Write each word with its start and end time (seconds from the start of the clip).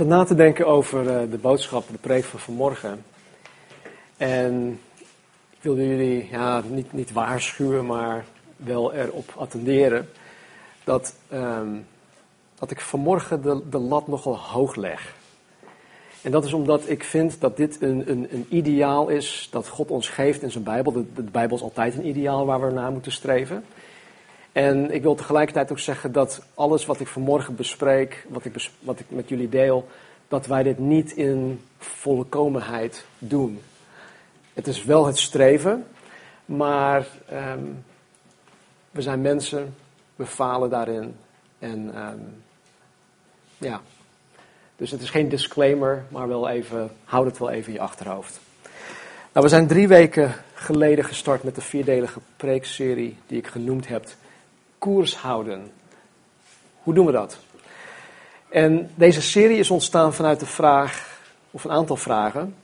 zat 0.00 0.08
na 0.08 0.24
te 0.24 0.34
denken 0.34 0.66
over 0.66 1.04
uh, 1.04 1.30
de 1.30 1.38
boodschap, 1.38 1.84
de 1.90 1.98
preek 1.98 2.24
van 2.24 2.38
vanmorgen. 2.38 3.04
En 4.16 4.80
ik 5.50 5.58
wilde 5.60 5.88
jullie 5.88 6.28
ja, 6.30 6.62
niet, 6.68 6.92
niet 6.92 7.12
waarschuwen, 7.12 7.86
maar 7.86 8.24
wel 8.56 8.92
erop 8.92 9.32
attenderen 9.36 10.08
dat, 10.84 11.14
um, 11.32 11.86
dat 12.58 12.70
ik 12.70 12.80
vanmorgen 12.80 13.42
de, 13.42 13.62
de 13.70 13.78
lat 13.78 14.06
nogal 14.06 14.38
hoog 14.38 14.74
leg. 14.74 15.14
En 16.22 16.30
dat 16.30 16.44
is 16.44 16.52
omdat 16.52 16.88
ik 16.88 17.04
vind 17.04 17.40
dat 17.40 17.56
dit 17.56 17.82
een, 17.82 18.10
een, 18.10 18.28
een 18.30 18.46
ideaal 18.48 19.08
is 19.08 19.48
dat 19.50 19.68
God 19.68 19.90
ons 19.90 20.08
geeft 20.08 20.42
in 20.42 20.50
zijn 20.50 20.64
Bijbel. 20.64 20.92
De 20.92 21.22
Bijbel 21.22 21.56
is 21.56 21.62
altijd 21.62 21.94
een 21.94 22.06
ideaal 22.06 22.46
waar 22.46 22.60
we 22.60 22.72
naar 22.72 22.92
moeten 22.92 23.12
streven. 23.12 23.64
En 24.52 24.90
ik 24.90 25.02
wil 25.02 25.14
tegelijkertijd 25.14 25.70
ook 25.70 25.78
zeggen 25.78 26.12
dat 26.12 26.42
alles 26.54 26.86
wat 26.86 27.00
ik 27.00 27.06
vanmorgen 27.06 27.56
bespreek, 27.56 28.26
wat 28.28 28.44
ik, 28.44 28.70
wat 28.80 29.00
ik 29.00 29.06
met 29.08 29.28
jullie 29.28 29.48
deel, 29.48 29.88
dat 30.28 30.46
wij 30.46 30.62
dit 30.62 30.78
niet 30.78 31.12
in 31.12 31.60
volkomenheid 31.78 33.04
doen. 33.18 33.60
Het 34.54 34.66
is 34.66 34.84
wel 34.84 35.06
het 35.06 35.18
streven, 35.18 35.86
maar 36.44 37.06
um, 37.32 37.84
we 38.90 39.02
zijn 39.02 39.20
mensen, 39.20 39.74
we 40.16 40.26
falen 40.26 40.70
daarin. 40.70 41.16
En 41.58 41.98
um, 41.98 42.42
ja, 43.58 43.80
dus 44.76 44.90
het 44.90 45.00
is 45.00 45.10
geen 45.10 45.28
disclaimer, 45.28 46.04
maar 46.08 46.28
wel 46.28 46.48
even, 46.48 46.90
houd 47.04 47.26
het 47.26 47.38
wel 47.38 47.50
even 47.50 47.66
in 47.66 47.74
je 47.74 47.80
achterhoofd. 47.80 48.40
Nou, 49.32 49.46
we 49.46 49.48
zijn 49.48 49.66
drie 49.66 49.88
weken 49.88 50.34
geleden 50.54 51.04
gestart 51.04 51.42
met 51.42 51.54
de 51.54 51.60
vierdelige 51.60 52.20
preekserie 52.36 53.16
die 53.26 53.38
ik 53.38 53.46
genoemd 53.46 53.88
heb 53.88 54.06
koers 54.80 55.16
houden. 55.16 55.72
Hoe 56.82 56.94
doen 56.94 57.06
we 57.06 57.12
dat? 57.12 57.38
En 58.48 58.90
deze 58.94 59.22
serie 59.22 59.58
is 59.58 59.70
ontstaan 59.70 60.14
vanuit 60.14 60.40
de 60.40 60.46
vraag, 60.46 61.20
of 61.50 61.64
een 61.64 61.70
aantal 61.70 61.96
vragen. 61.96 62.54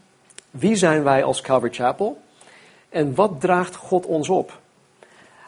Wie 0.50 0.77
zijn 0.77 1.03
wij 1.03 1.25
als 1.25 1.41
Calvary 1.41 1.73
Chapel? 1.73 2.20
En 2.89 3.14
wat 3.14 3.41
draagt 3.41 3.77
God 3.77 4.06
ons 4.06 4.28
op? 4.28 4.58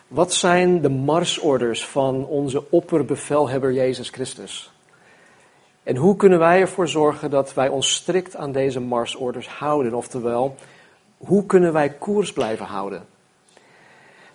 Wat 0.08 0.34
zijn 0.34 0.80
de 0.80 0.88
marsorders 0.88 1.86
van 1.86 2.27
onze 2.27 2.70
opperbevelhebber 2.70 3.72
Jezus 3.72 4.08
Christus? 4.08 4.72
En 5.82 5.97
hoe 5.97 6.16
kunnen 6.16 6.38
wij 6.38 6.60
ervoor 6.60 6.88
zorgen 6.88 7.30
dat 7.30 7.55
wij 7.55 7.69
ons 7.69 7.94
strikt 7.94 8.36
aan 8.36 8.53
deze 8.53 8.80
marsorders 8.80 9.48
houden? 9.48 9.94
Oftewel, 9.94 10.55
hoe 11.16 11.47
kunnen 11.47 11.72
wij 11.72 11.91
koers 11.91 12.32
blijven 12.32 12.66
houden? 12.66 13.06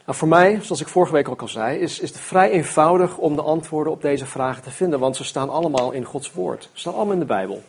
Nou, 0.06 0.18
voor 0.18 0.28
mij, 0.28 0.60
zoals 0.62 0.82
ik 0.82 0.88
vorige 0.88 1.14
week 1.14 1.30
ook 1.30 1.42
al 1.42 1.48
zei, 1.48 1.80
is, 1.80 2.00
is 2.00 2.10
het 2.10 2.20
vrij 2.20 2.52
eenvoudig 2.52 3.18
om 3.18 3.36
de 3.36 3.42
antwoorden 3.42 3.94
op 3.94 4.02
deze 4.02 4.26
vragen 4.26 4.64
te 4.64 4.72
vinden, 4.72 5.00
want 5.00 5.16
ze 5.16 5.24
staan 5.24 5.50
allemaal 5.50 5.92
in 5.92 6.04
Gods 6.04 6.34
Woord. 6.34 6.64
Ze 6.64 6.80
staan 6.80 6.94
allemaal 6.94 7.14
in 7.14 7.20
de 7.20 7.26
Bijbel. 7.26 7.62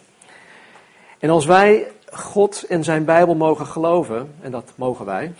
En 1.18 1.30
als 1.30 1.46
wij 1.46 1.90
God 2.10 2.64
en 2.68 2.84
zijn 2.84 3.04
Bijbel 3.04 3.34
mogen 3.34 3.66
geloven, 3.66 4.34
en 4.40 4.50
dat 4.50 4.72
mogen 4.76 5.04
wij, 5.04 5.32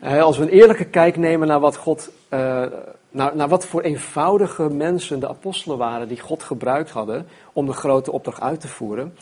eh, 0.00 0.22
als 0.22 0.38
we 0.38 0.42
een 0.42 0.48
eerlijke 0.48 0.84
kijk 0.84 1.16
nemen 1.16 1.48
naar 1.48 1.60
wat 1.60 1.76
God, 1.76 2.10
uh, 2.30 2.64
naar, 3.10 3.36
naar 3.36 3.48
wat 3.48 3.66
voor 3.66 3.82
eenvoudige 3.82 4.70
mensen 4.70 5.20
de 5.20 5.28
apostelen 5.28 5.78
waren 5.78 6.08
die 6.08 6.20
God 6.20 6.42
gebruikt 6.42 6.90
hadden 6.90 7.26
om 7.52 7.66
de 7.66 7.72
grote 7.72 8.12
opdracht 8.12 8.40
uit 8.40 8.60
te 8.60 8.68
voeren, 8.68 9.16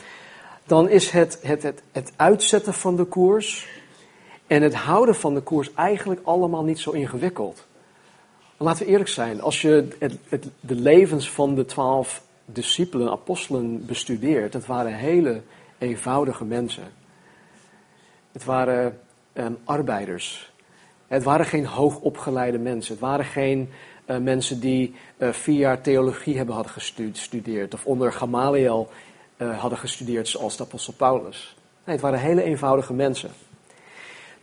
dan 0.67 0.89
is 0.89 1.11
het, 1.11 1.39
het, 1.43 1.63
het, 1.63 1.83
het 1.93 2.13
uitzetten 2.17 2.75
van 2.75 2.97
de 2.97 3.05
koers, 3.05 3.69
en 4.47 4.63
het 4.63 4.75
houden 4.75 5.15
van 5.15 5.35
de 5.35 5.41
koers 5.41 5.75
eigenlijk 5.75 6.21
allemaal 6.25 6.65
niet 6.65 6.79
zo 6.79 6.91
ingewikkeld. 6.91 7.67
Laten 8.57 8.85
we 8.85 8.91
eerlijk 8.91 9.09
zijn, 9.09 9.41
als 9.41 9.63
je 9.63 9.89
het, 9.99 10.19
het, 10.29 10.49
de 10.61 10.75
levens 10.75 11.31
van 11.31 11.55
de 11.55 11.65
twaalf 11.65 12.23
discipelen, 12.45 13.11
apostelen 13.11 13.87
bestudeert, 13.87 14.53
het 14.53 14.67
waren 14.67 14.95
hele 14.95 15.43
eenvoudige 15.79 16.45
mensen. 16.45 16.85
Het 18.33 18.45
waren 18.45 19.01
um, 19.33 19.59
arbeiders. 19.65 20.53
Het 21.07 21.23
waren 21.23 21.47
geen 21.47 21.67
hoogopgeleide 21.67 22.59
mensen. 22.59 22.93
Het 22.93 23.03
waren 23.03 23.25
geen 23.25 23.69
uh, 24.07 24.17
mensen 24.17 24.61
die 24.61 24.95
uh, 25.19 25.33
vier 25.33 25.59
jaar 25.59 25.81
theologie 25.81 26.37
hebben 26.37 26.55
hadden 26.55 26.73
gestudeerd 26.73 27.75
of 27.75 27.87
onder 27.87 28.13
Gamaliel 28.13 28.89
uh, 29.37 29.61
hadden 29.61 29.79
gestudeerd 29.79 30.29
zoals 30.29 30.57
de 30.57 30.63
apostel 30.63 30.93
Paulus. 30.93 31.57
Nee, 31.85 31.95
het 31.95 32.05
waren 32.05 32.19
hele 32.19 32.43
eenvoudige 32.43 32.93
mensen. 32.93 33.31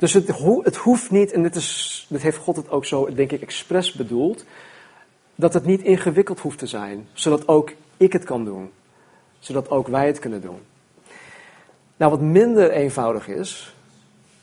Dus 0.01 0.13
het, 0.13 0.27
het 0.63 0.75
hoeft 0.75 1.11
niet, 1.11 1.31
en 1.31 1.43
dit, 1.43 1.55
is, 1.55 2.05
dit 2.09 2.21
heeft 2.21 2.37
God 2.37 2.55
het 2.55 2.69
ook 2.69 2.85
zo, 2.85 3.13
denk 3.13 3.31
ik, 3.31 3.41
expres 3.41 3.93
bedoeld, 3.93 4.45
dat 5.35 5.53
het 5.53 5.65
niet 5.65 5.81
ingewikkeld 5.81 6.39
hoeft 6.39 6.57
te 6.57 6.67
zijn, 6.67 7.07
zodat 7.13 7.47
ook 7.47 7.71
ik 7.97 8.13
het 8.13 8.23
kan 8.23 8.45
doen, 8.45 8.71
zodat 9.39 9.69
ook 9.69 9.87
wij 9.87 10.07
het 10.07 10.19
kunnen 10.19 10.41
doen. 10.41 10.59
Nou, 11.97 12.11
wat 12.11 12.21
minder 12.21 12.71
eenvoudig 12.71 13.27
is, 13.27 13.75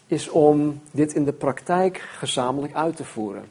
is 0.07 0.29
om 0.29 0.81
dit 0.91 1.13
in 1.15 1.25
de 1.25 1.33
praktijk 1.33 1.99
gezamenlijk 1.99 2.75
uit 2.75 2.97
te 2.97 3.05
voeren. 3.05 3.49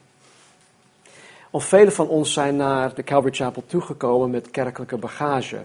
Want 1.49 1.63
velen 1.63 1.93
van 1.93 2.07
ons 2.07 2.33
zijn 2.33 2.55
naar 2.55 2.93
de 2.93 3.03
Calvary 3.03 3.35
Chapel 3.35 3.63
toegekomen 3.65 4.29
met 4.29 4.51
kerkelijke 4.51 4.97
bagage. 4.97 5.63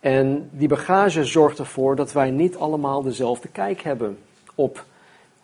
En 0.00 0.48
die 0.52 0.68
bagage 0.68 1.24
zorgt 1.24 1.58
ervoor 1.58 1.96
dat 1.96 2.12
wij 2.12 2.30
niet 2.30 2.56
allemaal 2.56 3.02
dezelfde 3.02 3.48
kijk 3.48 3.80
hebben 3.80 4.18
op 4.54 4.86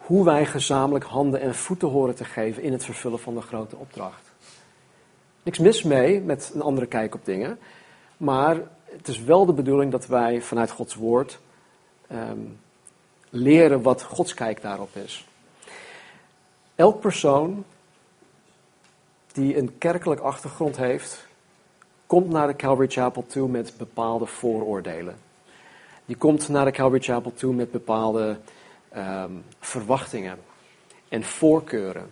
hoe 0.06 0.24
wij 0.24 0.46
gezamenlijk 0.46 1.04
handen 1.04 1.40
en 1.40 1.54
voeten 1.54 1.88
horen 1.88 2.14
te 2.14 2.24
geven 2.24 2.62
in 2.62 2.72
het 2.72 2.84
vervullen 2.84 3.18
van 3.18 3.34
de 3.34 3.40
grote 3.40 3.76
opdracht. 3.76 4.32
Niks 5.42 5.58
mis 5.58 5.82
mee 5.82 6.20
met 6.20 6.50
een 6.54 6.62
andere 6.62 6.86
kijk 6.86 7.14
op 7.14 7.24
dingen, 7.24 7.58
maar 8.16 8.56
het 8.84 9.08
is 9.08 9.20
wel 9.20 9.46
de 9.46 9.52
bedoeling 9.52 9.92
dat 9.92 10.06
wij 10.06 10.40
vanuit 10.40 10.70
Gods 10.70 10.94
woord 10.94 11.38
um, 12.12 12.58
leren 13.30 13.82
wat 13.82 14.02
Gods 14.02 14.34
kijk 14.34 14.62
daarop 14.62 14.96
is. 14.96 15.26
Elk 16.74 17.00
persoon 17.00 17.64
die 19.32 19.58
een 19.58 19.78
kerkelijk 19.78 20.20
achtergrond 20.20 20.76
heeft, 20.76 21.26
komt 22.06 22.28
naar 22.28 22.46
de 22.46 22.56
Calvary 22.56 22.88
Chapel 22.88 23.26
toe 23.26 23.48
met 23.48 23.74
bepaalde 23.78 24.26
vooroordelen. 24.26 25.16
Die 26.04 26.16
komt 26.16 26.48
naar 26.48 26.64
de 26.64 26.70
Calvary 26.70 27.02
Chapel 27.02 27.32
toe 27.34 27.54
met 27.54 27.70
bepaalde 27.70 28.36
um, 28.96 29.44
verwachtingen 29.60 30.38
en 31.08 31.24
voorkeuren. 31.24 32.10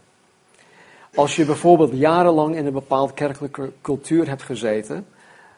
Als 1.15 1.37
je 1.37 1.45
bijvoorbeeld 1.45 1.93
jarenlang 1.93 2.57
in 2.57 2.67
een 2.67 2.73
bepaald 2.73 3.15
kerkelijke 3.15 3.73
cultuur 3.81 4.29
hebt 4.29 4.43
gezeten, 4.43 5.07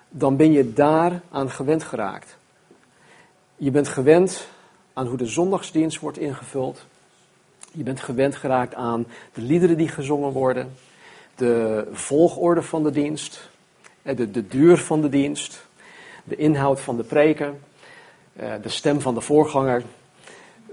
dan 0.09 0.37
ben 0.37 0.53
je 0.53 0.73
daar 0.73 1.21
aan 1.31 1.51
gewend 1.51 1.83
geraakt. 1.83 2.37
Je 3.57 3.71
bent 3.71 3.89
gewend 3.89 4.49
aan 4.93 5.07
hoe 5.07 5.17
de 5.17 5.27
zondagsdienst 5.27 6.01
wordt 6.01 6.19
ingevuld. 6.19 6.87
Je 7.73 7.83
bent 7.83 8.01
gewend 8.01 8.37
geraakt 8.37 8.75
aan 8.75 9.07
de 9.33 9.41
liederen 9.41 9.77
die 9.77 9.89
gezongen 9.89 10.33
worden, 10.33 10.73
de 11.35 11.87
volgorde 11.93 12.63
van 12.63 12.83
de 12.83 12.91
dienst, 12.91 13.51
eh, 14.03 14.17
de, 14.17 14.31
de 14.31 14.47
duur 14.47 14.77
van 14.77 15.01
de 15.01 15.09
dienst, 15.09 15.67
de 16.25 16.37
inhoud 16.37 16.81
van 16.81 16.97
de 16.97 17.05
preken, 17.05 17.61
eh, 18.33 18.53
de 18.63 18.69
stem 18.69 19.01
van 19.01 19.15
de 19.15 19.21
voorganger, 19.21 19.83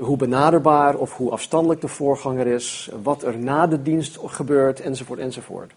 hoe 0.02 0.18
benaderbaar 0.18 0.96
of 0.96 1.18
hoe 1.18 1.32
afstandelijk 1.32 1.82
de 1.82 1.88
voorganger 1.88 2.48
is, 2.48 2.90
wat 3.04 3.24
er 3.24 3.38
na 3.38 3.68
de 3.68 3.82
dienst 3.82 4.18
gebeurt, 4.26 4.80
enzovoort, 4.80 5.20
enzovoort. 5.20 5.72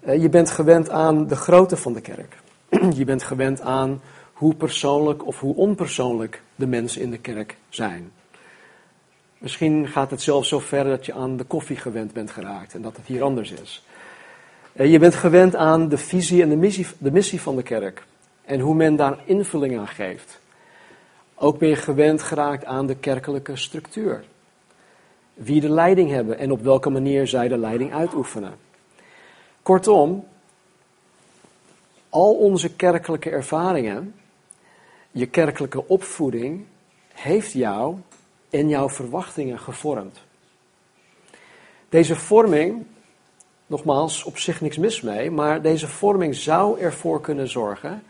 Eh, 0.00 0.22
je 0.22 0.28
bent 0.28 0.50
gewend 0.50 0.90
aan 0.90 1.26
de 1.26 1.36
grootte 1.36 1.76
van 1.76 1.92
de 1.92 2.00
kerk. 2.00 2.36
Je 2.96 3.04
bent 3.04 3.22
gewend 3.22 3.60
aan 3.60 4.00
hoe 4.32 4.54
persoonlijk 4.54 5.26
of 5.26 5.40
hoe 5.40 5.54
onpersoonlijk 5.54 6.42
de 6.54 6.66
mensen 6.66 7.02
in 7.02 7.10
de 7.10 7.18
kerk 7.18 7.56
zijn. 7.68 8.10
Misschien 9.38 9.88
gaat 9.88 10.10
het 10.10 10.22
zelfs 10.22 10.48
zo 10.48 10.58
ver 10.58 10.84
dat 10.84 11.06
je 11.06 11.12
aan 11.12 11.36
de 11.36 11.44
koffie 11.44 11.76
gewend 11.76 12.12
bent 12.12 12.30
geraakt 12.30 12.74
en 12.74 12.82
dat 12.82 12.96
het 12.96 13.06
hier 13.06 13.22
anders 13.22 13.52
is. 13.52 13.84
Eh, 14.72 14.90
je 14.90 14.98
bent 14.98 15.14
gewend 15.14 15.56
aan 15.56 15.88
de 15.88 15.98
visie 15.98 16.42
en 16.42 16.48
de 16.48 16.56
missie, 16.56 16.86
de 16.98 17.12
missie 17.12 17.40
van 17.40 17.56
de 17.56 17.62
kerk 17.62 18.06
en 18.44 18.60
hoe 18.60 18.74
men 18.74 18.96
daar 18.96 19.18
invulling 19.24 19.78
aan 19.78 19.88
geeft. 19.88 20.40
Ook 21.38 21.60
je 21.60 21.76
gewend 21.76 22.22
geraakt 22.22 22.64
aan 22.64 22.86
de 22.86 22.96
kerkelijke 22.96 23.56
structuur. 23.56 24.24
Wie 25.34 25.60
de 25.60 25.68
leiding 25.68 26.10
hebben 26.10 26.38
en 26.38 26.52
op 26.52 26.62
welke 26.62 26.90
manier 26.90 27.26
zij 27.26 27.48
de 27.48 27.58
leiding 27.58 27.94
uitoefenen. 27.94 28.54
Kortom, 29.62 30.26
al 32.08 32.34
onze 32.34 32.76
kerkelijke 32.76 33.30
ervaringen, 33.30 34.14
je 35.10 35.26
kerkelijke 35.26 35.88
opvoeding, 35.88 36.64
heeft 37.12 37.52
jou 37.52 37.96
en 38.50 38.68
jouw 38.68 38.88
verwachtingen 38.88 39.58
gevormd. 39.58 40.20
Deze 41.88 42.16
vorming, 42.16 42.86
nogmaals, 43.66 44.24
op 44.24 44.38
zich 44.38 44.60
niks 44.60 44.76
mis 44.76 45.00
mee, 45.00 45.30
maar 45.30 45.62
deze 45.62 45.88
vorming 45.88 46.34
zou 46.34 46.80
ervoor 46.80 47.20
kunnen 47.20 47.48
zorgen 47.48 48.02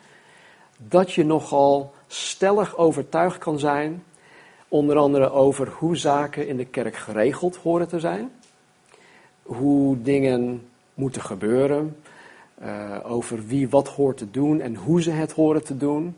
dat 0.78 1.12
je 1.12 1.24
nogal 1.24 1.94
stellig 2.06 2.76
overtuigd 2.76 3.38
kan 3.38 3.58
zijn, 3.58 4.04
onder 4.68 4.96
andere 4.96 5.30
over 5.30 5.68
hoe 5.68 5.96
zaken 5.96 6.48
in 6.48 6.56
de 6.56 6.64
kerk 6.64 6.96
geregeld 6.96 7.56
horen 7.56 7.88
te 7.88 8.00
zijn, 8.00 8.30
hoe 9.42 10.02
dingen 10.02 10.68
moeten 10.94 11.22
gebeuren, 11.22 11.96
uh, 12.62 12.96
over 13.02 13.46
wie 13.46 13.68
wat 13.68 13.88
hoort 13.88 14.16
te 14.16 14.30
doen 14.30 14.60
en 14.60 14.74
hoe 14.74 15.02
ze 15.02 15.10
het 15.10 15.32
horen 15.32 15.64
te 15.64 15.76
doen. 15.76 16.16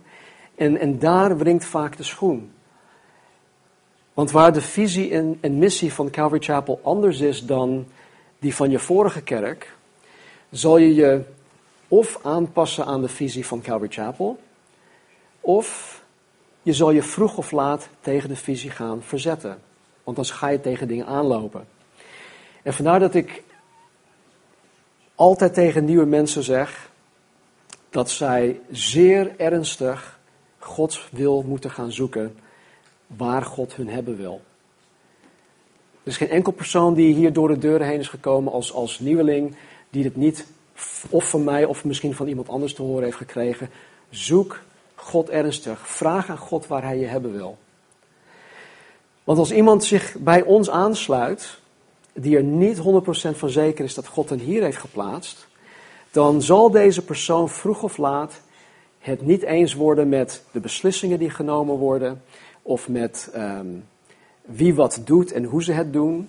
En, 0.54 0.78
en 0.78 0.98
daar 0.98 1.38
wringt 1.38 1.64
vaak 1.64 1.96
de 1.96 2.02
schoen. 2.02 2.50
Want 4.14 4.30
waar 4.30 4.52
de 4.52 4.60
visie 4.60 5.10
en, 5.10 5.38
en 5.40 5.58
missie 5.58 5.92
van 5.92 6.10
Calvary 6.10 6.42
Chapel 6.42 6.80
anders 6.82 7.20
is 7.20 7.46
dan 7.46 7.86
die 8.38 8.54
van 8.54 8.70
je 8.70 8.78
vorige 8.78 9.22
kerk, 9.22 9.76
zal 10.50 10.78
je 10.78 10.94
je 10.94 11.24
of 11.88 12.18
aanpassen 12.22 12.84
aan 12.84 13.00
de 13.00 13.08
visie 13.08 13.46
van 13.46 13.60
Calvary 13.60 13.92
Chapel, 13.92 14.38
of 15.40 16.02
je 16.62 16.72
zal 16.72 16.90
je 16.90 17.02
vroeg 17.02 17.36
of 17.36 17.50
laat 17.50 17.88
tegen 18.00 18.28
de 18.28 18.36
visie 18.36 18.70
gaan 18.70 19.02
verzetten. 19.02 19.58
Want 20.04 20.16
dan 20.16 20.26
ga 20.26 20.48
je 20.48 20.60
tegen 20.60 20.88
dingen 20.88 21.06
aanlopen. 21.06 21.66
En 22.62 22.74
vandaar 22.74 23.00
dat 23.00 23.14
ik 23.14 23.42
altijd 25.14 25.54
tegen 25.54 25.84
nieuwe 25.84 26.04
mensen 26.04 26.42
zeg 26.42 26.90
dat 27.90 28.10
zij 28.10 28.60
zeer 28.70 29.34
ernstig 29.36 30.18
Gods 30.58 31.08
wil 31.12 31.42
moeten 31.42 31.70
gaan 31.70 31.92
zoeken 31.92 32.38
waar 33.06 33.42
God 33.42 33.74
hun 33.74 33.88
hebben 33.88 34.16
wil. 34.16 34.40
Er 36.02 36.14
is 36.14 36.16
geen 36.16 36.30
enkel 36.30 36.52
persoon 36.52 36.94
die 36.94 37.14
hier 37.14 37.32
door 37.32 37.48
de 37.48 37.58
deuren 37.58 37.86
heen 37.86 37.98
is 37.98 38.08
gekomen 38.08 38.52
als, 38.52 38.72
als 38.72 38.98
nieuweling, 38.98 39.56
die 39.90 40.04
het 40.04 40.16
niet 40.16 40.46
of 41.10 41.28
van 41.28 41.44
mij 41.44 41.64
of 41.64 41.84
misschien 41.84 42.14
van 42.14 42.26
iemand 42.26 42.48
anders 42.48 42.74
te 42.74 42.82
horen 42.82 43.04
heeft 43.04 43.16
gekregen. 43.16 43.70
Zoek 44.10 44.60
God 44.94 45.28
ernstig. 45.30 45.88
Vraag 45.88 46.30
aan 46.30 46.38
God 46.38 46.66
waar 46.66 46.82
Hij 46.82 46.98
je 46.98 47.06
hebben 47.06 47.32
wil. 47.32 47.58
Want 49.24 49.38
als 49.38 49.52
iemand 49.52 49.84
zich 49.84 50.16
bij 50.18 50.42
ons 50.42 50.70
aansluit, 50.70 51.58
die 52.12 52.36
er 52.36 52.42
niet 52.42 52.78
100% 52.78 52.80
van 53.36 53.50
zeker 53.50 53.84
is 53.84 53.94
dat 53.94 54.06
God 54.06 54.28
hen 54.28 54.38
hier 54.38 54.62
heeft 54.62 54.78
geplaatst, 54.78 55.46
dan 56.10 56.42
zal 56.42 56.70
deze 56.70 57.04
persoon 57.04 57.48
vroeg 57.48 57.82
of 57.82 57.96
laat 57.96 58.40
het 58.98 59.22
niet 59.22 59.42
eens 59.42 59.74
worden 59.74 60.08
met 60.08 60.42
de 60.50 60.60
beslissingen 60.60 61.18
die 61.18 61.30
genomen 61.30 61.76
worden, 61.76 62.22
of 62.62 62.88
met 62.88 63.30
ehm, 63.32 63.66
wie 64.40 64.74
wat 64.74 65.00
doet 65.04 65.32
en 65.32 65.44
hoe 65.44 65.62
ze 65.62 65.72
het 65.72 65.92
doen, 65.92 66.28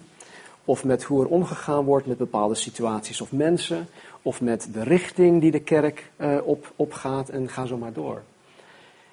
of 0.69 0.83
met 0.83 1.03
hoe 1.03 1.23
er 1.23 1.29
omgegaan 1.29 1.83
wordt 1.83 2.05
met 2.05 2.17
bepaalde 2.17 2.55
situaties 2.55 3.21
of 3.21 3.31
mensen, 3.31 3.87
of 4.21 4.41
met 4.41 4.69
de 4.73 4.83
richting 4.83 5.41
die 5.41 5.51
de 5.51 5.59
kerk 5.59 6.11
uh, 6.17 6.37
op, 6.43 6.71
opgaat 6.75 7.29
en 7.29 7.49
ga 7.49 7.65
zo 7.65 7.77
maar 7.77 7.93
door. 7.93 8.21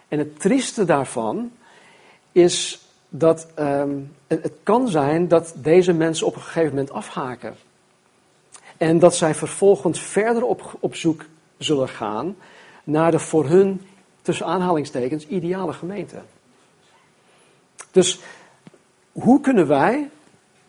En 0.08 0.18
het 0.18 0.40
trieste 0.40 0.84
daarvan 0.84 1.52
is 2.32 2.86
dat 3.08 3.48
um, 3.58 4.12
het 4.26 4.52
kan 4.62 4.88
zijn 4.88 5.28
dat 5.28 5.54
deze 5.56 5.92
mensen 5.92 6.26
op 6.26 6.34
een 6.34 6.40
gegeven 6.40 6.68
moment 6.68 6.90
afhaken. 6.90 7.54
En 8.76 8.98
dat 8.98 9.16
zij 9.16 9.34
vervolgens 9.34 10.00
verder 10.00 10.44
op, 10.44 10.76
op 10.80 10.94
zoek 10.94 11.24
zullen 11.58 11.88
gaan 11.88 12.36
naar 12.84 13.10
de 13.10 13.18
voor 13.18 13.46
hun, 13.46 13.86
tussen 14.22 14.46
aanhalingstekens, 14.46 15.26
ideale 15.26 15.72
gemeente. 15.72 16.16
Dus 17.90 18.20
hoe 19.12 19.40
kunnen 19.40 19.66
wij 19.66 20.08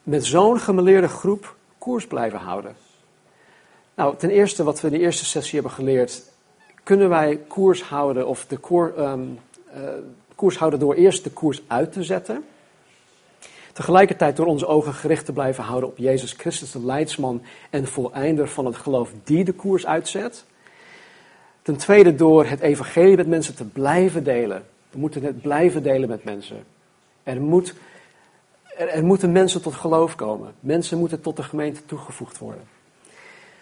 met 0.08 0.26
zo'n 0.26 0.60
gemeleerde 0.60 1.08
groep 1.08 1.56
koers 1.78 2.08
blijven 2.08 2.40
houden? 2.40 2.76
Nou, 3.96 4.18
ten 4.18 4.30
eerste 4.30 4.64
wat 4.64 4.82
we 4.82 4.88
in 4.88 4.94
de 4.94 5.00
eerste 5.00 5.26
sessie 5.26 5.54
hebben 5.54 5.72
geleerd, 5.72 6.24
kunnen 6.84 7.10
wij 7.10 7.40
koers 7.48 7.84
houden 7.84 8.28
of 8.28 8.46
de 8.46 8.58
koer, 8.58 8.94
um, 9.00 9.40
uh, 9.76 9.82
koers 10.36 10.58
houden 10.58 10.80
door 10.80 10.94
eerst 10.94 11.24
de 11.24 11.30
koers 11.30 11.62
uit 11.68 11.94
te 11.94 12.04
zetten. 12.04 12.46
Tegelijkertijd 13.74 14.36
door 14.36 14.46
onze 14.46 14.68
ogen 14.68 14.94
gericht 14.94 15.26
te 15.26 15.34
blijven 15.34 15.64
houden 15.64 15.90
op 15.90 15.98
Jezus 15.98 16.32
Christus, 16.32 16.72
de 16.72 16.86
leidsman 16.86 17.42
en 17.70 17.88
voleinder 17.88 18.48
van 18.48 18.66
het 18.66 18.76
geloof 18.76 19.12
die 19.24 19.44
de 19.44 19.54
koers 19.54 19.86
uitzet. 19.86 20.46
Ten 21.62 21.78
tweede 21.78 22.16
door 22.16 22.46
het 22.46 22.60
evangelie 22.60 23.16
met 23.16 23.28
mensen 23.28 23.56
te 23.56 23.66
blijven 23.66 24.24
delen. 24.24 24.66
We 24.90 25.00
moeten 25.00 25.24
het 25.24 25.42
blijven 25.42 25.84
delen 25.84 26.10
met 26.10 26.24
mensen. 26.24 26.64
Er, 27.24 27.42
moet, 27.42 27.74
er, 28.78 29.06
moeten 29.06 29.32
mensen 29.32 29.62
tot 29.62 29.74
geloof 29.74 30.16
komen. 30.16 30.54
Mensen 30.60 30.98
moeten 30.98 31.22
tot 31.22 31.36
de 31.36 31.44
gemeente 31.44 31.86
toegevoegd 31.86 32.38
worden. 32.38 32.64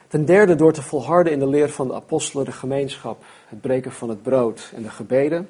Ten 0.08 0.26
derde 0.26 0.56
door 0.56 0.74
te 0.74 0.82
volharden 0.82 1.34
in 1.34 1.40
de 1.40 1.48
leer 1.48 1.70
van 1.70 1.88
de 1.88 1.94
apostelen, 1.94 2.46
de 2.46 2.52
gemeenschap, 2.52 3.24
het 3.48 3.62
breken 3.62 3.92
van 3.92 4.10
het 4.10 4.24
brood 4.24 4.72
en 4.76 4.82
de 4.82 4.90
gebeden. 4.90 5.50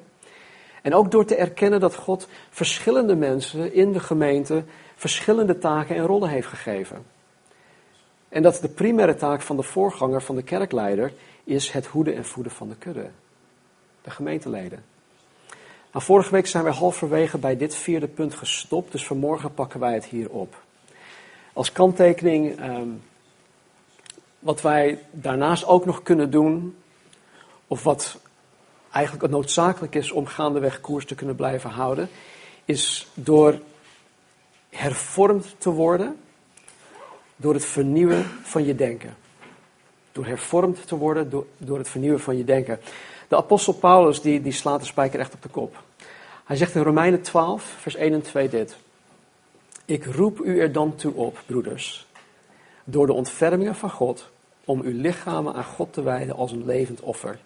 En 0.82 0.94
ook 0.94 1.10
door 1.10 1.24
te 1.24 1.36
erkennen 1.36 1.80
dat 1.80 1.94
God 1.94 2.28
verschillende 2.50 3.16
mensen 3.16 3.74
in 3.74 3.92
de 3.92 4.00
gemeente 4.00 4.64
verschillende 4.94 5.58
taken 5.58 5.96
en 5.96 6.06
rollen 6.06 6.28
heeft 6.28 6.46
gegeven. 6.46 7.04
En 8.28 8.42
dat 8.42 8.58
de 8.60 8.68
primaire 8.68 9.14
taak 9.14 9.42
van 9.42 9.56
de 9.56 9.62
voorganger, 9.62 10.22
van 10.22 10.36
de 10.36 10.42
kerkleider, 10.42 11.12
is 11.44 11.70
het 11.70 11.86
hoeden 11.86 12.14
en 12.14 12.24
voeden 12.24 12.52
van 12.52 12.68
de 12.68 12.76
kudde. 12.76 13.10
De 14.02 14.10
gemeenteleden. 14.10 14.84
Nou, 15.96 16.08
vorige 16.08 16.30
week 16.30 16.46
zijn 16.46 16.64
we 16.64 16.70
halverwege 16.70 17.38
bij 17.38 17.56
dit 17.56 17.74
vierde 17.74 18.08
punt 18.08 18.34
gestopt, 18.34 18.92
dus 18.92 19.06
vanmorgen 19.06 19.54
pakken 19.54 19.80
wij 19.80 19.94
het 19.94 20.04
hier 20.04 20.30
op. 20.30 20.62
Als 21.52 21.72
kanttekening, 21.72 22.58
ehm, 22.58 22.88
wat 24.38 24.60
wij 24.60 24.98
daarnaast 25.10 25.64
ook 25.64 25.84
nog 25.84 26.02
kunnen 26.02 26.30
doen, 26.30 26.76
of 27.66 27.82
wat 27.82 28.18
eigenlijk 28.90 29.30
noodzakelijk 29.30 29.94
is 29.94 30.10
om 30.10 30.26
gaandeweg 30.26 30.80
koers 30.80 31.04
te 31.04 31.14
kunnen 31.14 31.36
blijven 31.36 31.70
houden, 31.70 32.08
is 32.64 33.06
door 33.14 33.60
hervormd 34.68 35.54
te 35.58 35.70
worden 35.70 36.16
door 37.36 37.54
het 37.54 37.64
vernieuwen 37.64 38.24
van 38.42 38.64
je 38.64 38.74
denken. 38.74 39.16
Door 40.12 40.26
hervormd 40.26 40.86
te 40.86 40.96
worden 40.96 41.30
door, 41.30 41.46
door 41.58 41.78
het 41.78 41.88
vernieuwen 41.88 42.20
van 42.20 42.36
je 42.36 42.44
denken. 42.44 42.80
De 43.28 43.36
apostel 43.36 43.72
Paulus 43.72 44.20
die, 44.20 44.42
die 44.42 44.52
slaat 44.52 44.80
de 44.80 44.86
spijker 44.86 45.20
echt 45.20 45.34
op 45.34 45.42
de 45.42 45.48
kop. 45.48 45.82
Hij 46.44 46.56
zegt 46.56 46.74
in 46.74 46.82
Romeinen 46.82 47.22
12, 47.22 47.62
vers 47.62 47.94
1 47.94 48.12
en 48.12 48.22
2 48.22 48.48
dit. 48.48 48.76
Ik 49.84 50.04
roep 50.04 50.40
u 50.40 50.60
er 50.60 50.72
dan 50.72 50.94
toe 50.94 51.14
op, 51.14 51.42
broeders, 51.46 52.06
door 52.84 53.06
de 53.06 53.12
ontfermingen 53.12 53.74
van 53.74 53.90
God, 53.90 54.28
om 54.64 54.80
uw 54.80 55.00
lichamen 55.00 55.54
aan 55.54 55.64
God 55.64 55.92
te 55.92 56.02
wijden 56.02 56.36
als 56.36 56.52
een 56.52 56.64
levend 56.64 57.00
offer 57.00 57.38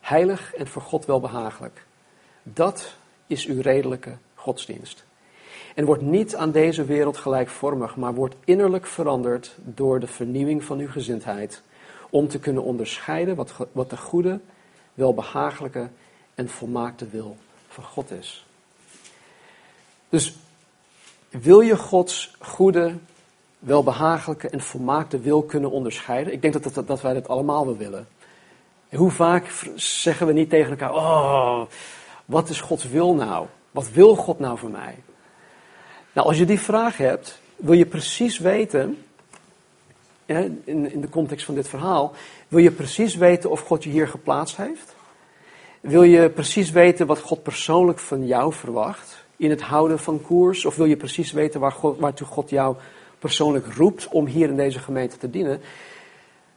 heilig 0.00 0.54
en 0.54 0.66
voor 0.66 0.82
God 0.82 1.04
welbehagelijk. 1.06 1.84
Dat 2.42 2.94
is 3.26 3.46
uw 3.46 3.60
redelijke 3.60 4.16
godsdienst. 4.34 5.04
En 5.74 5.84
wordt 5.84 6.02
niet 6.02 6.36
aan 6.36 6.50
deze 6.50 6.84
wereld 6.84 7.16
gelijkvormig, 7.16 7.96
maar 7.96 8.14
wordt 8.14 8.34
innerlijk 8.44 8.86
veranderd 8.86 9.56
door 9.56 10.00
de 10.00 10.06
vernieuwing 10.06 10.64
van 10.64 10.78
uw 10.78 10.88
gezindheid, 10.88 11.62
om 12.10 12.28
te 12.28 12.38
kunnen 12.38 12.62
onderscheiden 12.62 13.36
wat, 13.36 13.54
wat 13.72 13.90
de 13.90 13.96
goede, 13.96 14.40
welbehagelijke 14.94 15.88
en 16.34 16.48
volmaakte 16.48 17.06
wil 17.06 17.36
van 17.68 17.84
God 17.84 18.10
is. 18.10 18.46
Dus 20.08 20.34
wil 21.28 21.60
je 21.60 21.76
Gods 21.76 22.34
goede, 22.40 22.94
welbehagelijke 23.58 24.48
en 24.48 24.60
volmaakte 24.60 25.20
wil 25.20 25.42
kunnen 25.42 25.70
onderscheiden? 25.70 26.32
Ik 26.32 26.42
denk 26.42 26.62
dat, 26.62 26.74
dat, 26.74 26.86
dat 26.86 27.00
wij 27.00 27.14
dat 27.14 27.28
allemaal 27.28 27.66
wel 27.66 27.76
willen. 27.76 28.08
Hoe 28.94 29.10
vaak 29.10 29.46
zeggen 29.74 30.26
we 30.26 30.32
niet 30.32 30.50
tegen 30.50 30.70
elkaar: 30.70 30.94
Oh, 30.94 31.62
wat 32.24 32.48
is 32.48 32.60
Gods 32.60 32.84
wil 32.84 33.14
nou? 33.14 33.46
Wat 33.70 33.90
wil 33.90 34.16
God 34.16 34.38
nou 34.38 34.58
voor 34.58 34.70
mij? 34.70 35.02
Nou, 36.12 36.26
als 36.26 36.38
je 36.38 36.44
die 36.44 36.60
vraag 36.60 36.96
hebt, 36.96 37.40
wil 37.56 37.72
je 37.74 37.86
precies 37.86 38.38
weten, 38.38 39.04
in, 40.64 41.00
de 41.00 41.08
context 41.08 41.44
van 41.44 41.54
dit 41.54 41.68
verhaal, 41.68 42.12
wil 42.48 42.58
je 42.58 42.70
precies 42.70 43.14
weten 43.14 43.50
of 43.50 43.60
God 43.60 43.84
je 43.84 43.90
hier 43.90 44.08
geplaatst 44.08 44.56
heeft? 44.56 44.94
Wil 45.80 46.02
je 46.02 46.30
precies 46.30 46.70
weten 46.70 47.06
wat 47.06 47.20
God 47.20 47.42
persoonlijk 47.42 47.98
van 47.98 48.26
jou 48.26 48.52
verwacht 48.52 49.24
in 49.36 49.50
het 49.50 49.60
houden 49.60 49.98
van 49.98 50.22
koers? 50.22 50.64
Of 50.64 50.76
wil 50.76 50.86
je 50.86 50.96
precies 50.96 51.32
weten 51.32 51.60
waar 51.60 51.72
God, 51.72 51.98
waartoe 51.98 52.26
God 52.26 52.50
jou 52.50 52.76
persoonlijk 53.18 53.74
roept 53.74 54.08
om 54.08 54.26
hier 54.26 54.48
in 54.48 54.56
deze 54.56 54.78
gemeente 54.78 55.16
te 55.16 55.30
dienen? 55.30 55.60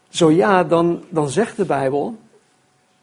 Zo 0.10 0.32
ja, 0.32 0.64
dan, 0.64 1.04
dan 1.10 1.30
zegt 1.30 1.58
de 1.58 1.66
Bijbel 1.66 2.18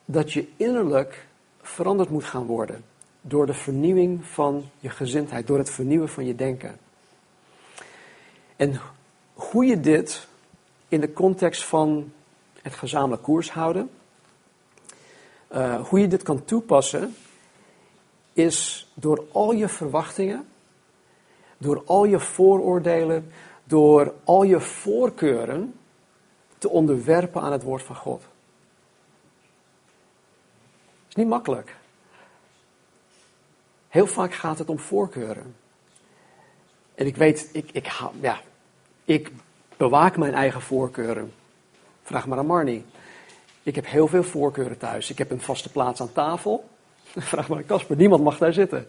dat 0.05 0.33
je 0.33 0.49
innerlijk 0.57 1.27
veranderd 1.63 2.11
moet 2.11 2.25
gaan 2.25 2.47
worden. 2.47 2.85
Door 3.21 3.47
de 3.47 3.55
vernieuwing 3.55 4.25
van 4.25 4.65
je 4.81 4.91
gezindheid, 4.91 5.47
door 5.47 5.59
het 5.59 5.71
vernieuwen 5.71 6.09
van 6.09 6.27
je 6.27 6.35
denken. 6.35 6.79
En 8.57 8.81
hoe 9.35 9.65
je 9.65 9.81
dit 9.81 10.29
in 10.91 11.01
de 11.01 11.13
context 11.13 11.65
van 11.65 12.13
het 12.63 12.75
gezamenlijk 12.75 13.23
koers 13.23 13.51
houden, 13.51 13.91
uh, 15.53 15.89
hoe 15.89 16.01
je 16.01 16.09
dit 16.09 16.23
kan 16.23 16.45
toepassen, 16.45 17.17
is 18.33 18.89
door 18.95 19.25
al 19.33 19.53
je 19.53 19.69
verwachtingen, 19.69 20.49
door 21.59 21.83
al 21.87 22.05
je 22.05 22.21
vooroordelen, 22.21 23.33
door 23.65 24.15
al 24.25 24.43
je 24.43 24.61
voorkeuren 24.61 25.75
te 26.59 26.69
onderwerpen 26.69 27.43
aan 27.43 27.53
het 27.53 27.63
woord 27.63 27.83
van 27.83 27.97
God. 27.97 28.23
Het 28.23 28.29
is 31.09 31.15
niet 31.15 31.29
makkelijk. 31.29 31.77
Heel 33.89 34.07
vaak 34.07 34.35
gaat 34.35 34.59
het 34.59 34.69
om 34.69 34.79
voorkeuren. 34.79 35.57
En 36.95 37.07
ik 37.07 37.17
weet, 37.17 37.51
ik, 37.53 37.71
ik, 37.73 37.91
ja, 38.21 38.41
ik 39.05 39.31
bewaak 39.81 40.17
mijn 40.17 40.35
eigen 40.35 40.61
voorkeuren. 40.61 41.33
Vraag 42.03 42.27
maar 42.27 42.39
aan 42.39 42.47
Marnie. 42.47 42.85
Ik 43.63 43.75
heb 43.75 43.87
heel 43.87 44.09
veel 44.09 44.23
voorkeuren 44.23 44.79
thuis. 44.79 45.11
Ik 45.11 45.19
heb 45.19 45.31
een 45.31 45.41
vaste 45.41 45.71
plaats 45.71 46.01
aan 46.01 46.13
tafel. 46.13 46.69
Vraag 47.33 47.49
maar 47.49 47.65
Casper, 47.65 47.97
niemand 47.97 48.23
mag 48.23 48.39
daar 48.39 48.53
zitten. 48.53 48.87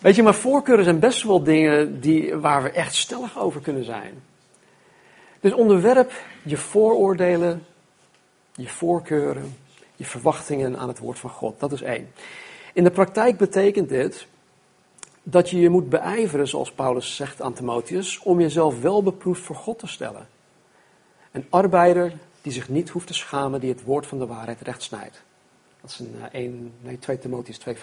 Weet 0.00 0.16
je, 0.16 0.22
maar 0.22 0.34
voorkeuren 0.34 0.84
zijn 0.84 0.98
best 0.98 1.22
wel 1.22 1.42
dingen 1.42 2.00
die, 2.00 2.34
waar 2.34 2.62
we 2.62 2.70
echt 2.70 2.94
stellig 2.94 3.38
over 3.38 3.60
kunnen 3.60 3.84
zijn. 3.84 4.22
Dus 5.40 5.52
onderwerp 5.52 6.12
je 6.42 6.56
vooroordelen, 6.56 7.66
je 8.54 8.68
voorkeuren, 8.68 9.56
je 9.96 10.04
verwachtingen 10.04 10.78
aan 10.78 10.88
het 10.88 10.98
woord 10.98 11.18
van 11.18 11.30
God. 11.30 11.60
Dat 11.60 11.72
is 11.72 11.82
één. 11.82 12.12
In 12.72 12.84
de 12.84 12.90
praktijk 12.90 13.36
betekent 13.36 13.88
dit 13.88 14.26
dat 15.22 15.50
je 15.50 15.60
je 15.60 15.68
moet 15.68 15.88
beijveren, 15.88 16.48
zoals 16.48 16.72
Paulus 16.72 17.16
zegt 17.16 17.42
aan 17.42 17.52
Timotheus, 17.52 18.18
om 18.18 18.40
jezelf 18.40 18.80
wel 18.80 19.02
beproefd 19.02 19.42
voor 19.42 19.56
God 19.56 19.78
te 19.78 19.86
stellen. 19.86 20.28
Een 21.32 21.46
arbeider 21.50 22.12
die 22.42 22.52
zich 22.52 22.68
niet 22.68 22.88
hoeft 22.88 23.06
te 23.06 23.14
schamen, 23.14 23.60
die 23.60 23.70
het 23.70 23.84
woord 23.84 24.06
van 24.06 24.18
de 24.18 24.26
waarheid 24.26 24.60
recht 24.60 24.82
snijdt. 24.82 25.22
Dat 25.80 25.90
is 25.90 25.98
een 25.98 26.14
1, 26.32 26.72
nee, 26.80 26.98
2 26.98 27.18
Timotheus 27.18 27.60
2,15. 27.60 27.74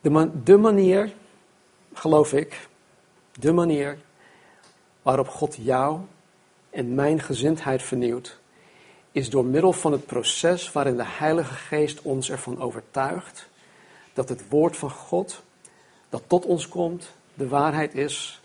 De, 0.00 0.10
man, 0.10 0.32
de 0.44 0.56
manier, 0.56 1.12
geloof 1.92 2.32
ik, 2.32 2.68
de 3.32 3.52
manier 3.52 3.98
waarop 5.02 5.28
God 5.28 5.56
jou 5.60 6.00
en 6.70 6.94
mijn 6.94 7.20
gezindheid 7.20 7.82
vernieuwt, 7.82 8.38
is 9.12 9.30
door 9.30 9.44
middel 9.44 9.72
van 9.72 9.92
het 9.92 10.06
proces 10.06 10.72
waarin 10.72 10.96
de 10.96 11.06
Heilige 11.06 11.54
Geest 11.54 12.02
ons 12.02 12.30
ervan 12.30 12.60
overtuigt 12.60 13.48
dat 14.14 14.28
het 14.28 14.48
woord 14.48 14.76
van 14.76 14.90
God 14.90 15.42
dat 16.08 16.22
tot 16.26 16.44
ons 16.44 16.68
komt 16.68 17.12
de 17.34 17.48
waarheid 17.48 17.94
is 17.94 18.40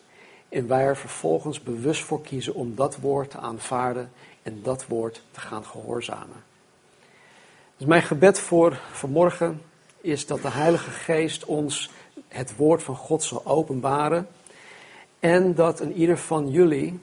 en 0.50 0.68
wij 0.68 0.84
er 0.84 0.98
vervolgens 0.98 1.64
bewust 1.64 2.04
voor 2.04 2.22
kiezen 2.22 2.54
om 2.54 2.76
dat 2.76 2.98
woord 2.98 3.30
te 3.30 3.38
aanvaarden 3.38 4.12
en 4.44 4.60
dat 4.64 4.88
woord 4.88 5.22
te 5.32 5.40
gaan 5.40 5.66
gehoorzamen. 5.66 6.44
Dus 7.78 7.88
mijn 7.88 8.02
gebed 8.02 8.40
voor 8.40 8.80
vanmorgen 8.92 9.62
is 10.02 10.26
dat 10.26 10.42
de 10.42 10.50
Heilige 10.50 10.90
Geest 10.90 11.46
ons 11.46 11.92
het 12.28 12.56
woord 12.56 12.84
van 12.84 12.96
God 12.96 13.24
zal 13.24 13.46
openbaren 13.46 14.28
en 15.20 15.56
dat 15.56 15.80
een 15.80 15.94
ieder 15.94 16.18
van 16.18 16.50
jullie 16.50 17.00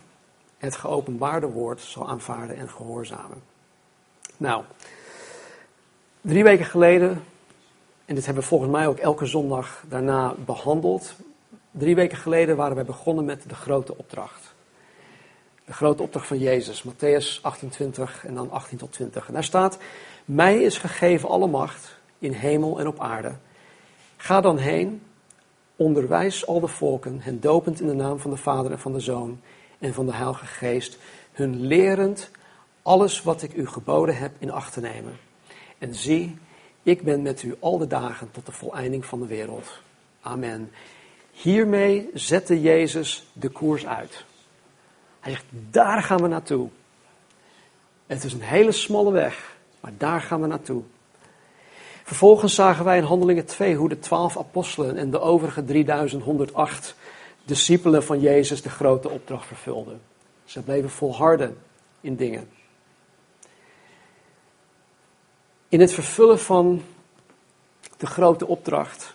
het 0.59 0.77
geopenbaarde 0.77 1.47
woord 1.47 1.81
zal 1.81 2.09
aanvaarden 2.09 2.57
en 2.57 2.69
gehoorzamen. 2.69 3.43
Nou, 4.37 4.65
drie 6.21 6.43
weken 6.43 6.65
geleden, 6.65 7.25
en 8.07 8.15
dit 8.15 8.25
hebben 8.25 8.43
we 8.43 8.49
volgens 8.49 8.71
mij 8.71 8.87
ook 8.87 8.99
elke 8.99 9.27
zondag 9.27 9.85
daarna 9.89 10.35
behandeld. 10.45 11.15
Drie 11.71 11.95
weken 11.95 12.19
geleden 12.19 12.57
waren 12.57 12.75
wij 12.75 12.85
begonnen 12.85 13.25
met 13.25 13.43
de 13.49 13.55
grote 13.55 13.97
opdracht. 13.97 14.55
De 15.65 15.73
grote 15.73 16.03
opdracht 16.03 16.27
van 16.27 16.39
Jezus, 16.39 16.85
Matthäus 16.85 17.43
28 17.43 18.25
en 18.27 18.35
dan 18.35 18.51
18 18.51 18.79
tot 18.79 18.93
20. 18.93 19.27
En 19.27 19.33
daar 19.33 19.45
staat, 19.45 19.79
mij 20.25 20.63
is 20.63 20.79
gegeven 20.79 21.29
alle 21.29 21.47
macht 21.47 21.97
in 22.19 22.33
hemel 22.33 22.79
en 22.79 22.87
op 22.87 23.01
aarde. 23.01 23.33
Ga 24.17 24.41
dan 24.41 24.59
heen, 24.59 25.03
onderwijs 25.77 26.47
al 26.47 26.61
de 26.61 26.69
volken, 26.69 27.21
hen 27.21 27.41
dopend 27.41 27.81
in 27.81 27.87
de 27.87 27.95
naam 27.95 28.19
van 28.19 28.31
de 28.31 28.37
Vader 28.37 28.71
en 28.71 28.79
van 28.79 28.93
de 28.93 29.01
Zoon 29.01 29.41
en 29.79 29.95
van 29.95 30.07
de 30.07 30.15
Heilige 30.15 30.47
Geest, 30.47 30.99
hun 31.33 31.67
lerend 31.67 32.31
alles 32.83 33.23
wat 33.23 33.43
ik 33.43 33.55
u 33.55 33.67
geboden 33.67 34.17
heb 34.17 34.33
in 34.39 34.51
acht 34.51 34.73
te 34.73 34.81
nemen. 34.81 35.17
En 35.79 35.95
zie, 35.95 36.39
ik 36.87 37.03
ben 37.03 37.23
met 37.23 37.43
u 37.43 37.57
al 37.59 37.79
de 37.79 37.87
dagen 37.87 38.31
tot 38.31 38.47
de 38.47 38.53
voleinding 38.53 39.07
van 39.07 39.21
de 39.21 39.27
wereld. 39.27 39.81
Amen. 40.21 40.71
Hiermee 41.31 42.11
zette 42.15 42.61
Jezus 42.61 43.27
de 43.33 43.49
koers 43.49 43.87
uit. 43.87 44.25
Hij 45.21 45.33
zegt, 45.33 45.45
daar 45.71 46.03
gaan 46.03 46.23
we 46.23 46.29
naartoe. 46.29 46.69
Het 48.07 48.25
is 48.25 48.33
een 48.33 48.41
hele 48.41 48.73
smalle 48.73 49.13
weg, 49.13 49.57
maar 49.81 49.93
daar 49.99 50.21
gaan 50.21 50.41
we 50.41 50.47
naartoe. 50.47 50.83
Vervolgens 52.03 52.55
zagen 52.55 52.85
wij 52.85 52.97
in 52.97 53.05
Handelingen 53.05 53.47
2 53.47 53.77
hoe 53.77 53.89
de 53.89 53.99
twaalf 53.99 54.39
apostelen 54.39 54.97
en 54.97 55.11
de 55.11 55.21
overige 55.21 55.65
3108 55.65 56.95
discipelen 57.45 58.05
van 58.05 58.21
Jezus 58.21 58.63
de 58.63 58.71
grote 58.71 59.09
opdracht 59.09 59.47
vervulden. 59.47 60.01
Ze 60.45 60.63
bleven 60.63 60.91
volharden 60.91 61.57
in 62.01 62.17
dingen. 62.17 62.49
In 65.69 65.81
het 65.81 65.93
vervullen 65.93 66.39
van 66.39 66.83
de 67.97 68.07
grote 68.07 68.47
opdracht, 68.47 69.15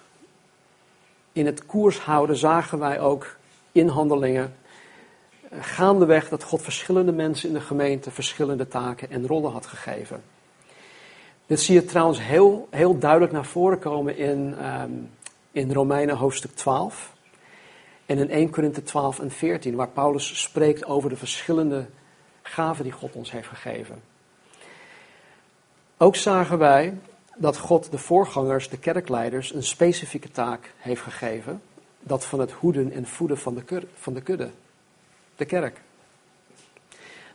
in 1.31 1.45
het 1.45 1.65
koers 1.65 1.99
houden, 1.99 2.35
zagen 2.35 2.79
wij 2.79 2.99
ook 2.99 3.35
in 3.71 3.87
handelingen 3.87 4.55
eh, 5.49 5.57
gaandeweg 5.61 6.29
dat 6.29 6.43
God 6.43 6.61
verschillende 6.61 7.11
mensen 7.11 7.47
in 7.47 7.53
de 7.53 7.61
gemeente 7.61 8.11
verschillende 8.11 8.67
taken 8.67 9.09
en 9.09 9.27
rollen 9.27 9.51
had 9.51 9.65
gegeven. 9.65 10.23
Dit 11.45 11.59
zie 11.59 11.75
je 11.75 11.85
trouwens 11.85 12.21
heel, 12.21 12.67
heel 12.69 12.97
duidelijk 12.97 13.31
naar 13.31 13.45
voren 13.45 13.79
komen 13.79 14.17
in, 14.17 14.65
um, 14.65 15.09
in 15.51 15.73
Romeinen 15.73 16.17
hoofdstuk 16.17 16.55
12 16.55 17.13
en 18.05 18.17
in 18.17 18.29
1 18.29 18.49
Korinthe 18.49 18.83
12 18.83 19.19
en 19.19 19.31
14, 19.31 19.75
waar 19.75 19.89
Paulus 19.89 20.41
spreekt 20.41 20.85
over 20.85 21.09
de 21.09 21.17
verschillende 21.17 21.85
gaven 22.41 22.83
die 22.83 22.93
God 22.93 23.15
ons 23.15 23.31
heeft 23.31 23.47
gegeven. 23.47 24.10
Ook 26.01 26.15
zagen 26.15 26.57
wij 26.57 26.97
dat 27.35 27.57
God 27.57 27.91
de 27.91 27.97
voorgangers, 27.97 28.69
de 28.69 28.77
kerkleiders, 28.77 29.53
een 29.53 29.63
specifieke 29.63 30.31
taak 30.31 30.73
heeft 30.77 31.01
gegeven. 31.01 31.61
Dat 31.99 32.25
van 32.25 32.39
het 32.39 32.51
hoeden 32.51 32.91
en 32.91 33.07
voeden 33.07 33.37
van 33.37 33.55
de, 33.55 33.63
kudde, 33.63 33.87
van 33.93 34.13
de 34.13 35.45
kerk. 35.45 35.81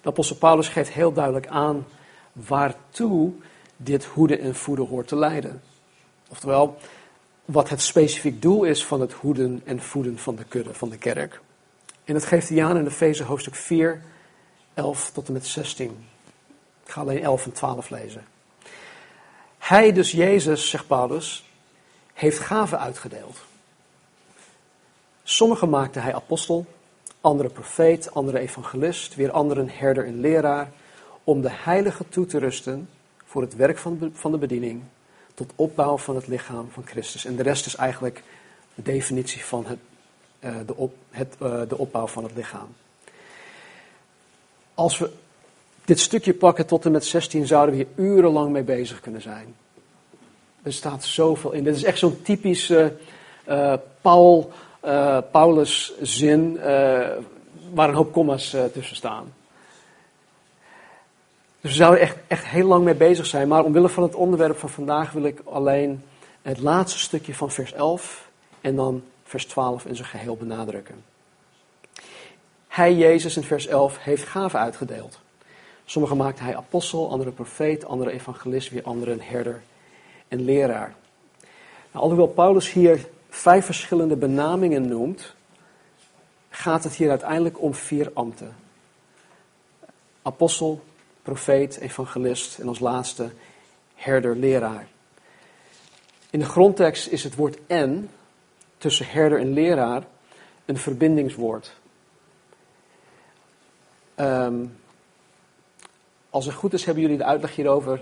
De 0.03 0.09
apostel 0.09 0.37
Paulus 0.37 0.69
geeft 0.69 0.91
heel 0.91 1.13
duidelijk 1.13 1.47
aan 1.47 1.87
waartoe 2.33 3.33
dit 3.77 4.05
hoeden 4.05 4.41
en 4.41 4.55
voeden 4.55 4.87
hoort 4.87 5.09
te 5.09 5.17
leiden. 5.17 5.63
Oftewel, 6.29 6.77
wat 7.45 7.69
het 7.69 7.83
specifiek 7.83 8.43
doel 8.43 8.65
is 8.65 8.85
van 8.85 9.01
het 9.01 9.13
hoeden 9.13 9.63
en 9.65 9.81
voeden 9.83 10.19
van 10.19 10.37
de 10.37 10.45
kudde, 10.45 10.75
van 10.75 10.89
de 10.89 10.99
kerk. 10.99 11.41
En 12.05 12.15
dat 12.15 12.25
geeft 12.25 12.49
hij 12.49 12.65
aan 12.65 12.77
in 12.77 12.87
Efeze 12.87 13.25
hoofdstuk 13.25 13.55
4, 13.55 14.03
11 14.75 15.11
tot 15.11 15.27
en 15.27 15.33
met 15.33 15.47
16. 15.47 16.05
Ik 16.85 16.91
ga 16.91 17.01
alleen 17.01 17.23
11 17.23 17.45
en 17.45 17.53
12 17.53 17.91
lezen. 17.91 18.35
Hij, 19.67 19.93
dus 19.93 20.11
Jezus, 20.11 20.71
zegt 20.71 20.87
Paulus, 20.87 21.45
heeft 22.13 22.39
gaven 22.39 22.81
uitgedeeld. 22.81 23.39
Sommige 25.23 25.67
maakte 25.67 25.99
hij 25.99 26.15
apostel, 26.15 26.67
andere 27.21 27.49
profeet, 27.49 28.15
andere 28.15 28.39
evangelist, 28.39 29.15
weer 29.15 29.31
anderen 29.31 29.69
herder 29.69 30.07
en 30.07 30.21
leraar, 30.21 30.73
om 31.25 31.41
de 31.41 31.51
heilige 31.51 32.09
toe 32.09 32.27
te 32.27 32.39
rusten 32.39 32.89
voor 33.25 33.43
het 33.43 33.57
werk 33.57 33.79
van, 34.13 34.31
de 34.31 34.39
bediening, 34.39 34.83
tot 35.35 35.53
opbouw 35.57 35.99
van 35.99 36.15
het 36.15 36.27
lichaam 36.27 36.71
van 36.71 36.87
Christus. 36.87 37.25
En 37.25 37.37
de 37.37 37.43
rest 37.43 37.67
is 37.67 37.77
eigenlijk 37.77 38.23
de 38.75 38.83
definitie 38.83 39.45
van 39.45 39.67
het, 39.67 39.79
uh, 40.41 40.57
de, 40.67 40.77
op, 40.77 40.95
het, 41.11 41.35
uh, 41.43 41.63
de 41.69 41.79
opbouw 41.79 42.07
van 42.07 42.25
het 42.25 42.35
lichaam. 42.35 42.69
Als 44.75 44.99
we 44.99 45.11
dit 45.87 46.01
stukje 46.01 46.35
pakken 46.35 46.67
tot 46.67 46.85
en 46.85 46.93
met 46.93 47.05
16 47.05 47.47
zouden 47.47 47.77
we 47.77 47.87
hier 47.97 48.05
urenlang 48.07 48.51
mee 48.51 48.63
bezig 48.63 49.01
kunnen 49.01 49.23
zijn. 49.23 49.55
Er 50.63 50.73
staat 50.73 51.05
zoveel 51.05 51.53
in. 51.53 51.65
Dit 51.65 51.77
is 51.77 51.85
echt 51.85 51.99
zo'n 51.99 52.23
typische 52.23 52.97
uh, 53.49 53.75
Paul, 54.01 54.53
Paulus 55.31 55.93
zin 56.01 56.53
uh, 56.57 56.63
waar 57.73 57.89
een 57.89 57.95
hoop 57.95 58.13
commas 58.13 58.57
tussen 58.73 58.97
staan. 58.97 59.33
Dus 61.61 61.71
we 61.71 61.77
zouden 61.77 62.01
echt, 62.01 62.17
echt 62.27 62.47
heel 62.47 62.67
lang 62.67 62.85
mee 62.85 62.95
bezig 62.95 63.27
zijn. 63.27 63.49
Maar 63.49 63.65
omwille 63.65 63.89
van 63.89 64.03
het 64.03 64.15
onderwerp 64.15 64.59
van 64.59 64.69
vandaag 64.69 65.13
wil 65.13 65.25
ik 65.25 65.41
alleen 65.45 66.03
het 66.43 66.59
laatste 66.59 66.99
stukje 66.99 67.35
van 67.35 67.51
vers 67.51 67.73
11 67.73 68.29
en 68.61 68.77
dan 68.77 69.03
vers 69.25 69.47
12 69.47 69.85
in 69.85 69.97
zijn 69.97 70.09
geheel 70.09 70.37
benadrukken. 70.37 71.05
Hij, 72.69 72.95
Jezus, 72.95 73.37
in 73.37 73.43
vers 73.43 73.67
11 73.67 73.99
heeft 73.99 74.25
gaven 74.25 74.61
uitgedeeld. 74.61 75.19
Sommigen 75.89 76.17
maakte 76.17 76.43
hij 76.43 76.57
apostel, 76.57 77.11
andere 77.11 77.31
profeet, 77.31 77.85
andere 77.85 78.11
evangelist, 78.11 78.71
weer 78.71 78.83
anderen 78.83 79.21
herder 79.21 79.63
en 80.29 80.45
leraar. 80.45 80.95
Nou, 81.93 82.05
alhoewel 82.05 82.27
Paulus 82.27 82.73
hier 82.73 83.09
vijf 83.29 83.65
verschillende 83.65 84.17
benamingen 84.17 84.89
noemt, 84.89 85.35
gaat 86.51 86.85
het 86.85 86.95
hier 86.95 87.11
uiteindelijk 87.11 87.63
om 87.63 87.75
vier 87.75 88.11
ambten. 88.15 88.57
Apostel, 90.23 90.83
profeet, 91.23 91.77
evangelist 91.77 92.59
en 92.59 92.69
als 92.69 92.79
laatste 92.79 93.31
herder, 93.95 94.37
leraar. 94.37 94.87
In 96.31 96.39
de 96.39 96.45
grondtekst 96.45 97.07
is 97.07 97.25
het 97.25 97.35
woord 97.35 97.59
en 97.67 98.11
tussen 98.79 99.07
herder 99.07 99.39
en 99.39 99.53
leraar 99.53 100.03
een 100.65 100.79
verbindingswoord. 100.79 101.73
Um, 104.17 104.77
als 106.37 106.45
het 106.45 106.55
goed 106.55 106.73
is, 106.73 106.85
hebben 106.85 107.03
jullie 107.03 107.19
de 107.19 107.25
uitleg 107.25 107.55
hierover 107.55 108.01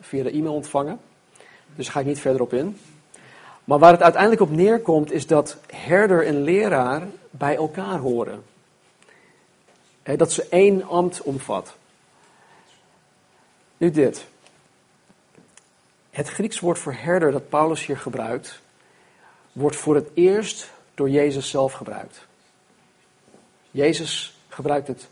via 0.00 0.22
de 0.22 0.30
e-mail 0.30 0.54
ontvangen. 0.54 1.00
Dus 1.74 1.84
daar 1.84 1.94
ga 1.94 2.00
ik 2.00 2.06
niet 2.06 2.20
verder 2.20 2.40
op 2.40 2.52
in. 2.52 2.78
Maar 3.64 3.78
waar 3.78 3.92
het 3.92 4.02
uiteindelijk 4.02 4.42
op 4.42 4.50
neerkomt, 4.50 5.12
is 5.12 5.26
dat 5.26 5.56
herder 5.66 6.26
en 6.26 6.42
leraar 6.42 7.02
bij 7.30 7.56
elkaar 7.56 7.98
horen. 7.98 8.44
dat 10.02 10.32
ze 10.32 10.48
één 10.48 10.84
ambt 10.84 11.22
omvat. 11.22 11.76
Nu 13.76 13.90
dit. 13.90 14.26
Het 16.10 16.28
Grieks 16.28 16.60
woord 16.60 16.78
voor 16.78 16.94
herder 16.94 17.32
dat 17.32 17.48
Paulus 17.48 17.86
hier 17.86 17.98
gebruikt, 17.98 18.60
wordt 19.52 19.76
voor 19.76 19.94
het 19.94 20.08
eerst 20.14 20.70
door 20.94 21.10
Jezus 21.10 21.50
zelf 21.50 21.72
gebruikt. 21.72 22.26
Jezus 23.70 24.36
gebruikt 24.48 24.88
het 24.88 25.08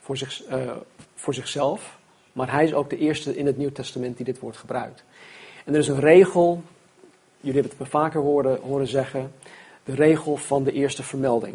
voor, 0.00 0.16
zich, 0.16 0.48
uh, 0.48 0.72
voor 1.14 1.34
zichzelf, 1.34 2.00
maar 2.32 2.52
hij 2.52 2.64
is 2.64 2.74
ook 2.74 2.90
de 2.90 2.98
eerste 2.98 3.36
in 3.36 3.46
het 3.46 3.56
Nieuw 3.56 3.72
Testament 3.72 4.16
die 4.16 4.24
dit 4.26 4.38
woord 4.38 4.56
gebruikt. 4.56 5.04
En 5.64 5.72
er 5.72 5.80
is 5.80 5.88
een 5.88 6.00
regel, 6.00 6.62
jullie 7.40 7.60
hebben 7.60 7.70
het 7.70 7.80
me 7.80 7.86
vaker 7.86 8.20
horen, 8.20 8.58
horen 8.60 8.86
zeggen, 8.86 9.32
de 9.84 9.94
regel 9.94 10.36
van 10.36 10.64
de 10.64 10.72
eerste 10.72 11.02
vermelding. 11.02 11.54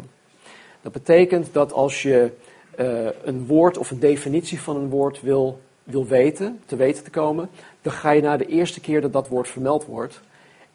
Dat 0.82 0.92
betekent 0.92 1.52
dat 1.52 1.72
als 1.72 2.02
je 2.02 2.30
uh, 2.78 3.08
een 3.24 3.46
woord 3.46 3.78
of 3.78 3.90
een 3.90 4.00
definitie 4.00 4.60
van 4.60 4.76
een 4.76 4.88
woord 4.88 5.20
wil, 5.20 5.60
wil 5.84 6.06
weten, 6.06 6.60
te 6.66 6.76
weten 6.76 7.04
te 7.04 7.10
komen, 7.10 7.50
dan 7.82 7.92
ga 7.92 8.10
je 8.10 8.22
naar 8.22 8.38
de 8.38 8.46
eerste 8.46 8.80
keer 8.80 9.00
dat 9.00 9.12
dat 9.12 9.28
woord 9.28 9.48
vermeld 9.48 9.84
wordt. 9.84 10.20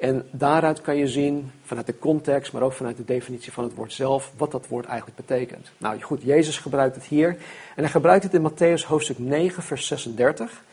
En 0.04 0.28
daaruit 0.32 0.82
kan 0.82 0.96
je 0.96 1.08
zien, 1.08 1.52
vanuit 1.64 1.86
de 1.86 2.00
context, 2.00 2.54
maar 2.54 2.62
ook 2.62 2.74
vanuit 2.74 2.98
de 2.98 3.06
definitie 3.06 3.52
van 3.52 3.64
het 3.64 3.74
woord 3.74 3.94
zelf, 3.94 4.32
wat 4.38 4.52
dat 4.52 4.68
woord 4.68 4.86
eigenlijk 4.86 5.18
betekent. 5.18 5.72
Nou 5.78 6.02
goed, 6.02 6.22
Jezus 6.22 6.58
gebruikt 6.58 6.96
het 6.96 7.06
hier. 7.06 7.30
En 7.76 7.84
hij 7.84 7.90
gebruikt 7.90 8.24
het 8.24 8.34
in 8.34 8.52
Matthäus 8.52 8.88
hoofdstuk 8.88 9.20
9, 9.20 9.64
vers 9.64 9.88
36. 9.88 10.64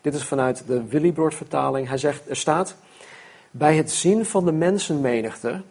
Dit 0.00 0.14
is 0.14 0.24
vanuit 0.24 0.66
de 0.66 0.86
Willibrord 0.86 1.34
vertaling. 1.34 1.88
Hij 1.88 1.98
zegt, 1.98 2.30
er 2.30 2.36
staat, 2.36 2.76
bij 3.50 3.76
het 3.76 3.90
zien 3.90 4.26
van 4.26 4.44
de 4.44 4.52
mensenmenigte 4.52 5.62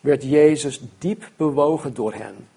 werd 0.00 0.22
Jezus 0.22 0.80
diep 0.98 1.30
bewogen 1.36 1.94
door 1.94 2.14
hen, 2.14 2.48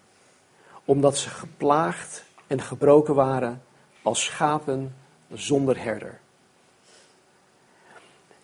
omdat 0.86 1.18
ze 1.18 1.30
geplaagd 1.30 2.24
en 2.48 2.62
gebroken 2.62 3.16
waren 3.16 3.62
als 4.01 4.24
schapen 4.24 4.96
zonder 5.34 5.84
herder. 5.84 6.21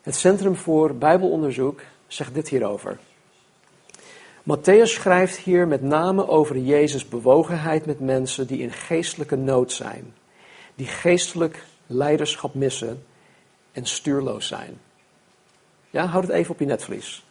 Het 0.08 0.16
Centrum 0.16 0.56
voor 0.56 0.96
Bijbelonderzoek 0.96 1.82
zegt 2.08 2.34
dit 2.34 2.50
hierover. 2.50 2.98
Matthäus 4.42 4.84
schrijft 4.84 5.38
hier 5.38 5.68
met 5.68 5.82
name 5.82 6.28
over 6.28 6.58
Jezus' 6.58 7.08
bewogenheid 7.08 7.86
met 7.86 8.00
mensen 8.00 8.48
die 8.48 8.60
in 8.60 8.72
geestelijke 8.72 9.36
nood 9.36 9.72
zijn, 9.72 10.14
die 10.76 10.88
geestelijk 10.88 11.64
leiderschap 11.88 12.54
missen 12.54 13.04
en 13.72 13.86
stuurloos 13.86 14.48
zijn. 14.48 14.80
Ja, 15.90 16.06
houd 16.06 16.24
het 16.24 16.32
even 16.32 16.52
op 16.52 16.60
je 16.60 16.66
netvlies. 16.66 17.26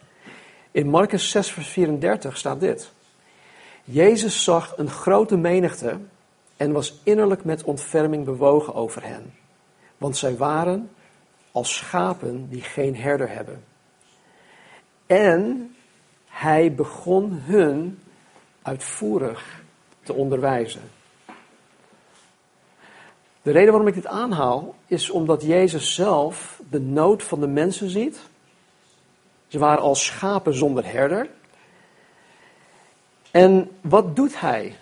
In 0.70 0.88
Marcus 0.88 1.30
6, 1.30 1.50
vers 1.50 1.68
34 1.68 2.36
staat 2.36 2.60
dit. 2.60 2.92
Jezus 3.84 4.44
zag 4.44 4.74
een 4.76 4.90
grote 4.90 5.36
menigte 5.36 5.98
en 6.56 6.72
was 6.72 7.00
innerlijk 7.02 7.44
met 7.44 7.64
ontferming 7.64 8.24
bewogen 8.24 8.74
over 8.74 9.04
hen, 9.04 9.34
want 9.98 10.16
zij 10.16 10.36
waren 10.36 10.90
als 11.56 11.76
schapen 11.76 12.48
die 12.48 12.60
geen 12.60 12.96
herder 12.96 13.30
hebben. 13.30 13.64
En 15.06 15.74
hij 16.26 16.74
begon 16.74 17.32
hun 17.32 17.98
uitvoerig 18.62 19.62
te 20.02 20.12
onderwijzen. 20.12 20.80
De 23.42 23.50
reden 23.50 23.70
waarom 23.70 23.88
ik 23.88 23.94
dit 23.94 24.06
aanhaal 24.06 24.74
is 24.86 25.10
omdat 25.10 25.42
Jezus 25.42 25.94
zelf 25.94 26.60
de 26.70 26.80
nood 26.80 27.22
van 27.22 27.40
de 27.40 27.46
mensen 27.46 27.90
ziet. 27.90 28.18
Ze 29.46 29.58
waren 29.58 29.82
als 29.82 30.04
schapen 30.04 30.54
zonder 30.54 30.92
herder. 30.92 31.28
En 33.30 33.70
wat 33.80 34.16
doet 34.16 34.40
hij? 34.40 34.76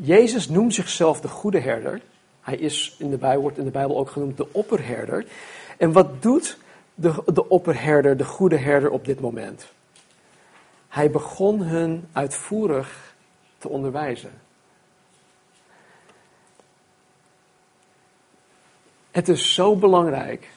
Jezus 0.00 0.48
noemt 0.48 0.74
zichzelf 0.74 1.20
de 1.20 1.28
goede 1.28 1.60
herder. 1.60 2.02
Hij 2.40 2.56
is 2.56 2.96
in 2.98 3.10
de 3.10 3.18
Bijbel, 3.18 3.42
wordt 3.42 3.58
in 3.58 3.64
de 3.64 3.70
Bijbel 3.70 3.98
ook 3.98 4.10
genoemd 4.10 4.36
de 4.36 4.52
opperherder. 4.52 5.26
En 5.76 5.92
wat 5.92 6.22
doet 6.22 6.58
de, 6.94 7.22
de 7.26 7.48
opperherder, 7.48 8.16
de 8.16 8.24
goede 8.24 8.56
herder 8.56 8.90
op 8.90 9.04
dit 9.04 9.20
moment? 9.20 9.66
Hij 10.88 11.10
begon 11.10 11.62
hun 11.62 12.08
uitvoerig 12.12 13.14
te 13.58 13.68
onderwijzen. 13.68 14.32
Het 19.10 19.28
is 19.28 19.54
zo 19.54 19.76
belangrijk. 19.76 20.48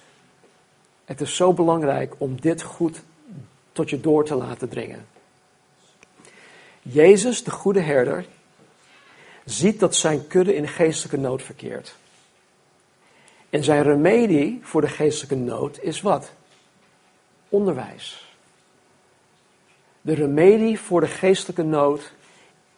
Het 1.06 1.22
is 1.22 1.36
zo 1.36 1.54
belangrijk 1.54 2.16
om 2.18 2.42
dit 2.42 2.62
goed 2.62 3.02
tot 3.72 3.90
je 3.90 4.00
door 4.00 4.26
te 4.26 4.36
laten 4.36 4.70
dringen. 4.70 5.08
Jezus, 6.82 7.44
de 7.44 7.52
goede 7.52 7.80
herder, 7.80 8.26
ziet 9.46 9.80
dat 9.80 9.96
zijn 9.96 10.28
kudde 10.28 10.56
in 10.56 10.68
geestelijke 10.68 11.18
nood 11.18 11.44
verkeert. 11.44 11.96
En 13.50 13.64
zijn 13.64 13.84
remedie 13.84 14.60
voor 14.62 14.82
de 14.82 14.88
geestelijke 14.88 15.36
nood 15.36 15.80
is 15.82 16.02
wat? 16.02 16.32
Onderwijs. 17.50 18.34
De 20.02 20.14
remedie 20.14 20.80
voor 20.80 21.02
de 21.02 21.08
geestelijke 21.08 21.64
nood 21.64 22.14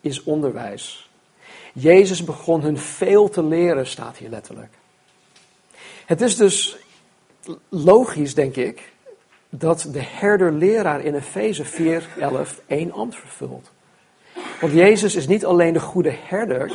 is 0.01 0.23
onderwijs. 0.23 1.09
Jezus 1.73 2.23
begon 2.23 2.61
hun 2.61 2.77
veel 2.77 3.29
te 3.29 3.43
leren, 3.43 3.87
staat 3.87 4.17
hier 4.17 4.29
letterlijk. 4.29 4.73
Het 6.05 6.21
is 6.21 6.35
dus 6.35 6.77
logisch, 7.69 8.33
denk 8.33 8.55
ik, 8.55 8.91
dat 9.49 9.87
de 9.91 10.01
herder-leraar 10.01 11.01
in 11.01 11.15
Efeze 11.15 11.65
4, 11.65 12.07
11 12.19 12.61
één 12.67 12.91
ambt 12.91 13.15
vervult. 13.15 13.71
Want 14.59 14.73
Jezus 14.73 15.15
is 15.15 15.27
niet 15.27 15.45
alleen 15.45 15.73
de 15.73 15.79
goede 15.79 16.13
herder, 16.23 16.71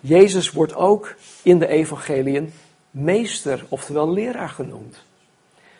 Jezus 0.00 0.50
wordt 0.50 0.74
ook 0.74 1.14
in 1.42 1.58
de 1.58 1.66
evangeliën 1.66 2.52
meester, 2.92 3.64
oftewel 3.68 4.12
leraar 4.12 4.48
genoemd. 4.48 5.02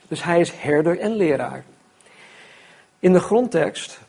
Dus 0.08 0.22
hij 0.22 0.40
is 0.40 0.52
herder 0.52 0.98
en 0.98 1.16
leraar. 1.16 1.64
In 2.98 3.12
de 3.12 3.20
grondtekst 3.20 4.00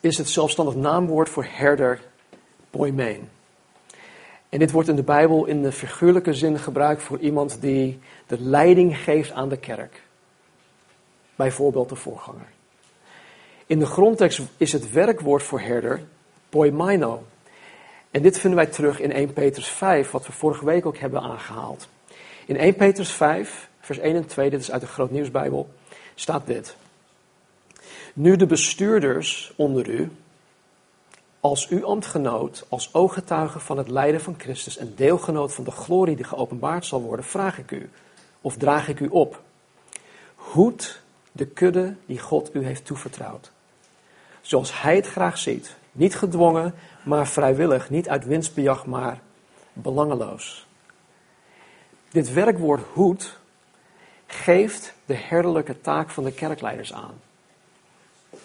is 0.00 0.18
het 0.18 0.28
zelfstandig 0.28 0.74
naamwoord 0.74 1.28
voor 1.28 1.46
herder 1.50 2.00
poimeen. 2.70 3.28
En 4.48 4.58
dit 4.58 4.70
wordt 4.70 4.88
in 4.88 4.96
de 4.96 5.02
Bijbel 5.02 5.46
in 5.46 5.62
de 5.62 5.72
figuurlijke 5.72 6.34
zin 6.34 6.58
gebruikt 6.58 7.02
voor 7.02 7.18
iemand 7.18 7.60
die 7.60 7.98
de 8.26 8.40
leiding 8.40 8.98
geeft 8.98 9.32
aan 9.32 9.48
de 9.48 9.58
kerk. 9.58 10.02
Bijvoorbeeld 11.36 11.88
de 11.88 11.96
voorganger. 11.96 12.48
In 13.66 13.78
de 13.78 13.86
grondtekst 13.86 14.40
is 14.56 14.72
het 14.72 14.90
werkwoord 14.90 15.42
voor 15.42 15.60
herder 15.60 16.02
poimaino. 16.48 17.22
En 18.10 18.22
dit 18.22 18.38
vinden 18.38 18.58
wij 18.58 18.68
terug 18.68 19.00
in 19.00 19.12
1 19.12 19.32
Petrus 19.32 19.68
5, 19.68 20.10
wat 20.10 20.26
we 20.26 20.32
vorige 20.32 20.64
week 20.64 20.86
ook 20.86 20.98
hebben 20.98 21.20
aangehaald. 21.20 21.88
In 22.48 22.56
1 22.56 22.74
Petrus 22.74 23.12
5, 23.12 23.68
vers 23.80 23.98
1 23.98 24.16
en 24.16 24.26
2, 24.26 24.50
dit 24.50 24.60
is 24.60 24.70
uit 24.70 24.80
de 24.80 24.86
Groot 24.86 25.10
Nieuwsbijbel, 25.10 25.68
staat 26.14 26.46
dit. 26.46 26.76
Nu 28.14 28.36
de 28.36 28.46
bestuurders 28.46 29.52
onder 29.56 29.88
u, 29.88 30.10
als 31.40 31.68
uw 31.68 31.86
ambtgenoot, 31.86 32.66
als 32.68 32.94
ooggetuige 32.94 33.58
van 33.60 33.78
het 33.78 33.88
lijden 33.88 34.20
van 34.20 34.34
Christus 34.38 34.76
en 34.76 34.92
deelgenoot 34.96 35.54
van 35.54 35.64
de 35.64 35.70
glorie 35.70 36.16
die 36.16 36.24
geopenbaard 36.24 36.86
zal 36.86 37.02
worden, 37.02 37.24
vraag 37.24 37.58
ik 37.58 37.70
u, 37.70 37.90
of 38.40 38.56
draag 38.56 38.88
ik 38.88 39.00
u 39.00 39.06
op, 39.06 39.42
hoed 40.34 41.00
de 41.32 41.46
kudde 41.46 41.94
die 42.06 42.18
God 42.18 42.54
u 42.54 42.64
heeft 42.64 42.84
toevertrouwd. 42.84 43.50
Zoals 44.40 44.80
hij 44.80 44.96
het 44.96 45.06
graag 45.06 45.38
ziet, 45.38 45.76
niet 45.92 46.14
gedwongen, 46.14 46.74
maar 47.04 47.26
vrijwillig, 47.26 47.90
niet 47.90 48.08
uit 48.08 48.24
winstbejag, 48.24 48.86
maar 48.86 49.20
belangeloos. 49.72 50.67
Dit 52.10 52.32
werkwoord 52.32 52.82
hoed 52.92 53.38
geeft 54.26 54.94
de 55.06 55.14
herderlijke 55.14 55.80
taak 55.80 56.10
van 56.10 56.24
de 56.24 56.32
kerkleiders 56.32 56.92
aan. 56.92 57.14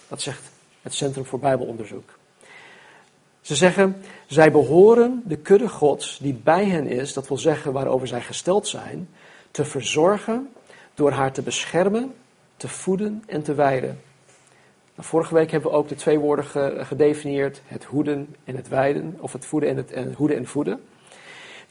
Dat 0.07 0.21
zegt 0.21 0.41
het 0.81 0.93
Centrum 0.93 1.25
voor 1.25 1.39
Bijbelonderzoek. 1.39 2.09
Ze 3.41 3.55
zeggen, 3.55 4.01
zij 4.27 4.51
behoren 4.51 5.21
de 5.25 5.37
kudde 5.37 5.69
Gods 5.69 6.17
die 6.17 6.33
bij 6.33 6.65
hen 6.65 6.87
is, 6.87 7.13
dat 7.13 7.27
wil 7.27 7.37
zeggen 7.37 7.73
waarover 7.73 8.07
zij 8.07 8.21
gesteld 8.21 8.67
zijn, 8.67 9.09
te 9.51 9.65
verzorgen 9.65 10.49
door 10.93 11.11
haar 11.11 11.31
te 11.31 11.41
beschermen, 11.41 12.13
te 12.57 12.67
voeden 12.67 13.23
en 13.25 13.43
te 13.43 13.53
wijden. 13.53 14.01
Nou, 14.95 15.07
vorige 15.07 15.33
week 15.33 15.51
hebben 15.51 15.71
we 15.71 15.77
ook 15.77 15.87
de 15.87 15.95
twee 15.95 16.19
woorden 16.19 16.45
gedefinieerd, 16.85 17.61
het 17.65 17.83
hoeden 17.83 18.35
en 18.43 18.55
het 18.55 18.67
wijden, 18.67 19.17
of 19.19 19.33
het 19.33 19.45
voeden 19.45 19.69
en 19.69 19.77
het, 19.77 19.91
en 19.91 20.05
het 20.05 20.15
hoeden 20.15 20.37
en 20.37 20.47
voeden. 20.47 20.81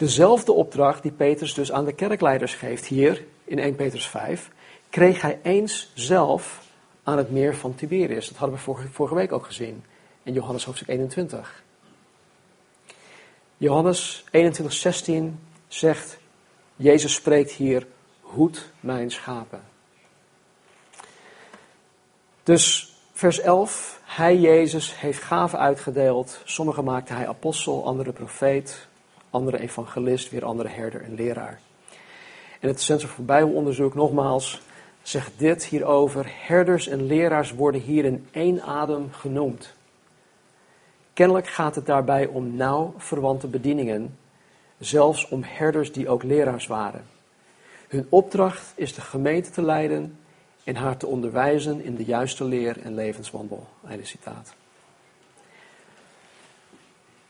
Dezelfde 0.02 0.52
opdracht 0.52 1.02
die 1.02 1.12
Petrus 1.12 1.54
dus 1.54 1.72
aan 1.72 1.84
de 1.84 1.92
kerkleiders 1.92 2.54
geeft 2.54 2.86
hier 2.86 3.24
in 3.44 3.58
1 3.58 3.74
Petrus 3.74 4.06
5, 4.08 4.50
kreeg 4.90 5.20
hij 5.20 5.40
eens 5.42 5.90
zelf 5.94 6.62
aan 7.02 7.18
het 7.18 7.30
meer 7.30 7.56
van 7.56 7.74
Tiberius. 7.74 8.28
Dat 8.28 8.36
hadden 8.36 8.58
we 8.58 8.88
vorige, 8.90 9.14
week 9.14 9.32
ook 9.32 9.46
gezien 9.46 9.84
in 10.22 10.32
Johannes 10.32 10.64
hoofdstuk 10.64 10.88
21. 10.88 11.62
Johannes 13.56 14.24
21, 14.30 14.74
16 14.74 15.40
zegt, 15.68 16.18
Jezus 16.76 17.14
spreekt 17.14 17.52
hier, 17.52 17.86
hoed 18.20 18.70
mijn 18.80 19.10
schapen. 19.10 19.62
Dus 22.42 22.96
vers 23.12 23.40
11, 23.40 24.00
hij 24.04 24.36
Jezus 24.36 25.00
heeft 25.00 25.22
gaven 25.22 25.58
uitgedeeld. 25.58 26.40
Sommige 26.44 26.82
maakte 26.82 27.12
hij 27.12 27.28
apostel, 27.28 27.84
andere 27.86 28.12
profeet, 28.12 28.90
andere 29.32 29.58
evangelist, 29.58 30.30
weer 30.30 30.44
andere 30.44 30.68
herder 30.68 31.02
en 31.02 31.14
leraar. 31.14 31.60
En 32.60 32.68
het 32.68 32.80
Centrum 32.80 33.10
voor 33.10 33.24
Bijbelonderzoek 33.24 33.94
nogmaals 33.94 34.60
zegt 35.02 35.32
dit 35.36 35.64
hierover. 35.64 36.26
Herders 36.46 36.88
en 36.88 37.06
leraars 37.06 37.52
worden 37.52 37.80
hier 37.80 38.04
in 38.04 38.26
één 38.30 38.62
adem 38.62 39.12
genoemd. 39.12 39.74
Kennelijk 41.12 41.46
gaat 41.46 41.74
het 41.74 41.86
daarbij 41.86 42.26
om 42.26 42.56
nauw 42.56 42.94
verwante 42.96 43.46
bedieningen, 43.46 44.18
zelfs 44.78 45.28
om 45.28 45.42
herders 45.44 45.92
die 45.92 46.08
ook 46.08 46.22
leraars 46.22 46.66
waren. 46.66 47.04
Hun 47.88 48.06
opdracht 48.08 48.72
is 48.74 48.94
de 48.94 49.00
gemeente 49.00 49.50
te 49.50 49.62
leiden 49.62 50.18
en 50.64 50.76
haar 50.76 50.96
te 50.96 51.06
onderwijzen 51.06 51.84
in 51.84 51.94
de 51.96 52.04
juiste 52.04 52.44
leer 52.44 52.80
en 52.82 52.94
levenswandel. 52.94 53.66
Einde 53.88 54.04
citaat. 54.04 54.54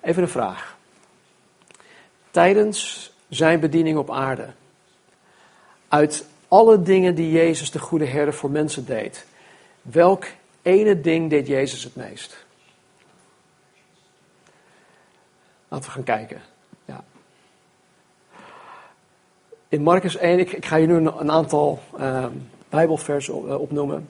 Even 0.01 0.23
een 0.23 0.29
vraag. 0.29 0.77
Tijdens 2.33 3.13
zijn 3.29 3.61
bediening 3.61 3.99
op 3.99 4.11
aarde, 4.11 4.47
uit 5.89 6.27
alle 6.49 6.83
dingen 6.83 7.15
die 7.15 7.33
Jezus 7.33 7.71
de 7.71 7.79
goede 7.79 8.07
herder 8.07 8.35
voor 8.35 8.51
mensen 8.51 8.87
deed, 8.87 9.27
welk 9.83 10.27
ene 10.63 11.01
ding 11.01 11.31
deed 11.31 11.47
Jezus 11.47 11.85
het 11.85 11.97
meest? 11.97 12.45
Laten 15.69 15.87
we 15.87 15.93
gaan 15.93 16.05
kijken. 16.05 16.41
Ja. 16.85 17.05
In 19.69 19.83
Marcus 19.83 20.17
1, 20.17 20.39
ik, 20.39 20.65
ga 20.65 20.77
je 20.77 20.87
nu 20.87 20.95
een, 20.95 21.31
aantal 21.31 21.83
uh, 21.99 22.27
Bijbelversen 22.69 23.45
uh, 23.45 23.61
opnoemen. 23.61 24.09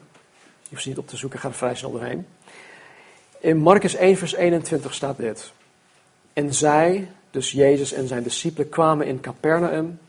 Je 0.61 0.69
hoeft 0.69 0.81
ze 0.81 0.89
niet 0.89 0.97
op 0.97 1.07
te 1.07 1.17
zoeken, 1.17 1.39
ga 1.39 1.47
er 1.47 1.53
vrij 1.53 1.75
snel 1.75 1.91
doorheen. 1.91 2.27
In 3.39 3.57
Marcus 3.57 3.95
1, 3.95 4.17
vers 4.17 4.33
21 4.33 4.93
staat 4.93 5.17
dit. 5.17 5.51
En 6.33 6.53
zij, 6.53 7.07
dus 7.33 7.51
Jezus 7.51 7.93
en 7.93 8.07
zijn 8.07 8.23
discipelen, 8.23 8.69
kwamen 8.69 9.07
in 9.07 9.19
Capernaum. 9.19 9.99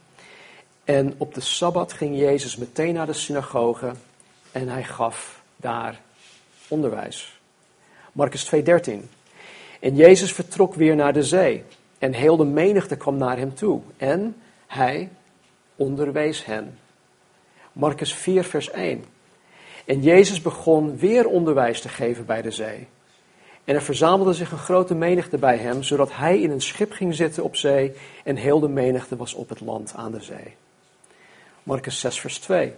En 0.85 1.15
op 1.17 1.35
de 1.35 1.41
Sabbat 1.41 1.93
ging 1.93 2.19
Jezus 2.19 2.57
meteen 2.57 2.95
naar 2.95 3.07
de 3.07 3.13
synagoge 3.13 3.93
en 4.53 4.69
hij 4.69 4.85
gaf 4.85 5.43
daar 5.57 6.01
onderwijs. 6.69 7.39
Marcus 8.13 8.45
2:13. 8.45 9.11
En 9.81 9.95
Jezus 9.95 10.33
vertrok 10.33 10.75
weer 10.75 10.97
naar 10.97 11.13
de 11.13 11.23
zee 11.23 11.65
en 11.99 12.13
heel 12.13 12.37
de 12.37 12.45
menigte 12.45 12.97
kwam 12.97 13.17
naar 13.17 13.39
hem 13.39 13.55
toe 13.55 13.81
en 13.97 14.37
hij 14.67 15.09
onderwees 15.77 16.45
hen. 16.45 16.79
Marcus 17.73 18.15
4 18.15 18.45
vers 18.45 18.71
1. 18.71 19.05
En 19.85 20.03
Jezus 20.03 20.43
begon 20.43 20.97
weer 20.97 21.27
onderwijs 21.27 21.81
te 21.81 21.89
geven 21.89 22.27
bij 22.27 22.43
de 22.43 22.51
zee. 22.51 22.87
En 23.65 23.75
er 23.75 23.83
verzamelde 23.83 24.33
zich 24.33 24.53
een 24.53 24.59
grote 24.59 24.95
menigte 24.95 25.39
bij 25.39 25.57
hem, 25.57 25.83
zodat 25.83 26.13
hij 26.13 26.41
in 26.41 26.51
een 26.51 26.61
schip 26.61 26.93
ging 26.93 27.15
zitten 27.15 27.45
op 27.45 27.57
zee 27.57 27.93
en 28.25 28.37
heel 28.37 28.61
de 28.61 28.69
menigte 28.69 29.17
was 29.17 29.35
op 29.35 29.49
het 29.49 29.61
land 29.61 29.93
aan 29.97 30.13
de 30.13 30.23
zee. 30.23 30.55
Marcus 31.63 32.01
6, 32.01 32.21
vers 32.21 32.39
2. 32.39 32.73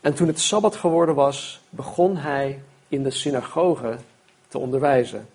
En 0.00 0.14
toen 0.14 0.26
het 0.26 0.40
sabbat 0.40 0.76
geworden 0.76 1.14
was, 1.14 1.60
begon 1.70 2.16
hij 2.16 2.62
in 2.88 3.02
de 3.02 3.10
synagoge 3.10 3.96
te 4.48 4.58
onderwijzen. 4.58 5.28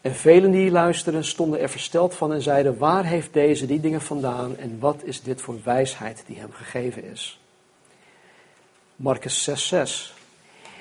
En 0.00 0.14
velen 0.14 0.50
die 0.50 0.70
luisterden 0.70 1.24
stonden 1.24 1.60
er 1.60 1.68
versteld 1.68 2.14
van 2.14 2.32
en 2.32 2.42
zeiden: 2.42 2.78
Waar 2.78 3.04
heeft 3.04 3.32
deze 3.32 3.66
die 3.66 3.80
dingen 3.80 4.00
vandaan 4.00 4.56
en 4.56 4.78
wat 4.78 5.02
is 5.04 5.22
dit 5.22 5.40
voor 5.40 5.56
wijsheid 5.64 6.22
die 6.26 6.38
hem 6.38 6.52
gegeven 6.52 7.04
is? 7.04 7.40
Marcus 8.96 9.44
6, 9.44 9.68
6. 9.68 10.14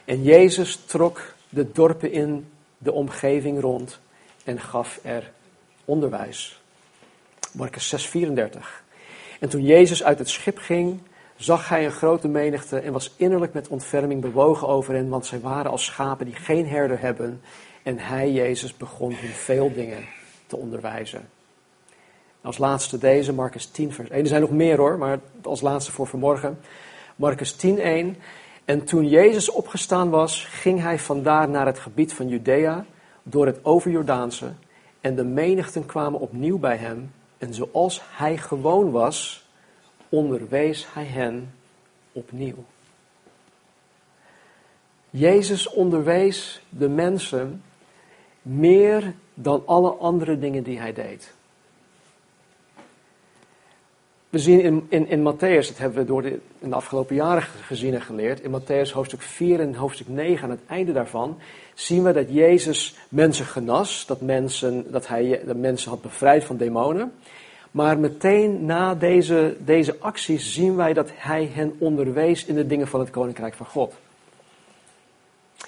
En 0.05 0.23
Jezus 0.23 0.75
trok 0.85 1.33
de 1.49 1.71
dorpen 1.71 2.11
in 2.11 2.47
de 2.85 2.91
omgeving 2.91 3.61
rond 3.61 3.99
en 4.43 4.59
gaf 4.59 4.99
er 5.03 5.31
onderwijs. 5.85 6.61
Marcus 7.51 7.89
6, 7.89 8.07
34. 8.07 8.83
En 9.39 9.49
toen 9.49 9.63
Jezus 9.63 10.03
uit 10.03 10.19
het 10.19 10.29
schip 10.29 10.57
ging, 10.57 10.99
zag 11.35 11.69
hij 11.69 11.85
een 11.85 11.91
grote 11.91 12.27
menigte 12.27 12.79
en 12.79 12.93
was 12.93 13.13
innerlijk 13.15 13.53
met 13.53 13.67
ontferming 13.67 14.21
bewogen 14.21 14.67
over 14.67 14.93
hen, 14.93 15.09
want 15.09 15.25
zij 15.25 15.39
waren 15.39 15.71
als 15.71 15.85
schapen 15.85 16.25
die 16.25 16.35
geen 16.35 16.67
herder 16.67 16.99
hebben. 16.99 17.41
En 17.83 17.99
hij, 17.99 18.31
Jezus, 18.31 18.77
begon 18.77 19.13
hun 19.13 19.29
veel 19.29 19.73
dingen 19.73 20.05
te 20.47 20.55
onderwijzen. 20.57 21.29
Als 22.41 22.57
laatste 22.57 22.97
deze, 22.97 23.33
Marcus 23.33 23.65
10, 23.65 23.93
vers 23.93 24.09
1. 24.09 24.21
Er 24.21 24.27
zijn 24.27 24.41
nog 24.41 24.51
meer 24.51 24.77
hoor, 24.77 24.97
maar 24.97 25.19
als 25.43 25.61
laatste 25.61 25.91
voor 25.91 26.07
vanmorgen. 26.07 26.59
Marcus 27.15 27.53
10, 27.53 27.79
1. 27.79 28.17
En 28.65 28.83
toen 28.83 29.07
Jezus 29.07 29.49
opgestaan 29.49 30.09
was, 30.09 30.45
ging 30.45 30.81
hij 30.81 30.99
vandaar 30.99 31.49
naar 31.49 31.65
het 31.65 31.79
gebied 31.79 32.13
van 32.13 32.27
Judea, 32.27 32.85
door 33.23 33.45
het 33.45 33.59
overjordaanse. 33.65 34.51
En 35.01 35.15
de 35.15 35.23
menigten 35.23 35.85
kwamen 35.85 36.19
opnieuw 36.19 36.57
bij 36.57 36.77
hem. 36.77 37.11
En 37.37 37.53
zoals 37.53 38.01
hij 38.03 38.37
gewoon 38.37 38.91
was, 38.91 39.45
onderwees 40.09 40.93
hij 40.93 41.05
hen 41.05 41.53
opnieuw. 42.11 42.63
Jezus 45.09 45.69
onderwees 45.69 46.61
de 46.69 46.89
mensen 46.89 47.63
meer 48.41 49.13
dan 49.33 49.63
alle 49.65 49.91
andere 49.91 50.39
dingen 50.39 50.63
die 50.63 50.79
hij 50.79 50.93
deed. 50.93 51.33
We 54.35 54.41
zien 54.41 54.61
in, 54.61 54.85
in, 54.89 55.07
in 55.07 55.33
Matthäus, 55.33 55.67
dat 55.67 55.77
hebben 55.77 55.99
we 55.99 56.05
door 56.05 56.21
de, 56.21 56.39
in 56.59 56.69
de 56.69 56.75
afgelopen 56.75 57.15
jaren 57.15 57.43
gezien 57.43 57.93
en 57.93 58.01
geleerd, 58.01 58.41
in 58.41 58.61
Matthäus 58.61 58.91
hoofdstuk 58.91 59.21
4 59.21 59.59
en 59.59 59.75
hoofdstuk 59.75 60.07
9, 60.07 60.43
aan 60.43 60.49
het 60.49 60.65
einde 60.67 60.93
daarvan, 60.93 61.39
zien 61.73 62.03
we 62.03 62.13
dat 62.13 62.25
Jezus 62.29 62.95
mensen 63.09 63.45
genas, 63.45 64.05
dat, 64.05 64.21
mensen, 64.21 64.91
dat 64.91 65.07
hij 65.07 65.41
de 65.45 65.55
mensen 65.55 65.89
had 65.89 66.01
bevrijd 66.01 66.43
van 66.43 66.57
demonen. 66.57 67.13
Maar 67.71 67.99
meteen 67.99 68.65
na 68.65 68.95
deze, 68.95 69.57
deze 69.59 69.95
acties 69.99 70.53
zien 70.53 70.75
wij 70.75 70.93
dat 70.93 71.09
hij 71.13 71.49
hen 71.53 71.75
onderwees 71.77 72.45
in 72.45 72.55
de 72.55 72.67
dingen 72.67 72.87
van 72.87 72.99
het 72.99 73.09
koninkrijk 73.09 73.53
van 73.53 73.65
God. 73.65 73.93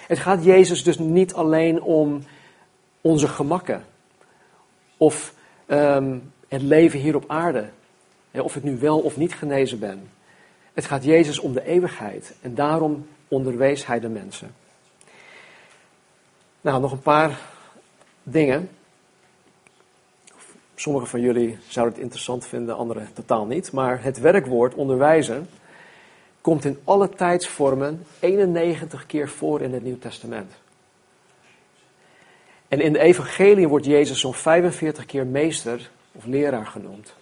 Het 0.06 0.18
gaat 0.18 0.44
Jezus 0.44 0.84
dus 0.84 0.98
niet 0.98 1.34
alleen 1.34 1.82
om 1.82 2.22
onze 3.00 3.28
gemakken 3.28 3.84
of 4.96 5.34
um, 5.68 6.32
het 6.48 6.62
leven 6.62 6.98
hier 6.98 7.16
op 7.16 7.24
aarde, 7.26 7.68
of 8.32 8.56
ik 8.56 8.62
nu 8.62 8.78
wel 8.78 8.98
of 8.98 9.16
niet 9.16 9.34
genezen 9.34 9.78
ben. 9.78 10.10
Het 10.72 10.84
gaat 10.84 11.04
Jezus 11.04 11.38
om 11.38 11.52
de 11.52 11.64
eeuwigheid 11.64 12.34
en 12.40 12.54
daarom 12.54 13.06
onderwees 13.28 13.86
hij 13.86 14.00
de 14.00 14.08
mensen. 14.08 14.54
Nou, 16.60 16.80
nog 16.80 16.92
een 16.92 17.02
paar 17.02 17.40
dingen. 18.22 18.70
Sommigen 20.74 21.08
van 21.08 21.20
jullie 21.20 21.58
zouden 21.68 21.94
het 21.94 22.02
interessant 22.02 22.46
vinden, 22.46 22.76
anderen 22.76 23.08
totaal 23.12 23.46
niet. 23.46 23.72
Maar 23.72 24.02
het 24.02 24.18
werkwoord 24.18 24.74
onderwijzen 24.74 25.48
komt 26.40 26.64
in 26.64 26.78
alle 26.84 27.08
tijdsvormen 27.08 28.06
91 28.20 29.06
keer 29.06 29.28
voor 29.28 29.60
in 29.60 29.72
het 29.72 29.82
Nieuw 29.82 29.98
Testament. 29.98 30.52
En 32.68 32.80
in 32.80 32.92
de 32.92 32.98
evangelie 32.98 33.68
wordt 33.68 33.86
Jezus 33.86 34.20
zo'n 34.20 34.34
45 34.34 35.06
keer 35.06 35.26
meester 35.26 35.90
of 36.12 36.24
leraar 36.24 36.66
genoemd. 36.66 37.14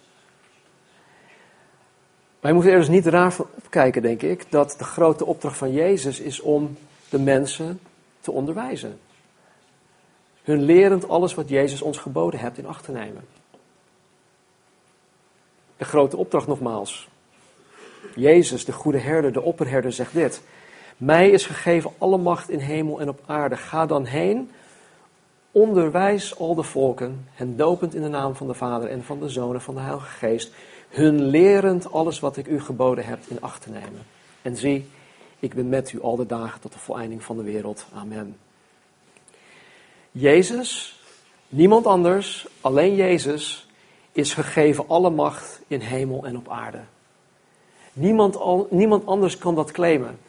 Wij 2.39 2.53
moeten 2.53 2.71
er 2.71 2.77
dus 2.77 2.87
niet 2.87 3.05
raar 3.05 3.33
van 3.33 3.47
opkijken, 3.55 4.01
denk 4.01 4.21
ik, 4.21 4.51
dat 4.51 4.75
de 4.77 4.83
grote 4.83 5.25
opdracht 5.25 5.57
van 5.57 5.71
Jezus 5.71 6.19
is 6.19 6.39
om 6.39 6.77
de 7.09 7.19
mensen 7.19 7.79
te 8.19 8.31
onderwijzen. 8.31 8.99
Hun 10.43 10.61
lerend 10.61 11.09
alles 11.09 11.33
wat 11.33 11.49
Jezus 11.49 11.81
ons 11.81 11.97
geboden 11.97 12.39
hebt 12.39 12.57
in 12.57 12.67
acht 12.67 12.83
te 12.83 12.91
nemen. 12.91 13.25
De 15.77 15.85
grote 15.85 16.17
opdracht 16.17 16.47
nogmaals. 16.47 17.09
Jezus, 18.15 18.65
de 18.65 18.71
goede 18.71 18.97
herder, 18.97 19.33
de 19.33 19.41
opperherder, 19.41 19.91
zegt 19.91 20.13
dit. 20.13 20.41
Mij 20.97 21.29
is 21.29 21.45
gegeven 21.45 21.91
alle 21.97 22.17
macht 22.17 22.49
in 22.49 22.59
hemel 22.59 22.99
en 22.99 23.09
op 23.09 23.19
aarde. 23.25 23.57
Ga 23.57 23.85
dan 23.85 24.05
heen, 24.05 24.51
onderwijs 25.51 26.37
al 26.37 26.55
de 26.55 26.63
volken, 26.63 27.27
hen 27.31 27.57
dopend 27.57 27.95
in 27.95 28.01
de 28.01 28.07
naam 28.07 28.35
van 28.35 28.47
de 28.47 28.53
Vader 28.53 28.89
en 28.89 29.03
van 29.03 29.19
de 29.19 29.29
Zoon 29.29 29.53
en 29.53 29.61
van 29.61 29.75
de 29.75 29.81
Heilige 29.81 30.07
Geest, 30.07 30.53
hun 30.97 31.25
lerend 31.25 31.91
alles 31.91 32.19
wat 32.19 32.37
ik 32.37 32.47
u 32.47 32.59
geboden 32.59 33.05
heb 33.05 33.19
in 33.27 33.41
acht 33.41 33.61
te 33.61 33.69
nemen. 33.69 34.05
En 34.41 34.55
zie, 34.55 34.89
ik 35.39 35.53
ben 35.53 35.69
met 35.69 35.91
u 35.91 36.01
al 36.01 36.15
de 36.15 36.25
dagen 36.25 36.61
tot 36.61 36.73
de 36.73 36.79
voleinding 36.79 37.23
van 37.23 37.37
de 37.37 37.43
wereld. 37.43 37.85
Amen. 37.93 38.37
Jezus, 40.11 40.99
niemand 41.49 41.85
anders, 41.85 42.47
alleen 42.61 42.95
Jezus, 42.95 43.67
is 44.11 44.33
gegeven 44.33 44.87
alle 44.87 45.09
macht 45.09 45.61
in 45.67 45.79
hemel 45.79 46.25
en 46.25 46.37
op 46.37 46.49
aarde. 46.49 46.81
Niemand, 47.93 48.35
al, 48.35 48.67
niemand 48.69 49.05
anders 49.05 49.37
kan 49.37 49.55
dat 49.55 49.71
claimen. 49.71 50.19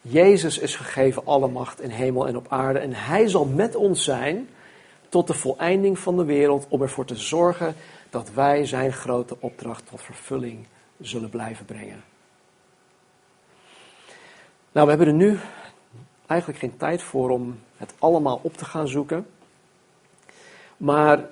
Jezus 0.00 0.58
is 0.58 0.76
gegeven 0.76 1.26
alle 1.26 1.48
macht 1.48 1.80
in 1.80 1.90
hemel 1.90 2.26
en 2.26 2.36
op 2.36 2.46
aarde 2.48 2.78
en 2.78 2.92
hij 2.94 3.28
zal 3.28 3.44
met 3.44 3.76
ons 3.76 4.04
zijn 4.04 4.48
tot 5.08 5.26
de 5.26 5.34
voleinding 5.34 5.98
van 5.98 6.16
de 6.16 6.24
wereld 6.24 6.66
om 6.68 6.82
ervoor 6.82 7.04
te 7.04 7.16
zorgen 7.16 7.74
dat 8.14 8.30
wij 8.30 8.66
zijn 8.66 8.92
grote 8.92 9.36
opdracht 9.40 9.86
tot 9.86 10.02
vervulling 10.02 10.66
zullen 11.00 11.30
blijven 11.30 11.64
brengen. 11.64 12.04
Nou, 14.72 14.86
we 14.86 14.88
hebben 14.88 15.06
er 15.06 15.12
nu 15.12 15.38
eigenlijk 16.26 16.60
geen 16.60 16.76
tijd 16.76 17.02
voor 17.02 17.30
om 17.30 17.60
het 17.76 17.94
allemaal 17.98 18.40
op 18.42 18.56
te 18.56 18.64
gaan 18.64 18.88
zoeken. 18.88 19.26
Maar 20.76 21.28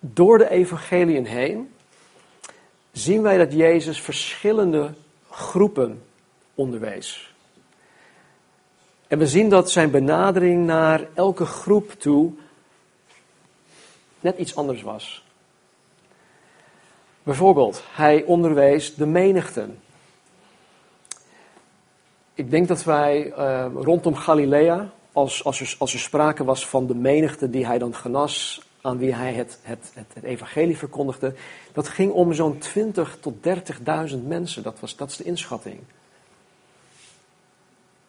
door 0.00 0.38
de 0.38 0.50
evangeliën 0.50 1.26
heen 1.26 1.74
zien 2.92 3.22
wij 3.22 3.38
dat 3.38 3.52
Jezus 3.52 4.00
verschillende 4.00 4.94
groepen 5.30 6.02
onderwees. 6.54 7.34
En 9.06 9.18
we 9.18 9.26
zien 9.26 9.48
dat 9.48 9.70
zijn 9.70 9.90
benadering 9.90 10.66
naar 10.66 11.08
elke 11.14 11.44
groep 11.44 11.92
toe 11.92 12.32
net 14.20 14.38
iets 14.38 14.56
anders 14.56 14.82
was. 14.82 15.28
Bijvoorbeeld, 17.22 17.82
hij 17.90 18.24
onderwees 18.24 18.94
de 18.94 19.06
menigten. 19.06 19.78
Ik 22.34 22.50
denk 22.50 22.68
dat 22.68 22.84
wij 22.84 23.26
uh, 23.26 23.66
rondom 23.74 24.14
Galilea, 24.14 24.90
als, 25.12 25.44
als, 25.44 25.60
er, 25.60 25.74
als 25.78 25.92
er 25.92 25.98
sprake 25.98 26.44
was 26.44 26.66
van 26.66 26.86
de 26.86 26.94
menigte 26.94 27.50
die 27.50 27.66
hij 27.66 27.78
dan 27.78 27.94
genas, 27.94 28.62
aan 28.80 28.98
wie 28.98 29.14
hij 29.14 29.32
het, 29.32 29.58
het, 29.62 29.90
het, 29.94 30.06
het 30.14 30.24
evangelie 30.24 30.78
verkondigde, 30.78 31.34
dat 31.72 31.88
ging 31.88 32.12
om 32.12 32.32
zo'n 32.32 32.58
20 32.58 33.18
tot 33.20 33.34
30.000 34.10 34.16
mensen. 34.26 34.62
Dat, 34.62 34.80
was, 34.80 34.96
dat 34.96 35.10
is 35.10 35.16
de 35.16 35.24
inschatting. 35.24 35.80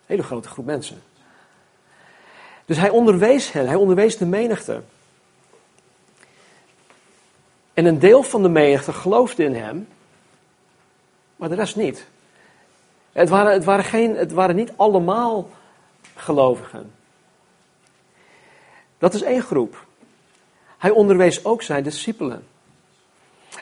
Hele 0.05 0.23
grote 0.23 0.47
groep 0.47 0.65
mensen. 0.65 1.01
Dus 2.65 2.77
hij 2.77 2.89
onderwees 2.89 3.51
hen, 3.51 3.67
hij 3.67 3.75
onderwees 3.75 4.17
de 4.17 4.25
menigte. 4.25 4.81
En 7.73 7.85
een 7.85 7.99
deel 7.99 8.23
van 8.23 8.41
de 8.41 8.49
menigte 8.49 8.93
geloofde 8.93 9.43
in 9.43 9.55
hem, 9.55 9.87
maar 11.35 11.49
de 11.49 11.55
rest 11.55 11.75
niet. 11.75 12.05
Het 13.11 13.29
waren, 13.29 13.53
het 13.53 13.63
waren, 13.63 13.85
geen, 13.85 14.15
het 14.15 14.31
waren 14.31 14.55
niet 14.55 14.73
allemaal 14.75 15.49
gelovigen. 16.15 16.91
Dat 18.97 19.13
is 19.13 19.21
één 19.21 19.41
groep. 19.41 19.85
Hij 20.77 20.89
onderwees 20.89 21.45
ook 21.45 21.61
zijn 21.61 21.83
discipelen. 21.83 22.43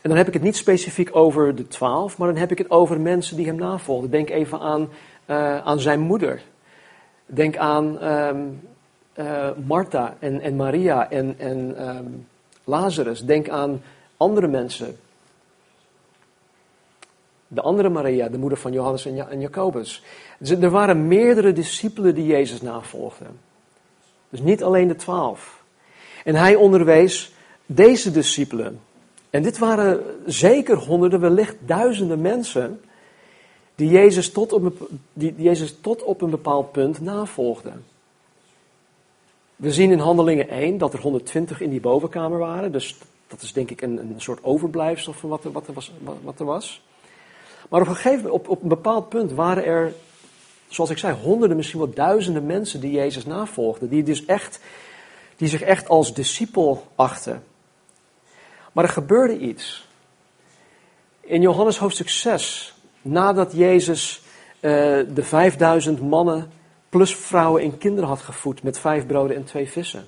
En 0.01 0.09
dan 0.09 0.17
heb 0.17 0.27
ik 0.27 0.33
het 0.33 0.41
niet 0.41 0.57
specifiek 0.57 1.15
over 1.15 1.55
de 1.55 1.67
twaalf, 1.67 2.17
maar 2.17 2.27
dan 2.27 2.37
heb 2.37 2.51
ik 2.51 2.57
het 2.57 2.71
over 2.71 2.99
mensen 2.99 3.35
die 3.35 3.45
hem 3.45 3.55
navolgden. 3.55 4.11
Denk 4.11 4.29
even 4.29 4.59
aan, 4.59 4.89
uh, 5.25 5.65
aan 5.65 5.79
zijn 5.79 5.99
moeder. 5.99 6.41
Denk 7.25 7.57
aan 7.57 8.03
um, 8.03 8.61
Martha 9.65 10.15
en, 10.19 10.41
en 10.41 10.55
Maria 10.55 11.09
en, 11.09 11.35
en 11.37 11.87
um, 11.87 12.27
Lazarus. 12.63 13.25
Denk 13.25 13.49
aan 13.49 13.81
andere 14.19 14.47
mensen. 14.47 14.99
De 17.47 17.61
andere 17.61 17.89
Maria, 17.89 18.29
de 18.29 18.37
moeder 18.37 18.57
van 18.57 18.71
Johannes 18.71 19.05
en 19.05 19.39
Jacobus. 19.39 20.03
Er 20.39 20.69
waren 20.69 21.07
meerdere 21.07 21.53
discipelen 21.53 22.15
die 22.15 22.25
Jezus 22.25 22.61
navolgden. 22.61 23.39
Dus 24.29 24.39
niet 24.41 24.63
alleen 24.63 24.87
de 24.87 24.95
twaalf. 24.95 25.63
En 26.23 26.35
hij 26.35 26.55
onderwees 26.55 27.31
deze 27.65 28.11
discipelen. 28.11 28.79
En 29.29 29.43
dit 29.43 29.57
waren 29.57 30.03
zeker 30.25 30.77
honderden, 30.77 31.19
wellicht 31.19 31.55
duizenden 31.65 32.21
mensen. 32.21 32.81
Die 33.75 33.89
Jezus 33.89 34.31
tot 34.31 34.53
op, 34.53 34.63
een, 34.63 34.99
die 35.13 35.33
Jezus 35.37 35.75
tot 35.81 36.03
op 36.03 36.21
een 36.21 36.29
bepaald 36.29 36.71
punt 36.71 37.01
navolgden. 37.01 37.85
We 39.55 39.71
zien 39.71 39.91
in 39.91 39.99
Handelingen 39.99 40.49
1 40.49 40.77
dat 40.77 40.93
er 40.93 41.01
120 41.01 41.61
in 41.61 41.69
die 41.69 41.79
bovenkamer 41.79 42.39
waren. 42.39 42.71
Dus 42.71 42.97
dat 43.29 43.41
is 43.41 43.53
denk 43.53 43.69
ik 43.69 43.81
een, 43.81 43.97
een 43.97 44.21
soort 44.21 44.43
overblijfsel 44.43 45.13
van 45.13 45.29
wat 45.29 45.43
er, 45.43 45.51
wat, 45.51 45.67
er 45.67 45.73
was, 45.73 45.91
wat 46.23 46.39
er 46.39 46.45
was. 46.45 46.81
Maar 47.69 47.81
op 47.81 47.87
een 47.87 47.95
gegeven 47.95 48.31
op, 48.31 48.49
op 48.49 48.61
een 48.61 48.67
bepaald 48.67 49.09
punt, 49.09 49.31
waren 49.31 49.65
er, 49.65 49.93
zoals 50.67 50.89
ik 50.89 50.97
zei, 50.97 51.15
honderden, 51.15 51.57
misschien 51.57 51.79
wel 51.79 51.93
duizenden 51.93 52.45
mensen 52.45 52.79
die 52.79 52.91
Jezus 52.91 53.25
navolgden. 53.25 53.89
Die, 53.89 54.03
dus 54.03 54.25
echt, 54.25 54.59
die 55.35 55.47
zich 55.47 55.61
echt 55.61 55.89
als 55.89 56.13
discipel 56.13 56.87
achten. 56.95 57.43
Maar 58.71 58.83
er 58.83 58.89
gebeurde 58.89 59.37
iets. 59.37 59.87
In 61.19 61.41
Johannes 61.41 61.77
hoofdstuk 61.77 62.09
6, 62.09 62.73
nadat 63.01 63.51
Jezus 63.51 64.21
uh, 64.55 64.71
de 65.13 65.23
5000 65.23 66.01
mannen 66.01 66.51
plus 66.89 67.15
vrouwen 67.15 67.63
en 67.63 67.77
kinderen 67.77 68.09
had 68.09 68.21
gevoed 68.21 68.63
met 68.63 68.79
vijf 68.79 69.05
broden 69.05 69.35
en 69.35 69.43
twee 69.43 69.69
vissen 69.69 70.07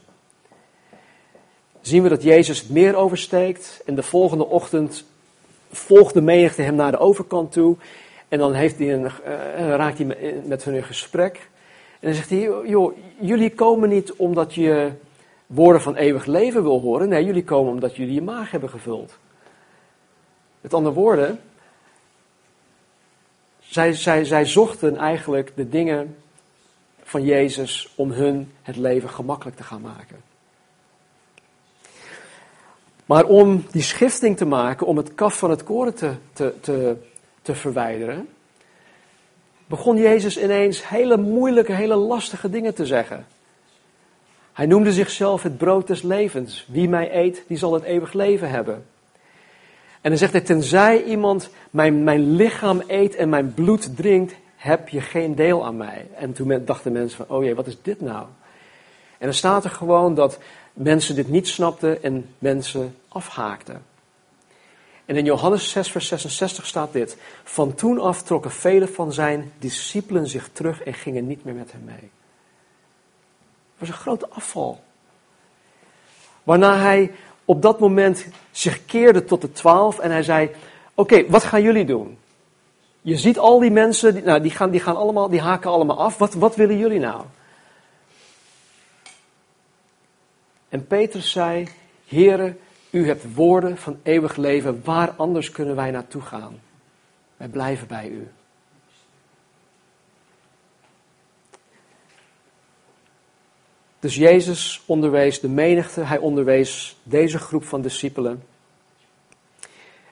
zien 1.82 2.04
we 2.04 2.10
dat 2.10 2.24
Jezus 2.24 2.60
het 2.60 2.70
meer 2.70 2.96
oversteekt. 2.96 3.82
En 3.86 3.96
de 3.96 4.04
volgende 4.04 4.46
ochtend 4.46 5.06
volgt 5.72 6.13
de 6.13 6.22
menigte 6.22 6.62
hem 6.62 6.76
naar 6.76 6.91
de 6.91 6.98
overkant 6.98 7.52
toe. 7.52 7.76
En 8.28 8.39
dan 8.39 8.54
heeft 8.54 8.78
hij 8.78 8.94
een, 8.94 9.04
uh, 9.04 9.12
raakt 9.76 9.98
hij 9.98 10.41
met 10.46 10.63
hun 10.63 10.76
in 10.76 10.84
gesprek. 10.84 11.50
En 12.00 12.08
dan 12.08 12.13
zegt 12.13 12.30
hij, 12.30 12.39
joh, 12.65 12.98
jullie 13.20 13.54
komen 13.54 13.89
niet 13.89 14.13
omdat 14.13 14.54
je 14.54 14.91
woorden 15.48 15.82
van 15.82 15.96
eeuwig 15.96 16.26
leven 16.26 16.63
wil 16.63 16.82
horen. 16.82 17.10
Nee, 17.10 17.26
jullie 17.26 17.44
komen 17.44 17.74
omdat 17.74 17.96
jullie 17.96 18.13
je 18.13 18.22
maag 18.22 18.52
hebben 18.52 18.70
gevuld. 18.70 19.17
Met 20.62 20.74
andere 20.74 20.96
woorden, 20.96 21.39
zij, 23.60 23.94
zij, 23.94 24.26
zij 24.26 24.46
zochten 24.46 24.98
eigenlijk 24.98 25.52
de 25.56 25.70
dingen 25.70 26.15
van 27.04 27.24
Jezus 27.24 27.91
om 27.96 28.12
hun 28.12 28.52
het 28.62 28.76
leven 28.76 29.10
gemakkelijk 29.10 29.58
te 29.58 29.63
gaan 29.63 29.82
maken. 29.82 30.31
Maar 33.12 33.26
om 33.26 33.65
die 33.71 33.82
schifting 33.82 34.38
te 34.38 34.45
maken, 34.45 34.88
om 34.88 34.97
het 34.97 35.15
kaf 35.15 35.38
van 35.38 35.50
het 35.50 35.63
koren 35.63 35.93
te, 35.93 36.13
te, 36.34 36.95
te, 37.41 37.56
verwijderen, 37.56 38.28
begon 39.65 39.97
Jezus 39.97 40.41
ineens 40.41 40.89
hele 40.89 41.17
moeilijke, 41.17 41.74
hele 41.74 41.95
lastige 41.95 42.50
dingen 42.50 42.74
te 42.74 42.86
zeggen. 42.86 43.26
Hij 44.54 44.65
noemde 44.65 44.91
zichzelf 44.93 45.43
het 45.43 45.58
brood 45.58 45.88
des 45.88 46.02
levens. 46.02 46.67
Wie 46.69 46.89
mij 46.89 47.15
eet, 47.15 47.43
die 47.47 47.58
zal 47.58 47.74
het 47.74 47.84
eeuwig 47.84 48.13
leven 48.13 48.50
hebben. 48.50 48.86
En 50.02 50.10
dan 50.10 50.17
zegt 50.17 50.32
hij, 50.32 50.41
tenzij 50.41 51.04
iemand 51.04 51.50
mijn, 51.69 52.04
mijn 52.04 52.36
lichaam 52.36 52.84
eet 52.88 53.15
en 53.15 53.30
mijn 53.30 53.54
bloed 53.54 53.95
drinkt, 53.95 54.34
heb 54.56 54.89
je 54.89 55.02
geen 55.02 55.36
deel 55.36 55.65
aan 55.65 55.78
mij. 55.78 56.08
En 56.15 56.34
toen 56.34 56.62
dachten 56.65 56.91
mensen 56.91 57.26
van, 57.26 57.38
oh 57.38 57.43
jee, 57.43 57.56
wat 57.56 57.67
is 57.67 57.78
dit 57.82 58.02
nou? 58.02 58.26
En 59.21 59.27
dan 59.27 59.36
staat 59.36 59.63
er 59.63 59.69
gewoon 59.69 60.15
dat 60.15 60.38
mensen 60.73 61.15
dit 61.15 61.27
niet 61.27 61.47
snapten 61.47 62.03
en 62.03 62.36
mensen 62.38 62.95
afhaakten. 63.07 63.86
En 65.05 65.15
in 65.15 65.25
Johannes 65.25 65.69
6, 65.69 65.91
vers 65.91 66.07
66 66.07 66.65
staat 66.65 66.93
dit. 66.93 67.17
Van 67.43 67.75
toen 67.75 67.99
af 67.99 68.21
trokken 68.21 68.51
vele 68.51 68.88
van 68.88 69.13
zijn 69.13 69.51
discipelen 69.60 70.27
zich 70.27 70.49
terug 70.53 70.84
en 70.84 70.93
gingen 70.93 71.27
niet 71.27 71.45
meer 71.45 71.53
met 71.53 71.71
hem 71.71 71.84
mee. 71.84 71.95
Het 71.95 72.10
was 73.77 73.89
een 73.89 73.93
grote 73.93 74.29
afval. 74.29 74.84
Waarna 76.43 76.77
hij 76.77 77.12
op 77.45 77.62
dat 77.62 77.79
moment 77.79 78.25
zich 78.51 78.86
keerde 78.86 79.25
tot 79.25 79.41
de 79.41 79.51
twaalf 79.51 79.99
en 79.99 80.12
hij 80.12 80.23
zei: 80.23 80.51
Oké, 80.93 81.25
wat 81.29 81.43
gaan 81.43 81.62
jullie 81.62 81.86
doen? 81.86 82.17
Je 83.01 83.17
ziet 83.17 83.39
al 83.39 83.60
die 83.60 83.71
mensen, 83.71 84.13
die, 84.13 84.23
nou, 84.23 84.41
die, 84.41 84.51
gaan, 84.51 84.69
die, 84.69 84.79
gaan 84.79 84.95
allemaal, 84.95 85.29
die 85.29 85.41
haken 85.41 85.71
allemaal 85.71 85.99
af. 85.99 86.17
Wat, 86.17 86.34
wat 86.34 86.55
willen 86.55 86.77
jullie 86.77 86.99
nou? 86.99 87.23
En 90.71 90.88
Petrus 90.88 91.31
zei, 91.31 91.67
Heere, 92.07 92.55
u 92.89 93.07
hebt 93.07 93.34
woorden 93.36 93.77
van 93.77 93.99
eeuwig 94.03 94.36
leven, 94.36 94.81
waar 94.84 95.12
anders 95.12 95.51
kunnen 95.51 95.75
wij 95.75 95.91
naartoe 95.91 96.21
gaan? 96.21 96.60
Wij 97.38 97.47
blijven 97.47 97.88
bij 97.88 98.07
u. 98.07 98.27
Dus 103.99 104.15
Jezus 104.15 104.81
onderwees 104.86 105.39
de 105.39 105.49
menigte, 105.49 106.01
hij 106.01 106.17
onderwees 106.17 106.97
deze 107.03 107.39
groep 107.39 107.63
van 107.63 107.81
discipelen. 107.81 108.43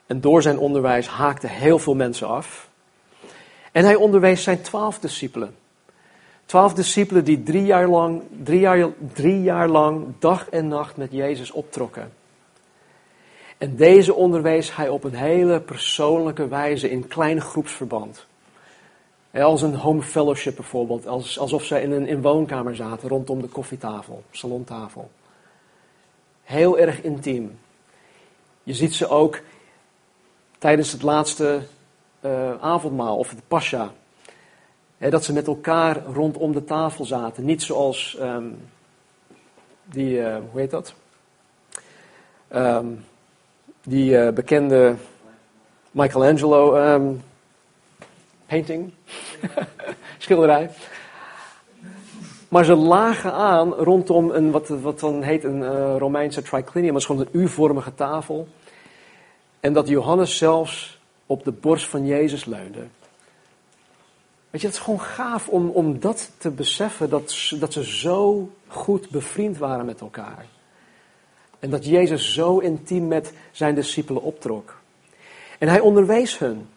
En 0.06 0.22
door 0.22 0.42
zijn 0.42 0.58
onderwijs 0.58 1.08
haakten 1.08 1.50
heel 1.50 1.80
veel 1.80 1.96
mensen 1.96 2.28
af. 2.28 2.70
En 3.72 3.84
hij 3.84 3.96
onderwees 3.96 4.44
zijn 4.44 4.62
twaalf 4.62 5.00
discipelen. 5.00 5.56
Twaalf 6.50 6.74
discipelen 6.74 7.24
die 7.24 7.44
drie 7.44 7.66
jaar, 7.66 7.88
lang, 7.88 8.24
drie, 8.44 8.60
jaar, 8.60 8.88
drie 9.14 9.42
jaar 9.42 9.68
lang 9.68 10.06
dag 10.20 10.50
en 10.50 10.68
nacht 10.68 10.98
met 10.98 11.12
Jezus 11.12 11.52
optrokken. 11.52 12.12
En 13.58 13.76
deze 13.76 14.14
onderwees 14.14 14.76
hij 14.76 14.90
op 14.90 15.04
een 15.04 15.14
hele 15.14 15.62
persoonlijke 15.62 16.48
wijze 16.48 16.90
in 16.90 17.08
klein 17.08 17.42
groepsverband. 17.42 18.26
Als 19.34 19.62
een 19.62 19.76
home 19.76 20.02
fellowship 20.02 20.56
bijvoorbeeld, 20.56 21.08
alsof 21.38 21.64
zij 21.64 21.82
in 21.82 21.92
een 21.92 22.08
in 22.08 22.22
woonkamer 22.22 22.76
zaten 22.76 23.10
rondom 23.10 23.42
de 23.42 23.48
koffietafel, 23.48 24.24
salontafel. 24.32 25.10
Heel 26.44 26.78
erg 26.78 27.02
intiem. 27.02 27.60
Je 28.64 28.74
ziet 28.74 28.94
ze 28.94 29.08
ook 29.08 29.40
tijdens 30.58 30.92
het 30.92 31.02
laatste 31.02 31.62
uh, 32.22 32.62
avondmaal 32.62 33.18
of 33.18 33.30
het 33.30 33.42
pascha 33.48 33.92
dat 35.00 35.24
ze 35.24 35.34
met 35.34 35.48
elkaar 35.48 36.04
rondom 36.06 36.52
de 36.52 36.64
tafel 36.64 37.06
zaten. 37.06 37.46
Niet 37.46 37.64
zoals 37.64 38.18
um, 38.22 38.58
die, 39.86 40.18
uh, 40.18 40.38
hoe 40.52 40.60
heet 40.60 40.72
dat? 40.72 40.94
Um, 42.56 43.06
die 43.84 44.12
uh, 44.12 44.30
bekende 44.30 44.96
Michelangelo 45.92 46.76
um, 46.76 47.22
painting, 48.46 48.92
schilderij. 50.18 50.70
Maar 52.48 52.66
ze 52.66 52.76
lagen 52.76 53.34
aan 53.34 53.74
rondom 53.74 54.32
een, 54.32 54.52
wat, 54.52 54.68
wat 54.68 55.00
dan 55.00 55.22
heet 55.22 55.44
een 55.44 55.62
uh, 55.62 55.96
Romeinse 55.98 56.42
triclinium. 56.42 56.92
Dat 56.92 57.02
is 57.02 57.08
gewoon 57.08 57.22
een 57.22 57.42
U-vormige 57.42 57.96
tafel. 57.96 58.48
En 59.60 59.74
dat 59.74 59.88
Johannes 59.88 60.38
zelfs 60.38 61.00
op 61.26 61.44
de 61.44 61.52
borst 61.52 61.88
van 61.88 62.06
Jezus 62.06 62.46
leunde. 62.46 62.80
Weet 64.50 64.62
je, 64.62 64.68
het 64.68 64.76
is 64.76 64.82
gewoon 64.82 65.02
gaaf 65.02 65.48
om, 65.48 65.70
om 65.70 66.00
dat 66.00 66.32
te 66.38 66.50
beseffen, 66.50 67.10
dat, 67.10 67.54
dat 67.60 67.74
ze 67.74 67.84
zo 67.84 68.50
goed 68.68 69.10
bevriend 69.10 69.58
waren 69.58 69.86
met 69.86 70.02
elkaar. 70.02 70.46
En 71.60 71.70
dat 71.70 71.86
Jezus 71.86 72.34
zo 72.34 72.58
intiem 72.58 73.08
met 73.08 73.34
zijn 73.52 73.76
discipelen 73.76 74.22
optrok. 74.22 74.78
En 75.58 75.68
hij 75.68 75.80
onderwees 75.80 76.38
hun. 76.38 76.68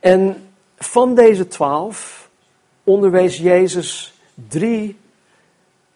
En 0.00 0.48
van 0.76 1.14
deze 1.14 1.48
twaalf 1.48 2.30
onderwees 2.84 3.36
Jezus 3.36 4.14
drie 4.48 4.98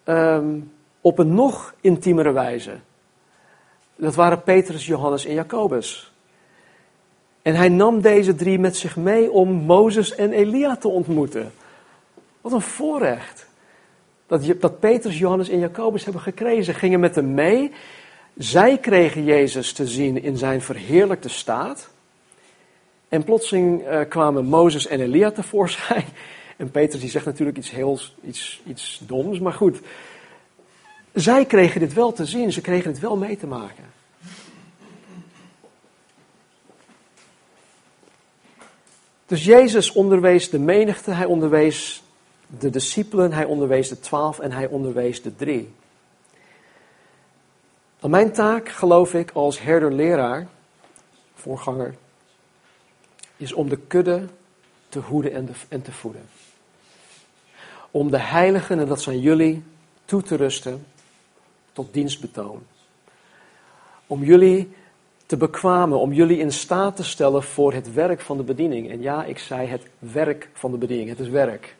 um, 0.05 0.71
op 1.01 1.19
een 1.19 1.33
nog 1.33 1.73
intiemere 1.81 2.31
wijze. 2.31 2.79
Dat 3.95 4.15
waren 4.15 4.43
Petrus, 4.43 4.85
Johannes 4.85 5.25
en 5.25 5.33
Jacobus. 5.33 6.11
En 7.41 7.55
hij 7.55 7.69
nam 7.69 8.01
deze 8.01 8.35
drie 8.35 8.59
met 8.59 8.77
zich 8.77 8.95
mee 8.95 9.31
om 9.31 9.49
Mozes 9.53 10.15
en 10.15 10.31
Elia 10.31 10.75
te 10.75 10.87
ontmoeten. 10.87 11.51
Wat 12.41 12.51
een 12.51 12.61
voorrecht. 12.61 13.47
Dat, 14.27 14.59
dat 14.59 14.79
Petrus, 14.79 15.17
Johannes 15.17 15.49
en 15.49 15.59
Jacobus 15.59 16.03
hebben 16.03 16.21
gekregen. 16.21 16.75
Gingen 16.75 16.99
met 16.99 17.15
hem 17.15 17.33
mee. 17.33 17.71
Zij 18.37 18.77
kregen 18.77 19.23
Jezus 19.23 19.73
te 19.73 19.87
zien 19.87 20.23
in 20.23 20.37
zijn 20.37 20.61
verheerlijkte 20.61 21.29
staat. 21.29 21.89
En 23.09 23.23
plotseling 23.23 23.87
uh, 23.87 23.99
kwamen 24.09 24.45
Mozes 24.45 24.87
en 24.87 24.99
Elia 24.99 25.31
tevoorschijn. 25.31 26.05
En 26.57 26.71
Petrus 26.71 27.01
die 27.01 27.09
zegt 27.09 27.25
natuurlijk 27.25 27.57
iets 27.57 27.71
heel 27.71 27.99
iets, 28.23 28.61
iets 28.67 29.01
doms, 29.03 29.39
maar 29.39 29.53
goed. 29.53 29.79
Zij 31.13 31.45
kregen 31.45 31.79
dit 31.79 31.93
wel 31.93 32.13
te 32.13 32.25
zien, 32.25 32.51
ze 32.51 32.61
kregen 32.61 32.91
het 32.91 32.99
wel 32.99 33.17
mee 33.17 33.37
te 33.37 33.47
maken. 33.47 33.83
Dus 39.27 39.45
Jezus 39.45 39.91
onderwees 39.91 40.49
de 40.49 40.59
menigte, 40.59 41.11
hij 41.11 41.25
onderwees 41.25 42.03
de 42.47 42.69
discipelen, 42.69 43.33
hij 43.33 43.45
onderwees 43.45 43.89
de 43.89 43.99
twaalf 43.99 44.39
en 44.39 44.51
hij 44.51 44.67
onderwees 44.67 45.21
de 45.21 45.35
drie. 45.35 45.73
Dan 47.99 48.09
mijn 48.09 48.31
taak, 48.31 48.69
geloof 48.69 49.13
ik, 49.13 49.31
als 49.31 49.59
herder-leraar, 49.59 50.47
voorganger, 51.35 51.95
is 53.37 53.53
om 53.53 53.69
de 53.69 53.77
kudde 53.77 54.27
te 54.89 54.99
hoeden 54.99 55.33
en, 55.33 55.49
en 55.67 55.81
te 55.81 55.91
voeden. 55.91 56.29
Om 57.91 58.11
de 58.11 58.19
heiligen, 58.19 58.79
en 58.79 58.87
dat 58.87 59.01
zijn 59.01 59.19
jullie, 59.19 59.63
toe 60.05 60.21
te 60.21 60.35
rusten 60.35 60.85
tot 61.73 61.93
dienstbetoon. 61.93 62.63
Om 64.07 64.23
jullie 64.23 64.75
te 65.27 65.37
bekwamen, 65.37 65.99
om 65.99 66.13
jullie 66.13 66.37
in 66.37 66.51
staat 66.51 66.95
te 66.95 67.03
stellen 67.03 67.43
voor 67.43 67.73
het 67.73 67.93
werk 67.93 68.21
van 68.21 68.37
de 68.37 68.43
bediening. 68.43 68.89
En 68.89 69.01
ja, 69.01 69.23
ik 69.23 69.39
zei 69.39 69.67
het 69.67 69.87
werk 69.99 70.49
van 70.53 70.71
de 70.71 70.77
bediening, 70.77 71.09
het 71.09 71.19
is 71.19 71.29
werk. 71.29 71.75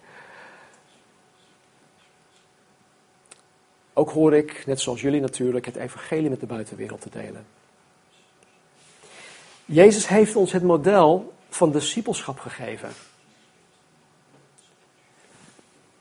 Ook 3.93 4.09
hoor 4.09 4.33
ik, 4.33 4.63
net 4.65 4.79
zoals 4.79 5.01
jullie 5.01 5.21
natuurlijk, 5.21 5.65
het 5.65 5.75
evangelie 5.75 6.29
met 6.29 6.39
de 6.39 6.45
buitenwereld 6.45 7.01
te 7.01 7.09
delen. 7.09 7.45
Jezus 9.65 10.07
heeft 10.07 10.35
ons 10.35 10.51
het 10.51 10.63
model 10.63 11.33
van 11.49 11.71
discipelschap 11.71 12.39
gegeven. 12.39 12.89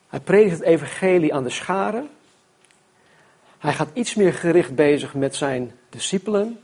Hij 0.09 0.21
predikt 0.21 0.51
het 0.51 0.63
evangelie 0.63 1.35
aan 1.35 1.43
de 1.43 1.51
scharen. 1.51 2.09
Hij 3.59 3.73
gaat 3.73 3.89
iets 3.93 4.15
meer 4.15 4.33
gericht 4.33 4.75
bezig 4.75 5.15
met 5.15 5.37
zijn 5.37 5.73
discipelen. 5.89 6.61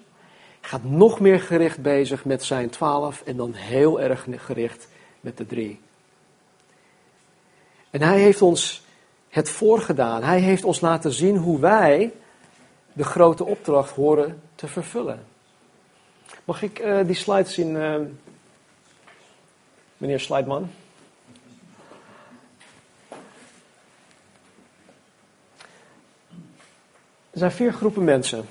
Gaat 0.64 0.84
nog 0.84 1.20
meer 1.20 1.40
gericht 1.40 1.82
bezig 1.82 2.24
met 2.24 2.44
zijn 2.44 2.70
twaalf 2.70 3.22
en 3.22 3.36
dan 3.36 3.52
heel 3.54 4.00
erg 4.00 4.26
gericht 4.36 4.88
met 5.20 5.36
de 5.36 5.46
drie. 5.46 5.80
En 7.90 8.02
hij 8.02 8.18
heeft 8.18 8.42
ons 8.42 8.84
het 9.28 9.50
voorgedaan. 9.50 10.22
Hij 10.22 10.40
heeft 10.40 10.64
ons 10.64 10.80
laten 10.80 11.12
zien 11.12 11.36
hoe 11.36 11.60
wij 11.60 12.12
de 12.92 13.04
grote 13.04 13.44
opdracht 13.44 13.94
horen 13.94 14.42
te 14.54 14.68
vervullen. 14.68 15.26
Mag 16.44 16.62
ik 16.62 16.78
uh, 16.78 17.06
die 17.06 17.14
slides 17.14 17.54
zien, 17.54 17.74
uh, 17.74 17.96
meneer 19.96 20.20
Slideman? 20.20 20.70
Er 27.30 27.38
zijn 27.38 27.52
vier 27.52 27.72
groepen 27.72 28.04
mensen. 28.04 28.44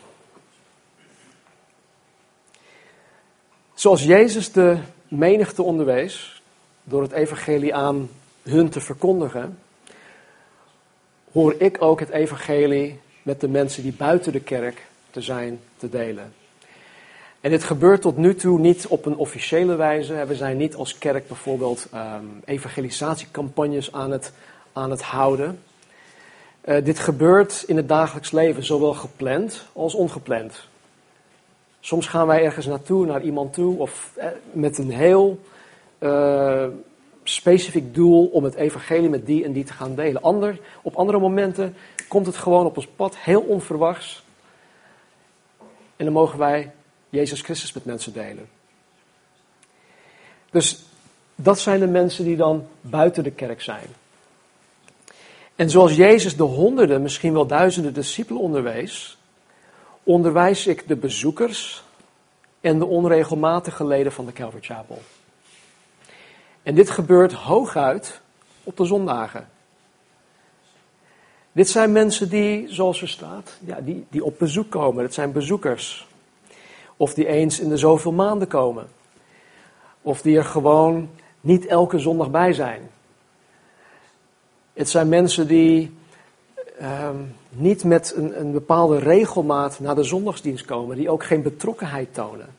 Zoals 3.81 4.03
Jezus 4.03 4.51
de 4.51 4.77
menigte 5.07 5.63
onderwees 5.63 6.41
door 6.83 7.01
het 7.01 7.11
evangelie 7.11 7.75
aan 7.75 8.09
hun 8.43 8.69
te 8.69 8.81
verkondigen, 8.81 9.57
hoor 11.31 11.55
ik 11.57 11.81
ook 11.81 11.99
het 11.99 12.09
evangelie 12.09 12.99
met 13.21 13.41
de 13.41 13.47
mensen 13.47 13.83
die 13.83 13.93
buiten 13.93 14.31
de 14.31 14.39
kerk 14.39 14.85
te 15.09 15.21
zijn 15.21 15.59
te 15.77 15.89
delen. 15.89 16.33
En 17.39 17.49
dit 17.49 17.63
gebeurt 17.63 18.01
tot 18.01 18.17
nu 18.17 18.35
toe 18.35 18.59
niet 18.59 18.87
op 18.87 19.05
een 19.05 19.15
officiële 19.15 19.75
wijze. 19.75 20.25
We 20.25 20.35
zijn 20.35 20.57
niet 20.57 20.75
als 20.75 20.97
kerk 20.97 21.27
bijvoorbeeld 21.27 21.87
um, 21.93 22.41
evangelisatiecampagnes 22.45 23.91
aan 23.91 24.11
het, 24.11 24.31
aan 24.73 24.91
het 24.91 25.01
houden. 25.01 25.59
Uh, 26.65 26.83
dit 26.83 26.99
gebeurt 26.99 27.63
in 27.67 27.77
het 27.77 27.87
dagelijks 27.87 28.31
leven, 28.31 28.63
zowel 28.63 28.93
gepland 28.93 29.65
als 29.73 29.93
ongepland. 29.93 30.69
Soms 31.81 32.07
gaan 32.07 32.27
wij 32.27 32.43
ergens 32.43 32.65
naartoe, 32.65 33.05
naar 33.05 33.21
iemand 33.21 33.53
toe, 33.53 33.79
of 33.79 34.11
eh, 34.15 34.27
met 34.51 34.77
een 34.77 34.91
heel 34.91 35.39
uh, 35.99 36.67
specifiek 37.23 37.95
doel 37.95 38.27
om 38.27 38.43
het 38.43 38.55
evangelie 38.55 39.09
met 39.09 39.25
die 39.25 39.43
en 39.43 39.51
die 39.51 39.63
te 39.63 39.73
gaan 39.73 39.95
delen. 39.95 40.21
Ander, 40.21 40.59
op 40.81 40.95
andere 40.95 41.19
momenten 41.19 41.75
komt 42.07 42.25
het 42.25 42.37
gewoon 42.37 42.65
op 42.65 42.75
ons 42.75 42.87
pad, 42.87 43.17
heel 43.17 43.41
onverwachts. 43.41 44.23
En 45.95 46.05
dan 46.05 46.13
mogen 46.13 46.39
wij 46.39 46.71
Jezus 47.09 47.41
Christus 47.41 47.73
met 47.73 47.85
mensen 47.85 48.13
delen. 48.13 48.49
Dus 50.51 50.83
dat 51.35 51.59
zijn 51.59 51.79
de 51.79 51.87
mensen 51.87 52.25
die 52.25 52.35
dan 52.35 52.67
buiten 52.81 53.23
de 53.23 53.31
kerk 53.31 53.61
zijn. 53.61 53.85
En 55.55 55.69
zoals 55.69 55.95
Jezus 55.95 56.35
de 56.35 56.43
honderden, 56.43 57.01
misschien 57.01 57.33
wel 57.33 57.45
duizenden 57.45 57.93
discipelen 57.93 58.41
onderwees, 58.41 59.17
onderwijs 60.03 60.67
ik 60.67 60.87
de 60.87 60.95
bezoekers 60.95 61.83
en 62.61 62.79
de 62.79 62.85
onregelmatige 62.85 63.85
leden 63.85 64.11
van 64.11 64.25
de 64.25 64.33
Calvary 64.33 64.63
Chapel. 64.63 65.01
En 66.63 66.75
dit 66.75 66.89
gebeurt 66.89 67.33
hooguit 67.33 68.21
op 68.63 68.77
de 68.77 68.85
zondagen. 68.85 69.49
Dit 71.51 71.69
zijn 71.69 71.91
mensen 71.91 72.29
die, 72.29 72.73
zoals 72.73 73.01
er 73.01 73.09
staat, 73.09 73.57
ja, 73.65 73.81
die, 73.81 74.05
die 74.09 74.23
op 74.23 74.39
bezoek 74.39 74.69
komen. 74.69 75.03
Het 75.03 75.13
zijn 75.13 75.31
bezoekers. 75.31 76.07
Of 76.97 77.13
die 77.13 77.27
eens 77.27 77.59
in 77.59 77.69
de 77.69 77.77
zoveel 77.77 78.11
maanden 78.11 78.47
komen. 78.47 78.87
Of 80.01 80.21
die 80.21 80.37
er 80.37 80.45
gewoon 80.45 81.09
niet 81.41 81.65
elke 81.65 81.99
zondag 81.99 82.31
bij 82.31 82.53
zijn. 82.53 82.89
Het 84.73 84.89
zijn 84.89 85.09
mensen 85.09 85.47
die 85.47 85.97
um, 86.81 87.35
niet 87.49 87.83
met 87.83 88.13
een, 88.15 88.39
een, 88.39 88.51
bepaalde 88.51 88.99
regelmaat 88.99 89.79
naar 89.79 89.95
de 89.95 90.03
zondagsdienst 90.03 90.65
komen, 90.65 90.95
die 90.95 91.09
ook 91.09 91.23
geen 91.23 91.41
betrokkenheid 91.41 92.13
tonen. 92.13 92.55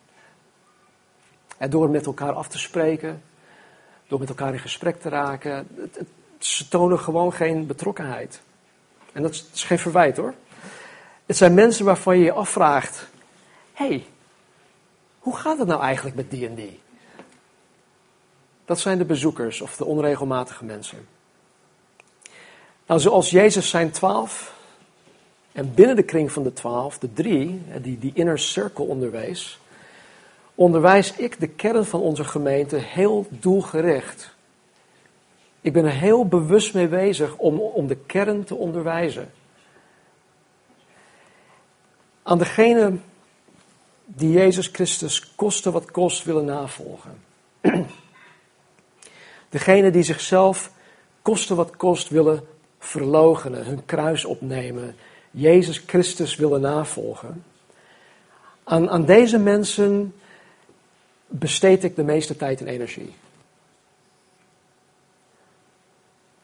En 1.57 1.71
door 1.71 1.91
met 1.91 2.07
elkaar 2.07 2.33
af 2.33 2.49
te 2.49 2.59
spreken, 2.59 3.23
door 4.07 4.19
met 4.19 4.29
elkaar 4.29 4.53
in 4.53 4.59
gesprek 4.59 5.01
te 5.01 5.09
raken, 5.09 5.69
het, 5.77 6.07
ze 6.39 6.69
tonen 6.69 6.99
gewoon 6.99 7.33
geen 7.33 7.67
betrokkenheid. 7.67 8.43
En 9.13 9.23
dat 9.23 9.31
is, 9.31 9.43
dat 9.45 9.55
is 9.55 9.65
geen 9.65 9.79
verwijt 9.79 10.17
hoor. 10.17 10.35
Het 11.27 11.37
zijn 11.37 11.55
mensen 11.55 11.85
waarvan 11.85 12.19
je 12.19 12.25
je 12.25 12.33
afvraagt: 12.33 13.07
hé, 13.73 13.87
hey, 13.87 14.07
hoe 15.19 15.37
gaat 15.37 15.59
het 15.59 15.69
nou 15.69 15.83
eigenlijk 15.83 16.17
met 16.17 16.31
die 16.31 16.47
en 16.47 16.55
die? 16.55 16.81
Dat 18.65 18.81
zijn 18.81 18.99
de 18.99 19.05
bezoekers 19.05 19.61
of 19.61 19.77
de 19.77 19.85
onregelmatige 19.85 20.65
mensen. 20.65 21.07
Nou, 22.93 23.05
zoals 23.05 23.31
Jezus 23.31 23.69
zijn 23.69 23.91
twaalf 23.91 24.55
en 25.53 25.75
binnen 25.75 25.97
de 25.97 26.03
kring 26.03 26.33
van 26.33 26.43
de 26.43 26.53
twaalf, 26.53 26.99
de 26.99 27.13
drie, 27.13 27.63
die, 27.81 27.99
die 27.99 28.11
inner 28.15 28.39
circle 28.39 28.85
onderwees, 28.85 29.61
onderwijs 30.55 31.13
ik 31.13 31.41
de 31.41 31.49
kern 31.49 31.85
van 31.85 32.01
onze 32.01 32.25
gemeente 32.25 32.77
heel 32.77 33.27
doelgericht. 33.29 34.35
Ik 35.61 35.73
ben 35.73 35.85
er 35.85 35.91
heel 35.91 36.27
bewust 36.27 36.75
mee 36.75 36.89
bezig 36.89 37.37
om, 37.37 37.59
om 37.61 37.87
de 37.87 37.97
kern 37.97 38.45
te 38.45 38.55
onderwijzen. 38.55 39.33
Aan 42.23 42.39
degene 42.39 42.97
die 44.05 44.33
Jezus 44.33 44.67
Christus 44.67 45.35
koste 45.35 45.71
wat 45.71 45.91
kost 45.91 46.25
willen 46.25 46.45
navolgen. 46.45 47.23
Degene 49.49 49.91
die 49.91 50.03
zichzelf 50.03 50.71
koste 51.23 51.55
wat 51.55 51.77
kost 51.77 52.09
willen 52.09 52.52
verloochenen, 52.83 53.65
hun 53.65 53.85
kruis 53.85 54.25
opnemen, 54.25 54.97
Jezus 55.31 55.83
Christus 55.87 56.37
willen 56.37 56.61
navolgen. 56.61 57.45
Aan, 58.65 58.91
aan 58.91 59.05
deze 59.05 59.39
mensen 59.39 60.15
besteed 61.27 61.85
ik 61.85 61.97
de 61.97 62.03
meeste 62.03 62.37
tijd 62.37 62.61
en 62.61 62.67
energie. 62.67 63.15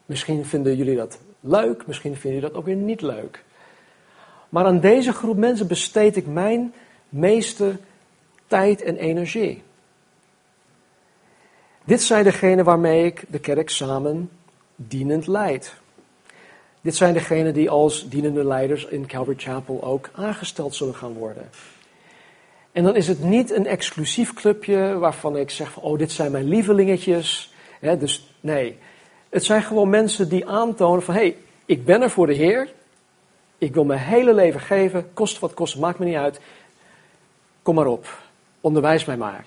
Misschien 0.06 0.44
vinden 0.44 0.76
jullie 0.76 0.96
dat 0.96 1.18
leuk, 1.40 1.86
misschien 1.86 2.16
vinden 2.16 2.40
jullie 2.40 2.48
dat 2.48 2.58
ook 2.58 2.66
weer 2.66 2.76
niet 2.76 3.00
leuk. 3.00 3.44
Maar 4.48 4.64
aan 4.64 4.80
deze 4.80 5.12
groep 5.12 5.36
mensen 5.36 5.66
besteed 5.66 6.16
ik 6.16 6.26
mijn 6.26 6.74
meeste 7.08 7.76
tijd 8.46 8.82
en 8.82 8.96
energie. 8.96 9.62
Dit 11.84 12.02
zijn 12.02 12.24
degenen 12.24 12.64
waarmee 12.64 13.04
ik 13.04 13.24
de 13.28 13.38
kerk 13.38 13.70
samen 13.70 14.30
dienend 14.76 15.26
leid. 15.26 15.74
Dit 16.80 16.96
zijn 16.96 17.14
degenen 17.14 17.54
die 17.54 17.70
als 17.70 18.08
dienende 18.08 18.44
leiders 18.44 18.84
in 18.84 19.06
Calvary 19.06 19.38
Chapel 19.38 19.82
ook 19.82 20.10
aangesteld 20.12 20.74
zullen 20.74 20.94
gaan 20.94 21.12
worden. 21.12 21.50
En 22.72 22.84
dan 22.84 22.96
is 22.96 23.08
het 23.08 23.22
niet 23.22 23.50
een 23.50 23.66
exclusief 23.66 24.34
clubje 24.34 24.98
waarvan 24.98 25.36
ik 25.36 25.50
zeg 25.50 25.70
van, 25.70 25.82
oh, 25.82 25.98
dit 25.98 26.12
zijn 26.12 26.32
mijn 26.32 26.48
lievelingetjes. 26.48 27.52
dus 27.80 28.34
nee, 28.40 28.78
het 29.28 29.44
zijn 29.44 29.62
gewoon 29.62 29.88
mensen 29.88 30.28
die 30.28 30.46
aantonen 30.46 31.02
van, 31.02 31.14
hé, 31.14 31.20
hey, 31.20 31.36
ik 31.64 31.84
ben 31.84 32.02
er 32.02 32.10
voor 32.10 32.26
de 32.26 32.34
Heer. 32.34 32.72
Ik 33.58 33.74
wil 33.74 33.84
mijn 33.84 34.00
hele 34.00 34.34
leven 34.34 34.60
geven, 34.60 35.12
kost 35.12 35.38
wat 35.38 35.54
kost, 35.54 35.78
maakt 35.78 35.98
me 35.98 36.04
niet 36.04 36.14
uit. 36.14 36.40
Kom 37.62 37.74
maar 37.74 37.86
op, 37.86 38.18
onderwijs 38.60 39.04
mij 39.04 39.16
maar. 39.16 39.44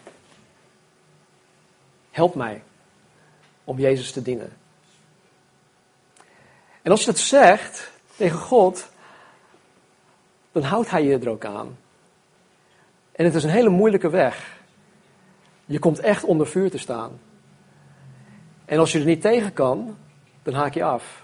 Help 2.11 2.36
mij 2.36 2.61
om 3.63 3.79
Jezus 3.79 4.11
te 4.11 4.21
dienen. 4.21 4.61
En 6.82 6.91
als 6.91 6.99
je 6.99 7.05
dat 7.05 7.19
zegt 7.19 7.91
tegen 8.15 8.38
God, 8.38 8.89
dan 10.51 10.63
houdt 10.63 10.89
Hij 10.89 11.03
je 11.03 11.19
er 11.19 11.29
ook 11.29 11.45
aan. 11.45 11.77
En 13.11 13.25
het 13.25 13.36
is 13.36 13.43
een 13.43 13.49
hele 13.49 13.69
moeilijke 13.69 14.09
weg. 14.09 14.59
Je 15.65 15.79
komt 15.79 15.99
echt 15.99 16.23
onder 16.23 16.47
vuur 16.47 16.71
te 16.71 16.77
staan. 16.77 17.19
En 18.65 18.79
als 18.79 18.91
je 18.91 18.99
er 18.99 19.05
niet 19.05 19.21
tegen 19.21 19.53
kan, 19.53 19.97
dan 20.43 20.53
haak 20.53 20.73
je 20.73 20.84
af. 20.84 21.23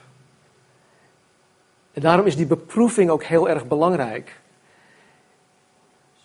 En 1.94 2.02
daarom 2.02 2.26
is 2.26 2.36
die 2.36 2.46
beproeving 2.46 3.10
ook 3.10 3.24
heel 3.24 3.50
erg 3.50 3.68
belangrijk. 3.68 4.40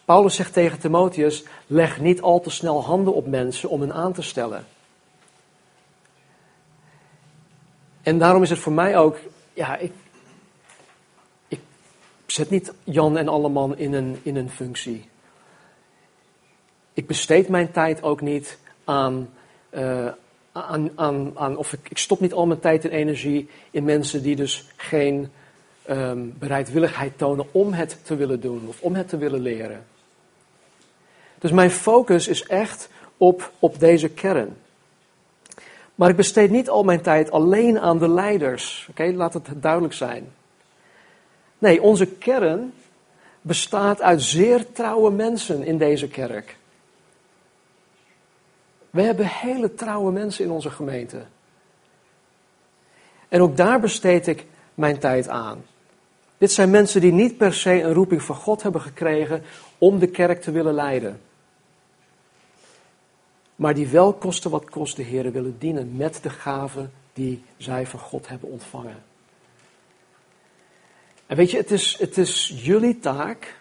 Paulus 0.05 0.35
zegt 0.35 0.53
tegen 0.53 0.79
Timotheus: 0.79 1.45
leg 1.67 2.01
niet 2.01 2.23
al 2.23 2.41
te 2.41 2.51
snel 2.51 2.85
handen 2.85 3.15
op 3.15 3.27
mensen 3.27 3.69
om 3.69 3.81
hen 3.81 3.93
aan 3.93 4.13
te 4.13 4.23
stellen. 4.23 4.67
En 8.03 8.19
daarom 8.19 8.43
is 8.43 8.51
het 8.51 8.59
voor 8.59 8.73
mij 8.73 8.99
ook, 8.99 9.19
ja, 9.53 9.77
ik, 9.77 9.93
ik 11.49 11.61
zet 12.27 12.51
niet 12.51 12.73
Jan 12.85 13.17
en 13.17 13.29
Alleman 13.29 13.79
in 13.79 13.93
een, 13.93 14.19
in 14.23 14.37
een 14.37 14.51
functie. 14.51 15.09
Ik 16.93 17.07
besteed 17.07 17.49
mijn 17.49 17.71
tijd 17.71 18.03
ook 18.03 18.21
niet 18.21 18.59
aan, 18.85 19.29
uh, 19.71 20.09
aan, 20.53 20.91
aan, 20.95 21.39
aan 21.39 21.57
of 21.57 21.73
ik, 21.73 21.99
stop 21.99 22.21
niet 22.21 22.33
al 22.33 22.47
mijn 22.47 22.61
tijd 22.61 22.85
en 22.85 22.91
energie 22.91 23.49
in 23.71 23.85
mensen 23.85 24.23
die 24.23 24.37
dus 24.37 24.67
geen 24.77 25.31
um, 25.91 26.35
bereidwilligheid 26.39 27.19
tonen 27.19 27.47
om 27.53 27.73
het 27.73 27.99
te 28.03 28.17
willen 28.17 28.41
doen 28.41 28.69
of 28.69 28.81
om 28.81 28.95
het 28.95 29.09
te 29.09 29.17
willen 29.17 29.41
leren. 29.41 29.85
Dus 31.39 31.51
mijn 31.51 31.71
focus 31.71 32.29
is 32.29 32.47
echt 32.47 32.89
op, 33.17 33.53
op 33.59 33.79
deze 33.79 34.09
kern. 34.09 34.57
Maar 36.03 36.11
ik 36.11 36.17
besteed 36.17 36.51
niet 36.51 36.69
al 36.69 36.85
mijn 36.85 37.01
tijd 37.01 37.31
alleen 37.31 37.81
aan 37.81 37.99
de 37.99 38.09
leiders. 38.09 38.87
Oké, 38.91 39.13
laat 39.15 39.35
het 39.35 39.49
duidelijk 39.55 39.95
zijn. 39.95 40.33
Nee, 41.59 41.83
onze 41.83 42.07
kern 42.07 42.73
bestaat 43.41 44.01
uit 44.01 44.23
zeer 44.23 44.73
trouwe 44.73 45.11
mensen 45.11 45.65
in 45.65 45.79
deze 45.79 46.09
kerk. 46.09 46.57
We 48.91 49.03
hebben 49.03 49.27
hele 49.27 49.75
trouwe 49.75 50.13
mensen 50.13 50.45
in 50.45 50.51
onze 50.51 50.71
gemeente. 50.71 51.23
En 53.29 53.41
ook 53.41 53.57
daar 53.57 53.81
besteed 53.81 54.27
ik 54.27 54.47
mijn 54.75 54.99
tijd 54.99 55.29
aan. 55.29 55.65
Dit 56.39 56.53
zijn 56.53 56.71
mensen 56.71 57.01
die 57.01 57.13
niet 57.13 57.37
per 57.37 57.55
se 57.55 57.83
een 57.83 57.95
roeping 57.95 58.23
van 58.23 58.37
God 58.37 58.63
hebben 58.63 58.81
gekregen 58.81 59.43
om 59.79 59.99
de 59.99 60.09
kerk 60.09 60.43
te 60.43 60.51
willen 60.51 60.75
leiden. 60.75 61.21
Maar 63.63 63.75
die 63.75 63.89
wel 63.89 64.13
kosten 64.13 64.51
wat 64.51 64.71
kost 64.71 64.97
de 64.97 65.03
Heer 65.03 65.33
willen 65.33 65.57
dienen 65.59 65.97
met 65.97 66.19
de 66.23 66.31
gaven 66.31 66.93
die 67.13 67.45
zij 67.57 67.87
van 67.87 68.01
God 68.01 68.29
hebben 68.29 68.51
ontvangen. 68.51 69.03
En 71.27 71.37
weet 71.37 71.51
je, 71.51 71.57
het 71.57 71.71
is, 71.71 71.99
het 71.99 72.19
is 72.19 72.53
jullie 72.57 72.99
taak 72.99 73.61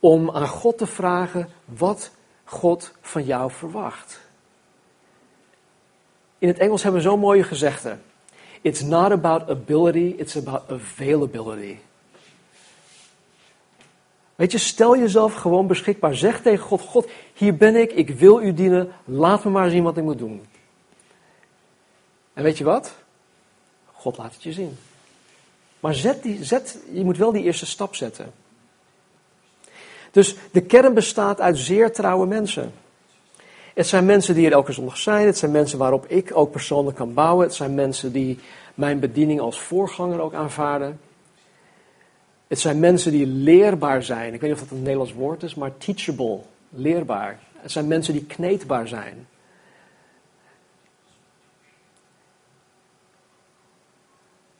om 0.00 0.30
aan 0.30 0.48
God 0.48 0.78
te 0.78 0.86
vragen 0.86 1.48
wat 1.64 2.10
God 2.44 2.92
van 3.00 3.24
jou 3.24 3.50
verwacht. 3.50 4.20
In 6.38 6.48
het 6.48 6.58
Engels 6.58 6.82
hebben 6.82 7.02
we 7.02 7.08
zo'n 7.08 7.20
mooie 7.20 7.44
gezegde. 7.44 7.96
It's 8.60 8.80
not 8.80 9.10
about 9.10 9.48
ability, 9.48 10.14
it's 10.16 10.36
about 10.36 10.62
availability. 10.70 11.78
Weet 14.34 14.52
je, 14.52 14.58
stel 14.58 14.98
jezelf 14.98 15.34
gewoon 15.34 15.66
beschikbaar. 15.66 16.14
Zeg 16.14 16.42
tegen 16.42 16.66
God: 16.66 16.80
God, 16.80 17.08
hier 17.34 17.56
ben 17.56 17.76
ik, 17.76 17.92
ik 17.92 18.10
wil 18.10 18.42
u 18.42 18.54
dienen, 18.54 18.92
laat 19.04 19.44
me 19.44 19.50
maar 19.50 19.70
zien 19.70 19.82
wat 19.82 19.96
ik 19.96 20.02
moet 20.02 20.18
doen. 20.18 20.42
En 22.32 22.42
weet 22.42 22.58
je 22.58 22.64
wat? 22.64 22.94
God 23.92 24.16
laat 24.16 24.32
het 24.32 24.42
je 24.42 24.52
zien. 24.52 24.76
Maar 25.80 25.94
zet 25.94 26.22
die, 26.22 26.44
zet, 26.44 26.78
je 26.92 27.04
moet 27.04 27.16
wel 27.16 27.32
die 27.32 27.42
eerste 27.42 27.66
stap 27.66 27.94
zetten. 27.94 28.32
Dus 30.10 30.36
de 30.52 30.60
kern 30.60 30.94
bestaat 30.94 31.40
uit 31.40 31.58
zeer 31.58 31.92
trouwe 31.92 32.26
mensen. 32.26 32.72
Het 33.74 33.86
zijn 33.86 34.04
mensen 34.04 34.34
die 34.34 34.46
er 34.46 34.52
elke 34.52 34.72
zondag 34.72 34.96
zijn. 34.96 35.26
Het 35.26 35.38
zijn 35.38 35.50
mensen 35.50 35.78
waarop 35.78 36.06
ik 36.06 36.30
ook 36.34 36.50
persoonlijk 36.50 36.96
kan 36.96 37.14
bouwen. 37.14 37.46
Het 37.46 37.54
zijn 37.54 37.74
mensen 37.74 38.12
die 38.12 38.38
mijn 38.74 39.00
bediening 39.00 39.40
als 39.40 39.60
voorganger 39.60 40.20
ook 40.20 40.34
aanvaarden. 40.34 41.00
Het 42.46 42.58
zijn 42.58 42.80
mensen 42.80 43.12
die 43.12 43.26
leerbaar 43.26 44.02
zijn. 44.02 44.34
Ik 44.34 44.40
weet 44.40 44.50
niet 44.50 44.60
of 44.60 44.68
dat 44.68 44.76
een 44.78 44.82
Nederlands 44.82 45.12
woord 45.12 45.42
is, 45.42 45.54
maar 45.54 45.76
teachable, 45.76 46.40
leerbaar. 46.68 47.38
Het 47.52 47.72
zijn 47.72 47.86
mensen 47.86 48.12
die 48.12 48.24
kneedbaar 48.24 48.88
zijn. 48.88 49.26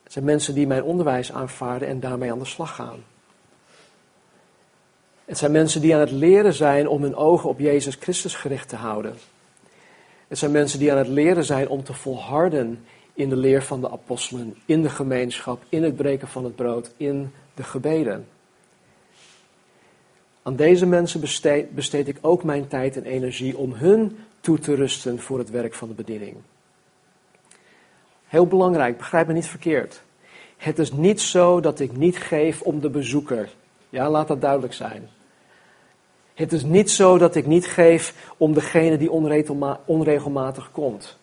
Het 0.03 0.13
zijn 0.13 0.25
mensen 0.25 0.55
die 0.55 0.67
mijn 0.67 0.83
onderwijs 0.83 1.33
aanvaarden 1.33 1.89
en 1.89 2.01
daarmee 2.01 2.33
aan 2.33 2.39
de 2.39 2.45
slag 2.45 2.75
gaan. 2.75 3.05
Het 5.25 5.39
zijn 5.39 5.53
mensen 5.53 5.81
die 5.81 5.95
aan 5.95 6.01
het 6.01 6.11
leren 6.11 6.55
zijn 6.55 6.89
om 6.89 7.03
hun 7.03 7.17
ogen 7.17 7.49
op 7.49 7.59
Jezus 7.59 7.95
Christus 7.95 8.35
gericht 8.35 8.69
te 8.69 8.77
houden. 8.77 9.15
Het 10.29 10.39
zijn 10.39 10.51
mensen 10.51 10.79
die 10.79 10.93
aan 10.93 10.99
het 10.99 11.09
leren 11.09 11.45
zijn 11.45 11.69
om 11.69 11.85
te 11.85 11.93
volharden 11.93 12.85
in 13.15 13.29
de 13.29 13.37
leer 13.37 13.63
van 13.63 13.81
de 13.81 13.91
apostelen, 13.91 14.57
in 14.65 14.83
de 14.83 14.89
gemeenschap, 14.89 15.63
in 15.69 15.83
het 15.83 15.97
breken 15.97 16.29
van 16.29 16.45
het 16.45 16.57
brood, 16.57 16.93
in 16.97 17.33
de 17.55 17.63
gebeden. 17.63 18.27
Aan 20.43 20.57
deze 20.57 20.87
mensen 20.87 21.21
besteed, 21.75 22.09
ik 22.09 22.19
ook 22.21 22.45
mijn 22.45 22.69
tijd 22.69 22.97
en 22.97 23.05
energie 23.05 23.57
om 23.57 23.73
hun 23.73 24.19
toe 24.41 24.59
te 24.59 24.75
rusten 24.75 25.21
voor 25.21 25.39
het 25.39 25.51
werk 25.51 25.75
van 25.75 25.89
de 25.89 25.95
bediening. 25.95 26.37
Heel 28.27 28.47
belangrijk, 28.47 28.97
begrijp 28.97 29.27
me 29.27 29.33
niet 29.33 29.47
verkeerd. 29.47 30.03
Het 30.57 30.79
is 30.79 30.93
niet 30.93 31.21
zo 31.21 31.61
dat 31.61 31.81
ik 31.81 31.97
niet 31.97 32.19
geef 32.19 32.63
om 32.63 32.81
de 32.81 32.91
bezoeker. 32.91 33.51
Ja, 33.89 34.11
laat 34.11 34.29
dat 34.29 34.41
duidelijk 34.41 34.73
zijn. 34.73 35.09
Het 36.35 36.53
is 36.53 36.65
niet 36.65 36.91
zo 36.91 37.19
dat 37.19 37.35
ik 37.35 37.47
niet 37.47 37.67
geef 37.67 38.33
om 38.37 38.55
degene 38.55 38.97
die 38.97 39.11
onregelmatig 39.87 40.71
komt. 40.71 41.19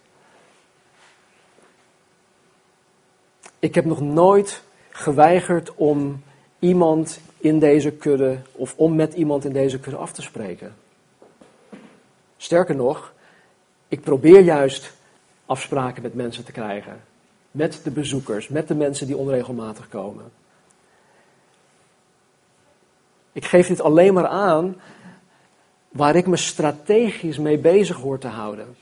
Ik 3.61 3.75
heb 3.75 3.85
nog 3.85 4.01
nooit 4.01 4.63
geweigerd 4.89 5.75
om 5.75 6.23
iemand 6.59 7.19
in 7.37 7.59
deze 7.59 7.91
kudde 7.91 8.37
of 8.51 8.73
om 8.77 8.95
met 8.95 9.13
iemand 9.13 9.45
in 9.45 9.53
deze 9.53 9.79
kudde 9.79 9.99
af 9.99 10.11
te 10.11 10.21
spreken. 10.21 10.75
Sterker 12.37 12.75
nog, 12.75 13.13
ik 13.87 14.01
probeer 14.01 14.39
juist 14.39 14.93
afspraken 15.45 16.01
met 16.01 16.13
mensen 16.13 16.45
te 16.45 16.51
krijgen. 16.51 17.01
Met 17.51 17.81
de 17.83 17.91
bezoekers, 17.91 18.47
met 18.47 18.67
de 18.67 18.75
mensen 18.75 19.07
die 19.07 19.17
onregelmatig 19.17 19.89
komen. 19.89 20.31
Ik 23.31 23.45
geef 23.45 23.67
dit 23.67 23.81
alleen 23.81 24.13
maar 24.13 24.27
aan 24.27 24.75
waar 25.89 26.15
ik 26.15 26.27
me 26.27 26.37
strategisch 26.37 27.37
mee 27.37 27.57
bezig 27.57 27.97
hoor 27.97 28.17
te 28.17 28.27
houden. 28.27 28.75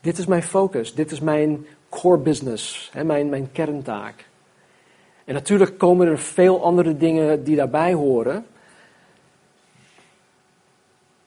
Dit 0.00 0.18
is 0.18 0.26
mijn 0.26 0.42
focus, 0.42 0.94
dit 0.94 1.12
is 1.12 1.20
mijn 1.20 1.66
core 2.00 2.18
business, 2.18 2.90
mijn, 3.04 3.28
mijn 3.28 3.52
kerntaak. 3.52 4.28
En 5.24 5.34
natuurlijk 5.34 5.78
komen 5.78 6.06
er 6.06 6.18
veel 6.18 6.64
andere 6.64 6.96
dingen 6.96 7.44
die 7.44 7.56
daarbij 7.56 7.92
horen. 7.92 8.46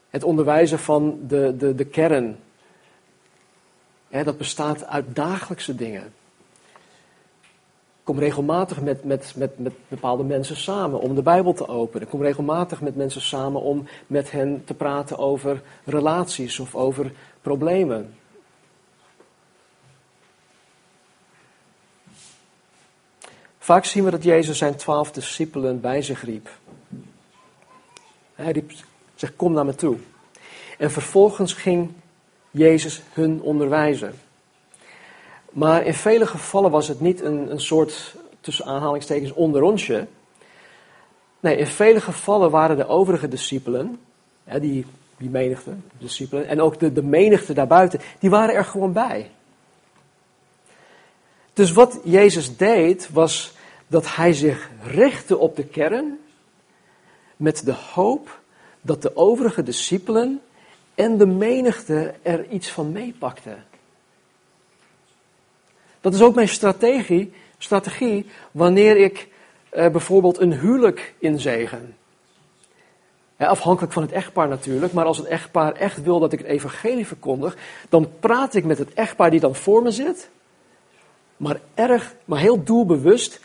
Het 0.09 0.23
onderwijzen 0.23 0.79
van 0.79 1.19
de, 1.27 1.55
de, 1.57 1.75
de 1.75 1.85
kern. 1.85 2.37
Dat 4.09 4.37
bestaat 4.37 4.85
uit 4.85 5.15
dagelijkse 5.15 5.75
dingen. 5.75 6.13
kom 8.03 8.19
regelmatig 8.19 8.81
met, 8.81 9.03
met, 9.03 9.33
met, 9.35 9.59
met 9.59 9.73
bepaalde 9.87 10.23
mensen 10.23 10.55
samen 10.55 10.99
om 10.99 11.15
de 11.15 11.21
Bijbel 11.21 11.53
te 11.53 11.67
openen. 11.67 12.01
Ik 12.01 12.09
kom 12.09 12.21
regelmatig 12.21 12.81
met 12.81 12.95
mensen 12.95 13.21
samen 13.21 13.61
om 13.61 13.87
met 14.07 14.31
hen 14.31 14.63
te 14.65 14.73
praten 14.73 15.17
over 15.17 15.61
relaties 15.83 16.59
of 16.59 16.75
over 16.75 17.11
problemen. 17.41 18.13
Vaak 23.65 23.85
zien 23.85 24.03
we 24.03 24.11
dat 24.11 24.23
Jezus 24.23 24.57
zijn 24.57 24.75
twaalf 24.75 25.11
discipelen 25.11 25.81
bij 25.81 26.01
zich 26.01 26.23
riep. 26.23 26.49
Hij 28.35 28.51
riep, 28.51 28.71
zegt, 29.15 29.35
kom 29.35 29.53
naar 29.53 29.65
me 29.65 29.75
toe. 29.75 29.97
En 30.77 30.91
vervolgens 30.91 31.53
ging 31.53 31.91
Jezus 32.51 33.01
hun 33.13 33.41
onderwijzen. 33.41 34.13
Maar 35.51 35.85
in 35.85 35.93
vele 35.93 36.27
gevallen 36.27 36.71
was 36.71 36.87
het 36.87 36.99
niet 36.99 37.21
een, 37.21 37.51
een 37.51 37.59
soort, 37.59 38.15
tussen 38.41 38.65
aanhalingstekens, 38.65 39.33
onderonsje. 39.33 40.07
Nee, 41.39 41.57
in 41.57 41.67
vele 41.67 42.01
gevallen 42.01 42.51
waren 42.51 42.77
de 42.77 42.87
overige 42.87 43.27
discipelen, 43.27 43.99
die, 44.59 44.85
die 45.17 45.29
menigte, 45.29 45.71
discipelen, 45.97 46.47
en 46.47 46.61
ook 46.61 46.79
de, 46.79 46.93
de 46.93 47.03
menigte 47.03 47.53
daarbuiten, 47.53 47.99
die 48.19 48.29
waren 48.29 48.55
er 48.55 48.65
gewoon 48.65 48.93
bij. 48.93 49.29
Dus 51.53 51.71
wat 51.71 51.99
Jezus 52.03 52.57
deed, 52.57 53.09
was 53.11 53.53
dat 53.87 54.15
hij 54.15 54.33
zich 54.33 54.69
richtte 54.83 55.37
op 55.37 55.55
de 55.55 55.65
kern 55.65 56.19
met 57.37 57.65
de 57.65 57.73
hoop 57.93 58.39
dat 58.81 59.01
de 59.01 59.15
overige 59.15 59.63
discipelen 59.63 60.41
en 60.95 61.17
de 61.17 61.25
menigte 61.25 62.13
er 62.21 62.47
iets 62.49 62.71
van 62.71 62.91
meepakten. 62.91 63.63
Dat 66.01 66.13
is 66.13 66.21
ook 66.21 66.35
mijn 66.35 66.49
strategie, 66.49 67.33
strategie 67.57 68.25
wanneer 68.51 68.97
ik 68.97 69.27
eh, 69.69 69.89
bijvoorbeeld 69.89 70.39
een 70.39 70.53
huwelijk 70.53 71.13
inzegen. 71.19 71.95
Ja, 73.37 73.47
afhankelijk 73.47 73.93
van 73.93 74.01
het 74.01 74.11
echtpaar 74.11 74.47
natuurlijk, 74.47 74.93
maar 74.93 75.05
als 75.05 75.17
het 75.17 75.25
echtpaar 75.25 75.73
echt 75.73 76.03
wil 76.03 76.19
dat 76.19 76.33
ik 76.33 76.39
het 76.39 76.47
evangelie 76.47 77.07
verkondig, 77.07 77.57
dan 77.89 78.09
praat 78.19 78.53
ik 78.53 78.63
met 78.63 78.77
het 78.77 78.93
echtpaar 78.93 79.31
die 79.31 79.39
dan 79.39 79.55
voor 79.55 79.83
me 79.83 79.91
zit. 79.91 80.29
Maar 81.37 81.59
erg, 81.73 82.15
maar 82.25 82.39
heel 82.39 82.63
doelbewust 82.63 83.39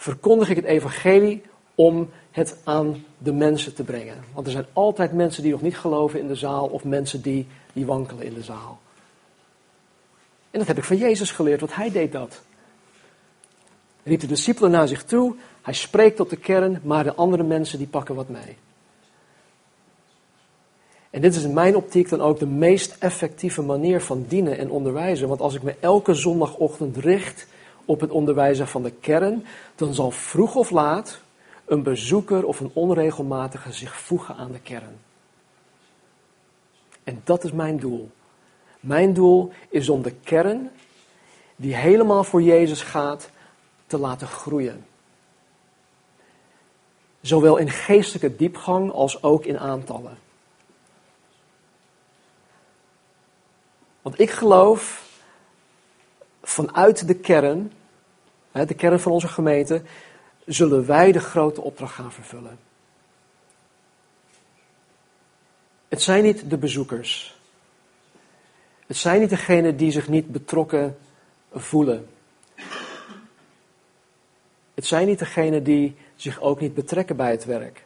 verkondig 0.00 0.48
ik 0.48 0.56
het 0.56 0.64
evangelie 0.64 1.42
om 1.74 2.10
het 2.30 2.56
aan 2.64 3.04
de 3.18 3.32
mensen 3.32 3.74
te 3.74 3.84
brengen. 3.84 4.24
Want 4.34 4.46
er 4.46 4.52
zijn 4.52 4.66
altijd 4.72 5.12
mensen 5.12 5.42
die 5.42 5.52
nog 5.52 5.62
niet 5.62 5.78
geloven 5.78 6.20
in 6.20 6.26
de 6.26 6.34
zaal 6.34 6.66
of 6.66 6.84
mensen 6.84 7.22
die, 7.22 7.46
die 7.72 7.86
wankelen 7.86 8.24
in 8.24 8.34
de 8.34 8.42
zaal. 8.42 8.80
En 10.50 10.58
dat 10.58 10.66
heb 10.66 10.78
ik 10.78 10.84
van 10.84 10.96
Jezus 10.96 11.30
geleerd, 11.30 11.60
want 11.60 11.74
hij 11.74 11.90
deed 11.90 12.12
dat. 12.12 12.40
Riep 14.02 14.20
de 14.20 14.26
discipelen 14.26 14.70
naar 14.70 14.88
zich 14.88 15.04
toe, 15.04 15.34
hij 15.62 15.74
spreekt 15.74 16.16
tot 16.16 16.30
de 16.30 16.36
kern, 16.36 16.80
maar 16.82 17.04
de 17.04 17.14
andere 17.14 17.42
mensen 17.42 17.78
die 17.78 17.86
pakken 17.86 18.14
wat 18.14 18.28
mee. 18.28 18.56
En 21.10 21.20
dit 21.20 21.34
is 21.34 21.42
in 21.42 21.54
mijn 21.54 21.76
optiek 21.76 22.08
dan 22.08 22.20
ook 22.20 22.38
de 22.38 22.46
meest 22.46 22.96
effectieve 22.98 23.62
manier 23.62 24.00
van 24.00 24.24
dienen 24.28 24.58
en 24.58 24.70
onderwijzen. 24.70 25.28
Want 25.28 25.40
als 25.40 25.54
ik 25.54 25.62
me 25.62 25.74
elke 25.80 26.14
zondagochtend 26.14 26.96
richt 26.96 27.46
op 27.90 28.00
het 28.00 28.10
onderwijzen 28.10 28.68
van 28.68 28.82
de 28.82 28.90
kern, 28.90 29.46
dan 29.74 29.94
zal 29.94 30.10
vroeg 30.10 30.54
of 30.54 30.70
laat 30.70 31.20
een 31.64 31.82
bezoeker 31.82 32.46
of 32.46 32.60
een 32.60 32.70
onregelmatige 32.72 33.72
zich 33.72 33.96
voegen 33.96 34.36
aan 34.36 34.52
de 34.52 34.60
kern. 34.60 34.98
En 37.04 37.20
dat 37.24 37.44
is 37.44 37.52
mijn 37.52 37.76
doel. 37.76 38.10
Mijn 38.80 39.12
doel 39.12 39.52
is 39.68 39.88
om 39.88 40.02
de 40.02 40.12
kern, 40.12 40.70
die 41.56 41.74
helemaal 41.74 42.24
voor 42.24 42.42
Jezus 42.42 42.82
gaat, 42.82 43.30
te 43.86 43.98
laten 43.98 44.26
groeien. 44.26 44.86
Zowel 47.20 47.56
in 47.56 47.70
geestelijke 47.70 48.36
diepgang 48.36 48.92
als 48.92 49.22
ook 49.22 49.44
in 49.44 49.58
aantallen. 49.58 50.18
Want 54.02 54.20
ik 54.20 54.30
geloof 54.30 55.08
vanuit 56.42 57.06
de 57.06 57.14
kern, 57.14 57.72
de 58.52 58.74
kern 58.74 59.00
van 59.00 59.12
onze 59.12 59.28
gemeente, 59.28 59.82
zullen 60.44 60.86
wij 60.86 61.12
de 61.12 61.20
grote 61.20 61.60
opdracht 61.60 61.94
gaan 61.94 62.12
vervullen. 62.12 62.58
Het 65.88 66.02
zijn 66.02 66.22
niet 66.22 66.50
de 66.50 66.56
bezoekers. 66.56 67.38
Het 68.86 68.96
zijn 68.96 69.20
niet 69.20 69.30
degenen 69.30 69.76
die 69.76 69.90
zich 69.90 70.08
niet 70.08 70.32
betrokken 70.32 70.98
voelen. 71.52 72.08
Het 74.74 74.86
zijn 74.86 75.06
niet 75.06 75.18
degenen 75.18 75.62
die 75.62 75.96
zich 76.16 76.40
ook 76.40 76.60
niet 76.60 76.74
betrekken 76.74 77.16
bij 77.16 77.30
het 77.30 77.44
werk. 77.44 77.84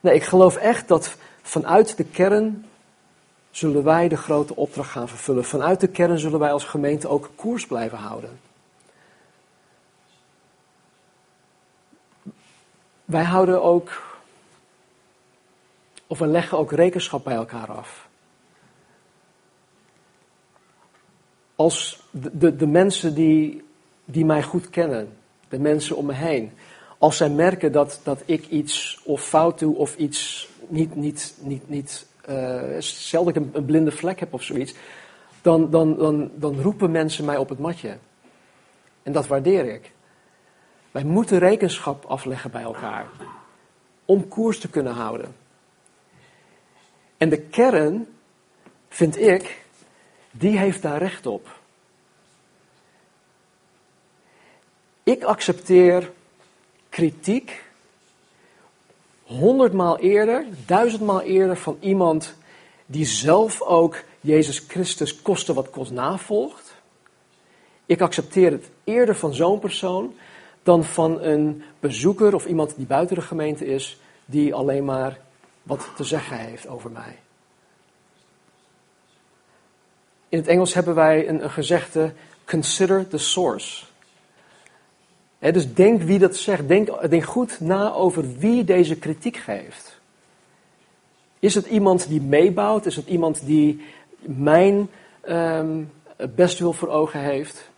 Nee, 0.00 0.14
ik 0.14 0.24
geloof 0.24 0.56
echt 0.56 0.88
dat 0.88 1.16
vanuit 1.42 1.96
de 1.96 2.04
kern 2.04 2.66
zullen 3.50 3.84
wij 3.84 4.08
de 4.08 4.16
grote 4.16 4.56
opdracht 4.56 4.90
gaan 4.90 5.08
vervullen. 5.08 5.44
Vanuit 5.44 5.80
de 5.80 5.88
kern 5.88 6.18
zullen 6.18 6.38
wij 6.38 6.52
als 6.52 6.64
gemeente 6.64 7.08
ook 7.08 7.30
koers 7.34 7.66
blijven 7.66 7.98
houden. 7.98 8.47
Wij 13.08 13.24
houden 13.24 13.62
ook, 13.62 14.02
of 16.06 16.18
we 16.18 16.26
leggen 16.26 16.58
ook 16.58 16.72
rekenschap 16.72 17.24
bij 17.24 17.34
elkaar 17.34 17.72
af. 17.72 18.08
Als 21.54 22.02
de, 22.10 22.38
de, 22.38 22.56
de 22.56 22.66
mensen 22.66 23.14
die, 23.14 23.64
die 24.04 24.24
mij 24.24 24.42
goed 24.42 24.70
kennen, 24.70 25.16
de 25.48 25.58
mensen 25.58 25.96
om 25.96 26.06
me 26.06 26.12
heen, 26.12 26.52
als 26.98 27.16
zij 27.16 27.30
merken 27.30 27.72
dat, 27.72 28.00
dat 28.02 28.22
ik 28.24 28.46
iets 28.46 29.00
of 29.04 29.22
fout 29.22 29.58
doe 29.58 29.76
of 29.76 29.96
iets 29.96 30.48
niet, 30.66 30.94
niet, 30.94 31.34
niet, 31.40 31.68
niet 31.68 32.06
uh, 32.28 32.78
ik 33.26 33.36
een, 33.36 33.50
een, 33.52 33.64
blinde 33.64 33.90
vlek 33.90 34.20
heb 34.20 34.34
of 34.34 34.42
zoiets, 34.42 34.74
dan, 35.42 35.70
dan, 35.70 35.96
dan, 35.96 36.30
dan 36.34 36.60
roepen 36.60 36.90
mensen 36.90 37.24
mij 37.24 37.36
op 37.36 37.48
het 37.48 37.58
matje. 37.58 37.98
En 39.02 39.12
dat 39.12 39.26
waardeer 39.26 39.64
ik. 39.64 39.92
Wij 40.90 41.04
moeten 41.04 41.38
rekenschap 41.38 42.04
afleggen 42.04 42.50
bij 42.50 42.62
elkaar. 42.62 43.06
Om 44.04 44.28
koers 44.28 44.60
te 44.60 44.68
kunnen 44.68 44.92
houden. 44.92 45.36
En 47.16 47.28
de 47.28 47.40
kern, 47.40 48.06
vind 48.88 49.20
ik, 49.20 49.64
die 50.30 50.58
heeft 50.58 50.82
daar 50.82 50.98
recht 50.98 51.26
op. 51.26 51.56
Ik 55.02 55.22
accepteer 55.22 56.10
kritiek 56.88 57.64
honderdmaal 59.22 59.98
eerder, 59.98 60.46
duizendmaal 60.66 61.20
eerder 61.20 61.56
van 61.56 61.76
iemand 61.80 62.34
die 62.86 63.06
zelf 63.06 63.62
ook 63.62 64.02
Jezus 64.20 64.64
Christus 64.68 65.22
koste 65.22 65.54
wat 65.54 65.70
kost 65.70 65.90
navolgt. 65.90 66.74
Ik 67.86 68.00
accepteer 68.00 68.50
het 68.50 68.70
eerder 68.84 69.16
van 69.16 69.34
zo'n 69.34 69.58
persoon 69.58 70.14
dan 70.68 70.84
van 70.84 71.22
een 71.22 71.62
bezoeker 71.80 72.34
of 72.34 72.46
iemand 72.46 72.76
die 72.76 72.86
buiten 72.86 73.16
de 73.16 73.22
gemeente 73.22 73.66
is, 73.66 74.00
die 74.24 74.54
alleen 74.54 74.84
maar 74.84 75.18
wat 75.62 75.90
te 75.96 76.04
zeggen 76.04 76.38
heeft 76.38 76.66
over 76.66 76.90
mij. 76.90 77.18
In 80.28 80.38
het 80.38 80.46
Engels 80.46 80.74
hebben 80.74 80.94
wij 80.94 81.28
een, 81.28 81.50
gezegde: 81.50 82.12
consider 82.44 83.08
the 83.08 83.18
source. 83.18 83.84
dus 85.38 85.74
denk 85.74 86.02
wie 86.02 86.18
dat 86.18 86.36
zegt. 86.36 86.68
Denk, 86.68 87.10
denk 87.10 87.24
goed 87.24 87.60
na 87.60 87.92
over 87.92 88.38
wie 88.38 88.64
deze 88.64 88.96
kritiek 88.96 89.36
geeft. 89.36 90.00
Is 91.38 91.54
het 91.54 91.66
iemand 91.66 92.08
die 92.08 92.20
meebouwt? 92.20 92.86
Is 92.86 92.96
het 92.96 93.06
iemand 93.06 93.46
die 93.46 93.84
mijn 94.20 94.90
um, 95.28 95.92
best 96.34 96.58
wil 96.58 96.72
voor 96.72 96.88
ogen 96.88 97.20
heeft? 97.20 97.70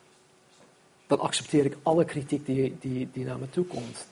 Dan 1.11 1.21
accepteer 1.21 1.65
ik 1.65 1.77
alle 1.83 2.05
kritiek 2.05 2.47
die, 2.47 2.77
die, 2.81 3.09
die 3.13 3.25
naar 3.25 3.39
me 3.39 3.51
toe 3.51 3.65
komt. 3.65 4.07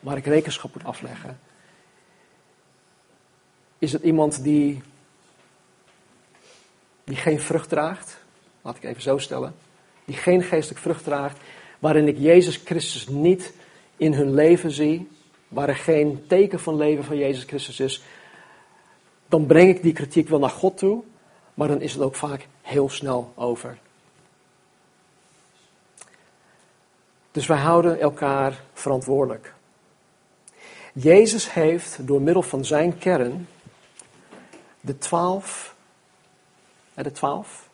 Waar 0.00 0.16
ik 0.16 0.26
rekenschap 0.26 0.74
moet 0.74 0.84
afleggen. 0.84 1.38
Is 3.78 3.92
het 3.92 4.02
iemand 4.02 4.42
die, 4.42 4.82
die 7.04 7.16
geen 7.16 7.40
vrucht 7.40 7.68
draagt? 7.68 8.18
Laat 8.62 8.76
ik 8.76 8.84
even 8.84 9.02
zo 9.02 9.18
stellen. 9.18 9.54
Die 10.04 10.16
geen 10.16 10.42
geestelijk 10.42 10.80
vrucht 10.80 11.04
draagt. 11.04 11.38
Waarin 11.78 12.08
ik 12.08 12.18
Jezus 12.18 12.56
Christus 12.64 13.08
niet 13.08 13.52
in 13.96 14.12
hun 14.12 14.34
leven 14.34 14.70
zie. 14.70 15.08
Waar 15.48 15.68
er 15.68 15.76
geen 15.76 16.24
teken 16.26 16.60
van 16.60 16.76
leven 16.76 17.04
van 17.04 17.16
Jezus 17.16 17.44
Christus 17.44 17.80
is. 17.80 18.02
Dan 19.28 19.46
breng 19.46 19.68
ik 19.68 19.82
die 19.82 19.92
kritiek 19.92 20.28
wel 20.28 20.38
naar 20.38 20.50
God 20.50 20.78
toe. 20.78 21.02
Maar 21.54 21.68
dan 21.68 21.80
is 21.80 21.92
het 21.92 22.02
ook 22.02 22.14
vaak 22.14 22.46
heel 22.62 22.88
snel 22.88 23.32
over. 23.34 23.78
Dus 27.36 27.46
wij 27.46 27.58
houden 27.58 28.00
elkaar 28.00 28.62
verantwoordelijk. 28.72 29.54
Jezus 30.92 31.52
heeft 31.52 32.06
door 32.06 32.20
middel 32.20 32.42
van 32.42 32.64
zijn 32.64 32.98
kern 32.98 33.48
de 34.80 34.98
twaalf, 34.98 35.74
de 36.94 37.12
twaalf, 37.12 37.68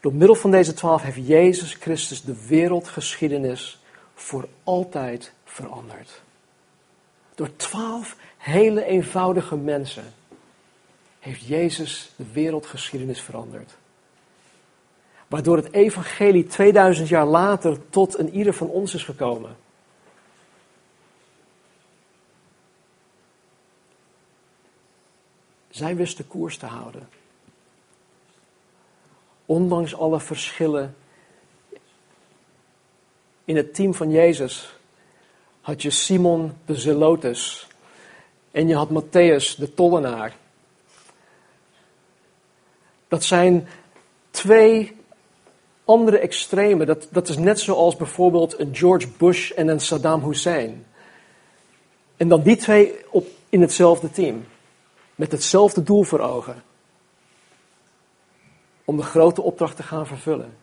Door 0.00 0.14
middel 0.14 0.34
van 0.34 0.50
deze 0.50 0.74
twaalf 0.74 1.02
heeft 1.02 1.26
Jezus 1.26 1.74
Christus 1.74 2.22
de 2.22 2.46
wereldgeschiedenis 2.46 3.82
voor 4.14 4.48
altijd 4.64 5.32
veranderd. 5.44 6.22
Door 7.34 7.56
twaalf 7.56 8.16
hele 8.36 8.84
eenvoudige 8.84 9.56
mensen 9.56 10.14
heeft 11.18 11.46
Jezus 11.46 12.12
de 12.16 12.26
wereldgeschiedenis 12.32 13.20
veranderd. 13.20 13.74
Waardoor 15.34 15.56
het 15.56 15.72
evangelie 15.72 16.46
2000 16.46 17.08
jaar 17.08 17.26
later 17.26 17.90
tot 17.90 18.18
een 18.18 18.30
ieder 18.30 18.54
van 18.54 18.68
ons 18.68 18.94
is 18.94 19.04
gekomen. 19.04 19.56
Zij 25.70 25.96
wisten 25.96 26.26
koers 26.26 26.56
te 26.56 26.66
houden. 26.66 27.08
Ondanks 29.46 29.94
alle 29.94 30.20
verschillen 30.20 30.96
in 33.44 33.56
het 33.56 33.74
team 33.74 33.94
van 33.94 34.10
Jezus 34.10 34.74
had 35.60 35.82
je 35.82 35.90
Simon 35.90 36.52
de 36.64 36.74
Zelotes 36.74 37.66
en 38.50 38.68
je 38.68 38.74
had 38.74 38.88
Matthäus 38.88 39.56
de 39.56 39.74
tollenaar. 39.74 40.36
Dat 43.08 43.24
zijn 43.24 43.68
twee 44.30 45.02
andere 45.84 46.18
extremen. 46.18 46.86
Dat, 46.86 47.08
dat 47.10 47.28
is 47.28 47.36
net 47.36 47.60
zoals 47.60 47.96
bijvoorbeeld 47.96 48.58
een 48.58 48.76
George 48.76 49.08
Bush 49.08 49.50
en 49.50 49.68
een 49.68 49.80
Saddam 49.80 50.24
Hussein. 50.24 50.86
En 52.16 52.28
dan 52.28 52.42
die 52.42 52.56
twee 52.56 52.94
op, 53.10 53.26
in 53.48 53.60
hetzelfde 53.60 54.10
team. 54.10 54.44
Met 55.14 55.32
hetzelfde 55.32 55.82
doel 55.82 56.02
voor 56.02 56.20
ogen. 56.20 56.62
Om 58.84 58.96
de 58.96 59.02
grote 59.02 59.42
opdracht 59.42 59.76
te 59.76 59.82
gaan 59.82 60.06
vervullen. 60.06 60.56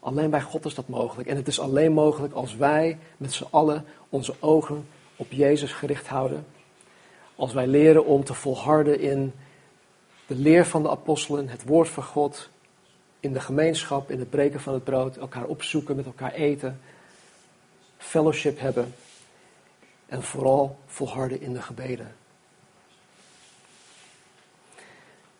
Alleen 0.00 0.30
bij 0.30 0.42
God 0.42 0.64
is 0.64 0.74
dat 0.74 0.88
mogelijk. 0.88 1.28
En 1.28 1.36
het 1.36 1.48
is 1.48 1.60
alleen 1.60 1.92
mogelijk 1.92 2.34
als 2.34 2.56
wij 2.56 2.98
met 3.16 3.32
z'n 3.32 3.46
allen 3.50 3.84
onze 4.08 4.34
ogen 4.40 4.86
op 5.16 5.32
Jezus 5.32 5.72
gericht 5.72 6.06
houden. 6.06 6.46
Als 7.36 7.52
wij 7.52 7.66
leren 7.66 8.04
om 8.04 8.24
te 8.24 8.34
volharden 8.34 9.00
in 9.00 9.32
de 10.26 10.34
leer 10.34 10.66
van 10.66 10.82
de 10.82 10.90
apostelen, 10.90 11.48
het 11.48 11.64
woord 11.64 11.88
van 11.88 12.02
God, 12.02 12.48
in 13.20 13.32
de 13.32 13.40
gemeenschap, 13.40 14.10
in 14.10 14.18
het 14.18 14.30
breken 14.30 14.60
van 14.60 14.74
het 14.74 14.84
brood, 14.84 15.16
elkaar 15.16 15.44
opzoeken, 15.44 15.96
met 15.96 16.06
elkaar 16.06 16.32
eten, 16.32 16.80
fellowship 17.96 18.60
hebben 18.60 18.94
en 20.06 20.22
vooral 20.22 20.78
volharden 20.86 21.40
in 21.40 21.52
de 21.52 21.62
gebeden. 21.62 22.14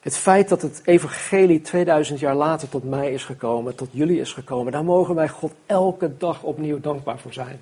Het 0.01 0.16
feit 0.16 0.49
dat 0.49 0.62
het 0.62 0.82
evangelie 0.85 1.61
2000 1.61 2.18
jaar 2.20 2.35
later 2.35 2.68
tot 2.68 2.85
mij 2.85 3.12
is 3.12 3.24
gekomen, 3.24 3.74
tot 3.74 3.89
jullie 3.91 4.20
is 4.20 4.32
gekomen, 4.32 4.72
daar 4.72 4.85
mogen 4.85 5.14
wij 5.14 5.28
God 5.28 5.53
elke 5.66 6.16
dag 6.16 6.43
opnieuw 6.43 6.80
dankbaar 6.80 7.18
voor 7.18 7.32
zijn. 7.32 7.61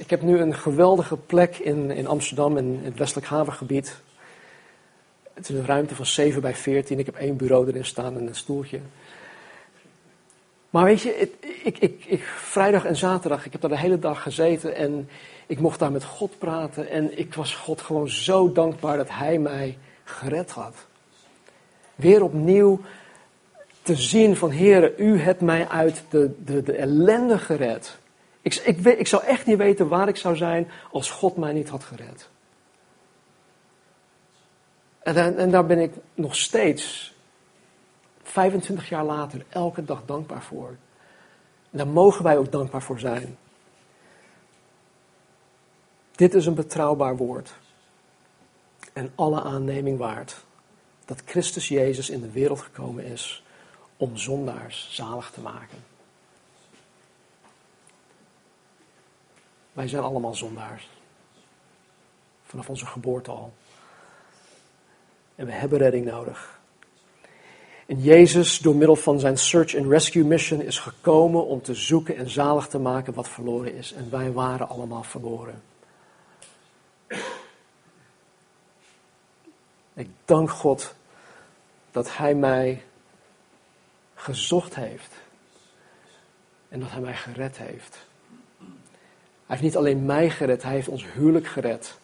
Ik 0.00 0.10
heb 0.10 0.22
nu 0.22 0.38
een 0.38 0.54
geweldige 0.54 1.16
plek 1.16 1.56
in, 1.58 1.90
in 1.90 2.06
Amsterdam, 2.06 2.56
in, 2.56 2.80
het 2.82 2.98
westelijk 2.98 3.26
havengebied. 3.26 3.96
Het 5.34 5.48
is 5.48 5.56
een 5.56 5.66
ruimte 5.66 5.94
van 5.94 6.06
7 6.06 6.40
bij 6.40 6.54
14. 6.54 6.98
Ik 6.98 7.06
heb 7.06 7.16
één 7.16 7.36
bureau 7.36 7.68
erin 7.68 7.84
staan 7.84 8.16
en 8.16 8.26
een 8.26 8.34
stoeltje. 8.34 8.80
Maar 10.70 10.84
weet 10.84 11.00
je, 11.00 11.30
ik, 11.64 11.78
ik, 11.78 12.04
ik, 12.06 12.22
vrijdag 12.22 12.84
en 12.84 12.96
zaterdag, 12.96 13.46
ik 13.46 13.52
heb 13.52 13.60
daar 13.60 13.70
de 13.70 13.78
hele 13.78 13.98
dag 13.98 14.22
gezeten 14.22 14.74
en 14.74 15.08
ik 15.46 15.60
mocht 15.60 15.78
daar 15.78 15.92
met 15.92 16.04
God 16.04 16.38
praten. 16.38 16.88
En 16.88 17.18
ik 17.18 17.34
was 17.34 17.54
God 17.54 17.80
gewoon 17.80 18.08
zo 18.08 18.52
dankbaar 18.52 18.96
dat 18.96 19.10
Hij 19.10 19.38
mij 19.38 19.78
gered 20.04 20.50
had. 20.50 20.74
Weer 21.94 22.22
opnieuw 22.22 22.80
te 23.82 23.96
zien 23.96 24.36
van, 24.36 24.52
Heere, 24.52 24.96
U 24.96 25.18
hebt 25.18 25.40
mij 25.40 25.68
uit 25.68 26.02
de, 26.08 26.30
de, 26.44 26.62
de 26.62 26.72
ellende 26.72 27.38
gered. 27.38 27.98
Ik, 28.42 28.54
ik, 28.54 28.84
ik 28.84 29.06
zou 29.06 29.24
echt 29.24 29.46
niet 29.46 29.56
weten 29.56 29.88
waar 29.88 30.08
ik 30.08 30.16
zou 30.16 30.36
zijn 30.36 30.70
als 30.90 31.10
God 31.10 31.36
mij 31.36 31.52
niet 31.52 31.68
had 31.68 31.84
gered. 31.84 32.28
En, 34.98 35.38
en 35.38 35.50
daar 35.50 35.66
ben 35.66 35.78
ik 35.78 35.92
nog 36.14 36.36
steeds, 36.36 37.14
25 38.22 38.88
jaar 38.88 39.04
later, 39.04 39.44
elke 39.48 39.84
dag 39.84 40.02
dankbaar 40.06 40.42
voor. 40.42 40.68
En 41.70 41.78
daar 41.78 41.86
mogen 41.86 42.24
wij 42.24 42.38
ook 42.38 42.52
dankbaar 42.52 42.82
voor 42.82 42.98
zijn. 42.98 43.36
Dit 46.10 46.34
is 46.34 46.46
een 46.46 46.54
betrouwbaar 46.54 47.16
woord. 47.16 47.52
En 48.92 49.12
alle 49.14 49.42
aanneming 49.42 49.98
waard. 49.98 50.44
Dat 51.04 51.22
Christus 51.24 51.68
Jezus 51.68 52.10
in 52.10 52.20
de 52.20 52.30
wereld 52.30 52.60
gekomen 52.60 53.04
is 53.04 53.44
om 53.96 54.16
zondaars 54.16 54.88
zalig 54.90 55.30
te 55.30 55.40
maken. 55.40 55.89
Wij 59.80 59.88
zijn 59.88 60.02
allemaal 60.02 60.34
zondaars. 60.34 60.88
Vanaf 62.44 62.68
onze 62.68 62.86
geboorte 62.86 63.30
al. 63.30 63.52
En 65.34 65.46
we 65.46 65.52
hebben 65.52 65.78
redding 65.78 66.06
nodig. 66.06 66.60
En 67.86 68.00
Jezus, 68.00 68.58
door 68.58 68.74
middel 68.74 68.96
van 68.96 69.20
zijn 69.20 69.38
Search 69.38 69.76
and 69.76 69.86
Rescue 69.86 70.24
Mission, 70.24 70.60
is 70.60 70.78
gekomen 70.78 71.46
om 71.46 71.62
te 71.62 71.74
zoeken 71.74 72.16
en 72.16 72.30
zalig 72.30 72.66
te 72.66 72.78
maken 72.78 73.14
wat 73.14 73.28
verloren 73.28 73.74
is. 73.74 73.92
En 73.92 74.10
wij 74.10 74.32
waren 74.32 74.68
allemaal 74.68 75.02
verloren. 75.02 75.62
Ik 79.94 80.08
dank 80.24 80.50
God 80.50 80.94
dat 81.90 82.16
Hij 82.16 82.34
mij 82.34 82.84
gezocht 84.14 84.74
heeft. 84.74 85.14
En 86.68 86.80
dat 86.80 86.90
Hij 86.90 87.00
mij 87.00 87.16
gered 87.16 87.58
heeft. 87.58 88.08
Hij 89.50 89.58
heeft 89.58 89.74
niet 89.74 89.80
alleen 89.80 90.04
mij 90.04 90.30
gered, 90.30 90.62
hij 90.62 90.72
heeft 90.72 90.88
ons 90.88 91.12
huwelijk 91.12 91.46
gered. 91.46 91.98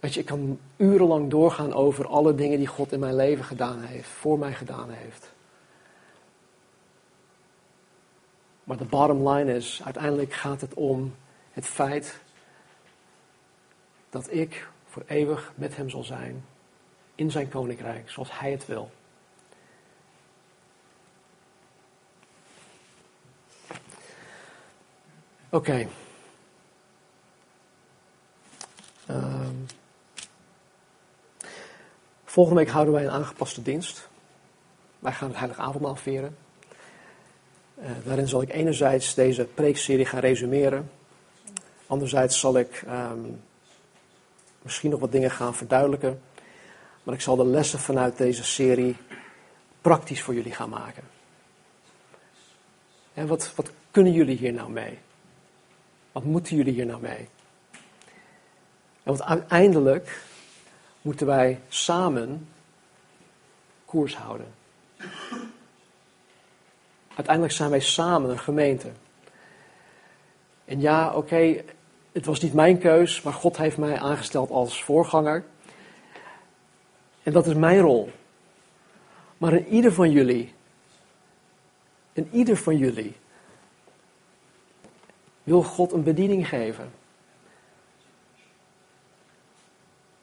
Weet 0.00 0.14
je, 0.14 0.20
ik 0.20 0.26
kan 0.26 0.58
urenlang 0.76 1.30
doorgaan 1.30 1.72
over 1.72 2.06
alle 2.06 2.34
dingen 2.34 2.58
die 2.58 2.66
God 2.66 2.92
in 2.92 3.00
mijn 3.00 3.16
leven 3.16 3.44
gedaan 3.44 3.80
heeft, 3.80 4.08
voor 4.08 4.38
mij 4.38 4.54
gedaan 4.54 4.90
heeft. 4.90 5.32
Maar 8.64 8.76
de 8.76 8.84
bottom 8.84 9.28
line 9.28 9.54
is, 9.54 9.80
uiteindelijk 9.84 10.32
gaat 10.32 10.60
het 10.60 10.74
om 10.74 11.14
het 11.52 11.66
feit 11.66 12.20
dat 14.10 14.32
ik 14.32 14.68
voor 14.86 15.02
eeuwig 15.06 15.52
met 15.54 15.76
hem 15.76 15.90
zal 15.90 16.04
zijn 16.04 16.44
in 17.14 17.30
zijn 17.30 17.48
koninkrijk, 17.48 18.10
zoals 18.10 18.38
hij 18.38 18.50
het 18.50 18.66
wil. 18.66 18.90
Oké. 25.50 25.86
Ehm, 29.06 29.54
volgende 32.24 32.60
week 32.60 32.70
houden 32.70 32.94
wij 32.94 33.04
een 33.04 33.10
aangepaste 33.10 33.62
dienst. 33.62 34.08
Wij 34.98 35.12
gaan 35.12 35.28
het 35.28 35.38
Heilige 35.38 35.60
Avondmaal 35.60 35.96
vieren. 35.96 36.36
Uh, 37.78 37.90
daarin 38.04 38.28
zal 38.28 38.42
ik 38.42 38.52
enerzijds 38.52 39.14
deze 39.14 39.44
preekserie 39.44 40.06
gaan 40.06 40.20
resumeren. 40.20 40.90
Anderzijds 41.86 42.40
zal 42.40 42.58
ik 42.58 42.82
ehm, 42.86 43.20
misschien 44.62 44.90
nog 44.90 45.00
wat 45.00 45.12
dingen 45.12 45.30
gaan 45.30 45.54
verduidelijken. 45.54 46.20
Maar 47.02 47.14
ik 47.14 47.20
zal 47.20 47.36
de 47.36 47.46
lessen 47.46 47.78
vanuit 47.78 48.16
deze 48.16 48.44
serie 48.44 48.96
praktisch 49.80 50.22
voor 50.22 50.34
jullie 50.34 50.52
gaan 50.52 50.68
maken. 50.68 51.02
En 53.14 53.26
wat, 53.26 53.52
wat 53.54 53.70
kunnen 53.90 54.12
jullie 54.12 54.36
hier 54.36 54.52
nou 54.52 54.70
mee? 54.70 54.98
Wat 56.16 56.24
moeten 56.24 56.56
jullie 56.56 56.72
hier 56.72 56.86
nou 56.86 57.00
mee? 57.00 57.28
En 59.02 59.02
want 59.02 59.22
uiteindelijk 59.22 60.20
moeten 61.02 61.26
wij 61.26 61.60
samen 61.68 62.48
koers 63.84 64.16
houden. 64.16 64.46
Uiteindelijk 67.14 67.54
zijn 67.54 67.70
wij 67.70 67.80
samen 67.80 68.30
een 68.30 68.38
gemeente. 68.38 68.90
En 70.64 70.80
ja, 70.80 71.14
oké, 71.14 71.62
het 72.12 72.24
was 72.24 72.40
niet 72.40 72.54
mijn 72.54 72.78
keus, 72.78 73.22
maar 73.22 73.32
God 73.32 73.56
heeft 73.56 73.76
mij 73.76 73.98
aangesteld 73.98 74.50
als 74.50 74.84
voorganger. 74.84 75.44
En 77.22 77.32
dat 77.32 77.46
is 77.46 77.54
mijn 77.54 77.80
rol. 77.80 78.10
Maar 79.38 79.52
in 79.52 79.66
ieder 79.66 79.92
van 79.92 80.10
jullie, 80.10 80.54
in 82.12 82.28
ieder 82.32 82.56
van 82.56 82.76
jullie 82.76 83.16
wil 85.46 85.62
God 85.62 85.92
een 85.92 86.02
bediening 86.02 86.48
geven. 86.48 86.92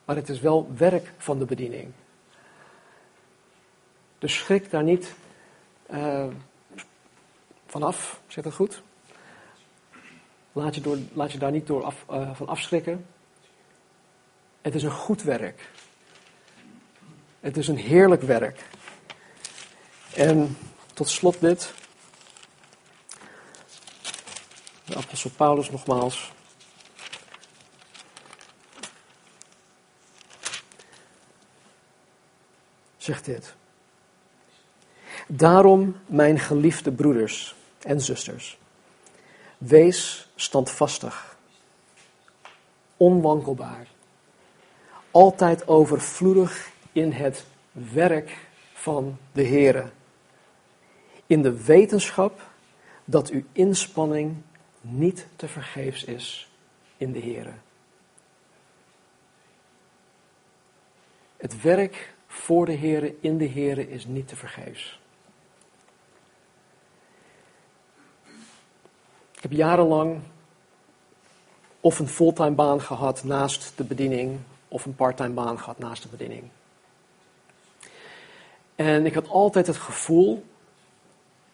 Maar 0.06 0.16
het 0.16 0.30
is 0.30 0.40
wel 0.40 0.72
werk 0.78 1.12
van 1.18 1.40
de 1.40 1.46
bediening. 1.46 1.92
Dus 4.18 4.38
schrik 4.38 4.70
daar 4.70 4.84
niet 4.84 5.14
uh, 5.92 6.28
vanaf, 7.66 8.22
zeg 8.28 8.44
dat 8.44 8.54
goed? 8.54 8.82
Laat 10.52 10.76
je, 10.76 10.82
door, 10.82 10.98
laat 11.14 11.32
je 11.32 11.38
daar 11.38 11.52
niet 11.52 11.68
door 11.68 11.84
af, 11.84 12.06
uh, 12.12 12.36
van 12.36 12.48
afschrikken. 12.48 13.06
Het 14.62 14.76
is 14.76 14.84
een 14.84 14.92
goed 14.92 15.22
werk. 15.22 15.70
Het 17.40 17.58
is 17.58 17.68
een 17.68 17.78
heerlijk 17.78 18.22
werk. 18.22 18.66
En 20.16 20.58
tot 20.94 21.10
slot 21.10 21.40
dit. 21.40 21.74
De 24.86 24.96
apostel 24.96 25.30
Paulus 25.30 25.70
nogmaals. 25.70 26.32
Zegt 32.98 33.26
dit. 33.26 33.56
Daarom, 35.28 35.96
mijn 36.06 36.40
geliefde 36.40 36.92
broeders 36.92 37.56
en 37.82 38.02
zusters, 38.02 38.58
wees 39.58 40.30
standvastig, 40.36 41.38
onwankelbaar, 42.98 43.88
altijd 45.12 45.68
overvloedig 45.68 46.72
in 46.92 47.12
het 47.12 47.46
werk 47.72 48.38
van 48.74 49.18
de 49.32 49.48
Heere, 49.48 49.90
in 51.28 51.42
de 51.42 51.64
wetenschap 51.64 52.42
dat 53.06 53.30
uw 53.30 53.44
inspanning 53.52 54.36
niet 54.84 55.28
te 55.36 55.48
vergeefs 55.48 56.04
is 56.04 56.50
in 56.98 57.12
de 57.12 57.20
Heere. 57.20 57.54
Het 61.38 61.62
werk 61.62 62.14
voor 62.28 62.66
de 62.66 62.78
Heere, 62.78 63.16
in 63.20 63.38
de 63.38 63.50
Heere 63.50 63.90
is 63.90 64.06
niet 64.06 64.28
te 64.28 64.36
vergeefs. 64.36 65.00
Ik 69.32 69.50
heb 69.50 69.52
jarenlang 69.52 70.20
of 71.80 72.00
een 72.00 72.08
fulltime 72.08 72.52
baan 72.52 72.82
gehad 72.82 73.24
naast 73.24 73.74
de 73.76 73.84
bediening, 73.84 74.40
of 74.68 74.86
een 74.86 74.96
parttime 74.96 75.30
baan 75.34 75.60
gehad 75.60 75.80
naast 75.80 76.02
de 76.02 76.10
bediening. 76.10 76.44
En 78.76 79.06
ik 79.06 79.14
had 79.14 79.28
altijd 79.28 79.68
het 79.68 79.78
gevoel, 79.78 80.46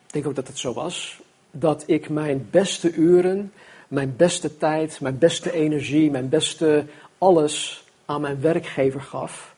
ik 0.06 0.14
denk 0.14 0.28
ook 0.28 0.36
dat 0.36 0.48
het 0.48 0.58
zo 0.58 0.74
was, 0.74 1.22
dat 1.52 1.84
ik 1.86 2.10
mijn 2.10 2.47
beste 2.52 2.93
uren, 2.93 3.54
mijn 3.88 4.16
beste 4.16 4.58
tijd, 4.58 5.02
mijn 5.02 5.18
beste 5.18 5.52
energie, 5.52 6.12
mijn 6.12 6.30
beste 6.30 6.86
alles 7.18 7.84
aan 8.06 8.22
mijn 8.22 8.41
werkgever 8.41 9.02
gaf. 9.02 9.56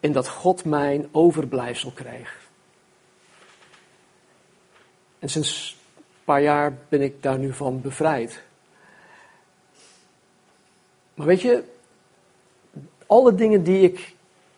En 0.00 0.12
dat 0.12 0.28
God 0.28 0.64
mijn 0.64 1.08
overblijfsel 1.10 1.90
kreeg. 1.90 2.40
En 5.18 5.28
sinds 5.28 5.76
een 5.96 6.04
paar 6.24 6.42
jaar 6.42 6.78
ben 6.88 7.00
ik 7.00 7.22
daar 7.22 7.38
nu 7.38 7.52
van 7.52 7.80
bevrijd. 7.80 8.42
Maar 11.14 11.26
weet 11.26 11.40
je, 11.40 11.64
alle 13.06 13.34
dingen 13.34 13.62
die 13.62 13.82
ik 13.82 14.14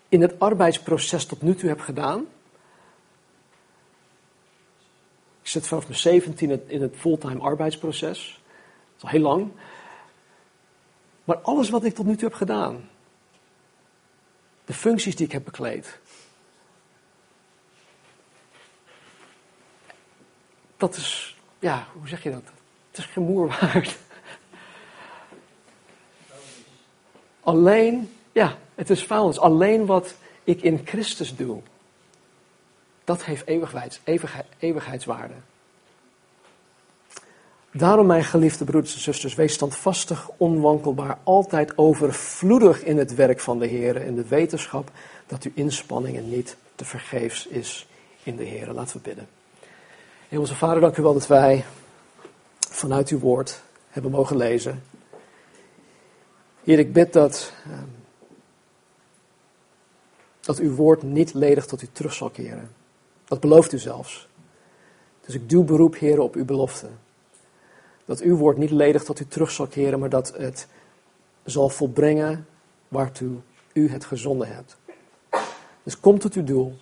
in 0.09 0.23
het 0.23 0.41
arbeidsproces 0.41 1.27
tot 1.27 1.43
nu 1.43 1.55
toe 1.55 1.69
heb 1.69 1.81
gedaan. 1.81 2.27
Ik 5.45 5.51
zit 5.51 5.67
vanaf 5.67 5.89
mijn 5.89 5.99
17 5.99 6.69
in 6.69 6.83
het 6.83 6.95
fulltime 6.97 7.41
arbeidsproces. 7.41 8.41
Dat 8.87 8.97
is 8.97 9.03
al 9.03 9.09
heel 9.09 9.21
lang. 9.21 9.51
Maar 11.25 11.37
alles 11.37 11.71
wat 11.71 11.85
ik 11.85 11.95
tot 11.95 12.07
nu 12.07 12.17
toe 12.17 12.29
heb 12.29 12.37
gedaan, 12.37 12.89
de 14.65 14.73
functies 14.73 15.17
die 15.17 15.27
ik 15.27 15.33
heb 15.33 15.45
bekleed, 15.45 15.99
dat 20.77 20.97
is, 20.97 21.37
ja, 21.59 21.87
hoe 21.93 22.09
zeg 22.09 22.23
je 22.23 22.31
dat? 22.31 22.45
Het 22.91 22.99
is 22.99 23.05
geen 23.05 23.47
waard. 23.47 23.99
Alleen, 27.41 28.15
ja, 28.33 28.59
het 28.75 28.91
is 28.91 29.05
vuilnis. 29.05 29.39
Alleen 29.39 29.87
wat 29.87 30.15
ik 30.45 30.63
in 30.63 30.81
Christus 30.85 31.37
doe, 31.37 31.63
dat 33.05 33.25
heeft 33.25 33.47
eeuwigheids, 33.47 34.01
eeuwigheidswaarde. 34.59 35.35
Daarom, 37.77 38.07
mijn 38.07 38.25
geliefde 38.25 38.65
broeders 38.65 38.95
en 38.95 39.01
zusters, 39.01 39.35
wees 39.35 39.53
standvastig, 39.53 40.31
onwankelbaar, 40.37 41.19
altijd 41.23 41.79
overvloedig 41.79 42.83
in 42.83 42.99
het 42.99 43.15
werk 43.15 43.41
van 43.41 43.59
de 43.59 43.67
Heer, 43.67 43.97
in 43.97 44.15
de 44.15 44.29
wetenschap 44.29 44.91
dat 45.27 45.43
uw 45.43 45.53
inspanningen 45.55 46.31
niet 46.31 46.57
te 46.75 46.85
vergeefs 46.85 47.47
is 47.47 47.87
in 48.23 48.37
de 48.37 48.45
Heer. 48.45 48.73
Laten 48.73 48.97
we 48.97 49.03
bidden. 49.03 49.29
Hemelse 50.29 50.55
Vader, 50.55 50.81
dank 50.81 50.97
u 50.97 51.03
wel 51.03 51.13
dat 51.13 51.27
wij 51.27 51.65
vanuit 52.71 53.09
uw 53.09 53.19
woord 53.19 53.61
hebben 53.89 54.11
mogen 54.11 54.37
lezen. 54.37 54.83
Heer, 56.65 56.79
ik 56.79 56.93
bid 56.93 57.13
dat, 57.13 57.53
ehm, 57.65 57.85
dat 60.41 60.59
uw 60.59 60.75
woord 60.75 61.03
niet 61.03 61.35
ledig 61.35 61.67
tot 61.67 61.83
u 61.83 61.89
terug 61.93 62.13
zal 62.13 62.31
keren. 62.31 62.71
Dat 63.25 63.41
belooft 63.41 63.73
u 63.73 63.79
zelfs. 63.79 64.29
Dus 65.21 65.35
ik 65.35 65.51
doe 65.51 65.65
beroep, 65.65 65.99
Heer, 65.99 66.21
op 66.21 66.35
uw 66.35 66.45
belofte. 66.45 66.89
Dat 68.05 68.21
uw 68.21 68.37
woord 68.37 68.57
niet 68.57 68.71
ledig 68.71 69.05
tot 69.05 69.21
u 69.21 69.27
terug 69.27 69.51
zal 69.51 69.67
keren, 69.67 69.99
maar 69.99 70.09
dat 70.09 70.33
het 70.37 70.69
zal 71.45 71.69
volbrengen 71.69 72.47
waartoe 72.89 73.37
u 73.73 73.91
het 73.91 74.05
gezonden 74.05 74.49
hebt. 74.49 74.77
Dus 75.83 76.01
kom 76.01 76.19
tot 76.19 76.35
uw 76.35 76.45
doel. 76.45 76.77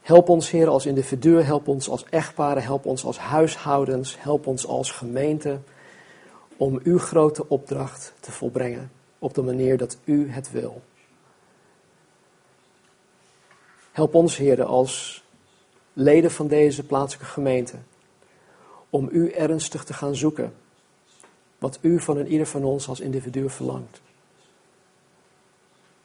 Help 0.00 0.28
ons, 0.28 0.50
Heer, 0.50 0.68
als 0.68 0.86
individuen, 0.86 1.44
help 1.44 1.68
ons 1.68 1.88
als 1.88 2.04
echtparen, 2.04 2.62
help 2.62 2.86
ons 2.86 3.04
als 3.04 3.18
huishoudens, 3.18 4.16
help 4.18 4.46
ons 4.46 4.66
als 4.66 4.90
gemeente 4.90 5.58
om 6.56 6.80
uw 6.82 6.98
grote 6.98 7.48
opdracht 7.48 8.12
te 8.20 8.32
volbrengen 8.32 8.90
op 9.18 9.34
de 9.34 9.42
manier 9.42 9.76
dat 9.76 9.98
u 10.04 10.30
het 10.30 10.50
wil. 10.50 10.82
Help 13.92 14.14
ons, 14.14 14.36
Heer, 14.36 14.64
als 14.64 15.21
leden 15.92 16.30
van 16.30 16.48
deze 16.48 16.86
plaatselijke 16.86 17.32
gemeente, 17.32 17.76
om 18.90 19.08
u 19.12 19.30
ernstig 19.30 19.84
te 19.84 19.92
gaan 19.92 20.16
zoeken 20.16 20.54
wat 21.58 21.78
u 21.80 22.00
van 22.00 22.16
een 22.16 22.28
ieder 22.28 22.46
van 22.46 22.64
ons 22.64 22.88
als 22.88 23.00
individu 23.00 23.50
verlangt. 23.50 24.00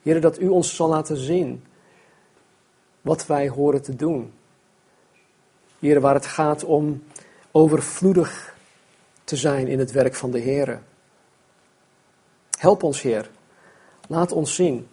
Heer, 0.02 0.22
dat 0.22 0.40
u 0.40 0.48
ons 0.48 0.76
zal 0.76 0.90
laten 0.90 1.18
zien 1.18 1.64
wat 3.02 3.26
wij 3.26 3.50
horen 3.50 3.82
te 3.82 3.96
doen. 3.96 4.34
Heer, 5.80 6.02
waar 6.02 6.14
het 6.14 6.26
gaat 6.26 6.64
om 6.64 7.04
overvloedig 7.52 8.56
te 9.24 9.36
zijn 9.36 9.68
in 9.68 9.80
het 9.80 9.92
werk 9.92 10.16
van 10.16 10.32
de 10.32 10.40
Heer. 10.40 10.82
Help 12.58 12.84
ons, 12.84 13.02
Heer. 13.02 13.30
Laat 14.08 14.32
ons 14.32 14.56
zien. 14.56 14.88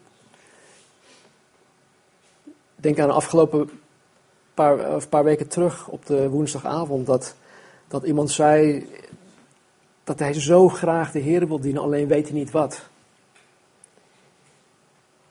Denk 2.74 2.98
aan 2.98 3.08
de 3.08 3.14
afgelopen 3.14 3.70
paar, 4.54 5.06
paar 5.08 5.24
weken 5.24 5.48
terug 5.48 5.88
op 5.88 6.06
de 6.06 6.28
woensdagavond 6.28 7.06
dat, 7.06 7.34
dat 7.88 8.04
iemand 8.04 8.30
zei 8.30 8.86
dat 10.04 10.18
hij 10.18 10.32
zo 10.32 10.68
graag 10.68 11.10
de 11.10 11.18
Heer 11.18 11.48
wil 11.48 11.60
dienen, 11.60 11.82
alleen 11.82 12.08
weet 12.08 12.28
hij 12.28 12.38
niet 12.38 12.50
wat. 12.50 12.88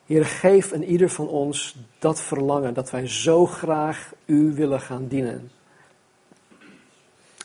Heer, 0.06 0.24
geef 0.24 0.72
een 0.72 0.84
ieder 0.84 1.10
van 1.10 1.28
ons 1.28 1.76
dat 1.98 2.20
verlangen, 2.20 2.74
dat 2.74 2.90
wij 2.90 3.08
zo 3.08 3.46
graag 3.46 4.12
U 4.24 4.54
willen 4.54 4.80
gaan 4.80 5.06
dienen. 5.06 5.50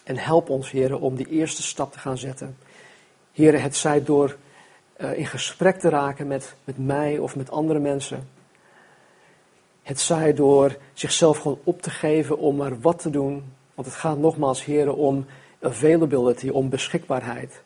En 0.04 0.18
help 0.18 0.50
ons, 0.50 0.72
Heer, 0.72 1.00
om 1.00 1.16
die 1.16 1.28
eerste 1.28 1.64
stap 1.64 1.92
te 1.92 2.00
gaan 2.00 2.18
zetten. 2.18 2.58
Heer, 3.32 3.62
het 3.62 3.76
zij 3.76 4.04
door 4.04 4.38
uh, 4.98 5.18
in 5.18 5.26
gesprek 5.26 5.80
te 5.80 5.90
raken 5.90 6.28
met, 6.28 6.56
met 6.64 6.78
mij 6.78 7.18
of 7.18 7.36
met 7.36 7.52
andere 7.52 7.80
mensen. 7.80 8.28
Het 9.90 10.00
zij 10.00 10.34
door 10.34 10.78
zichzelf 10.94 11.38
gewoon 11.38 11.60
op 11.64 11.82
te 11.82 11.90
geven 11.90 12.38
om 12.38 12.56
maar 12.56 12.80
wat 12.80 13.00
te 13.00 13.10
doen. 13.10 13.54
Want 13.74 13.88
het 13.88 13.96
gaat 13.96 14.18
nogmaals, 14.18 14.66
Heer, 14.66 14.94
om 14.94 15.26
availability, 15.62 16.50
om 16.50 16.70
beschikbaarheid. 16.70 17.62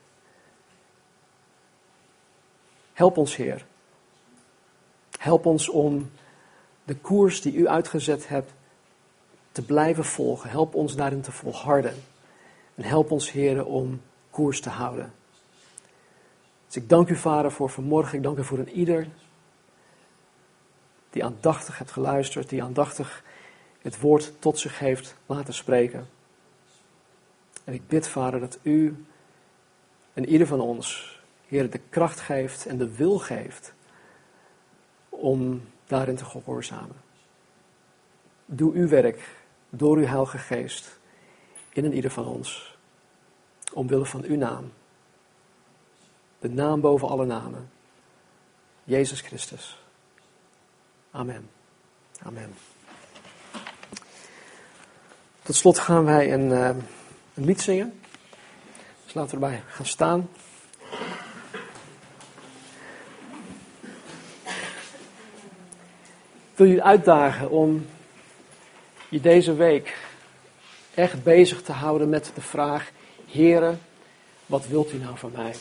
Help 2.92 3.16
ons, 3.16 3.36
Heer. 3.36 3.66
Help 5.18 5.46
ons 5.46 5.68
om 5.68 6.10
de 6.84 6.96
koers 6.96 7.40
die 7.40 7.54
u 7.54 7.68
uitgezet 7.68 8.28
hebt 8.28 8.52
te 9.52 9.62
blijven 9.62 10.04
volgen. 10.04 10.50
Help 10.50 10.74
ons 10.74 10.96
daarin 10.96 11.20
te 11.20 11.32
volharden. 11.32 11.94
En 12.74 12.84
help 12.84 13.10
ons, 13.10 13.32
heren, 13.32 13.66
om 13.66 14.00
koers 14.30 14.60
te 14.60 14.70
houden. 14.70 15.12
Dus 16.66 16.76
ik 16.76 16.88
dank 16.88 17.08
u, 17.08 17.16
Vader, 17.16 17.52
voor 17.52 17.70
vanmorgen. 17.70 18.16
Ik 18.16 18.22
dank 18.22 18.38
u 18.38 18.44
voor 18.44 18.58
een 18.58 18.72
ieder 18.72 19.08
die 21.14 21.24
aandachtig 21.24 21.78
hebt 21.78 21.90
geluisterd, 21.90 22.48
die 22.48 22.62
aandachtig 22.62 23.22
het 23.82 24.00
woord 24.00 24.32
tot 24.38 24.58
zich 24.58 24.78
heeft 24.78 25.16
laten 25.26 25.54
spreken. 25.54 26.08
En 27.64 27.72
ik 27.72 27.88
bid, 27.88 28.08
Vader, 28.08 28.40
dat 28.40 28.58
u 28.62 29.04
en 30.12 30.28
ieder 30.28 30.46
van 30.46 30.60
ons, 30.60 31.18
Heer, 31.46 31.70
de 31.70 31.80
kracht 31.88 32.20
geeft 32.20 32.66
en 32.66 32.78
de 32.78 32.96
wil 32.96 33.18
geeft 33.18 33.72
om 35.08 35.68
daarin 35.86 36.16
te 36.16 36.24
gehoorzamen. 36.24 36.96
Doe 38.46 38.72
uw 38.72 38.88
werk 38.88 39.28
door 39.70 39.96
uw 39.96 40.06
Heilige 40.06 40.38
Geest 40.38 40.98
in 41.72 41.84
en 41.84 41.94
ieder 41.94 42.10
van 42.10 42.26
ons. 42.26 42.76
omwille 43.72 44.06
van 44.06 44.22
uw 44.22 44.36
naam. 44.36 44.72
De 46.38 46.50
naam 46.50 46.80
boven 46.80 47.08
alle 47.08 47.24
namen. 47.24 47.70
Jezus 48.84 49.20
Christus. 49.20 49.83
Amen. 51.14 51.50
Amen. 52.22 52.54
Tot 55.42 55.54
slot 55.56 55.78
gaan 55.78 56.04
wij 56.04 56.32
een, 56.32 56.50
uh, 56.50 56.68
een 57.34 57.44
lied 57.44 57.60
zingen. 57.60 58.00
Dus 59.04 59.14
laten 59.14 59.38
we 59.38 59.44
erbij 59.44 59.62
gaan 59.66 59.86
staan. 59.86 60.28
Ik 66.50 66.54
wil 66.54 66.66
je 66.66 66.82
uitdagen 66.82 67.50
om 67.50 67.86
je 69.08 69.20
deze 69.20 69.54
week 69.54 69.96
echt 70.94 71.22
bezig 71.22 71.62
te 71.62 71.72
houden 71.72 72.08
met 72.08 72.32
de 72.34 72.40
vraag: 72.40 72.90
Heere, 73.30 73.76
wat 74.46 74.66
wilt 74.66 74.92
u 74.92 74.98
nou 74.98 75.18
van 75.18 75.32
mij? 75.34 75.54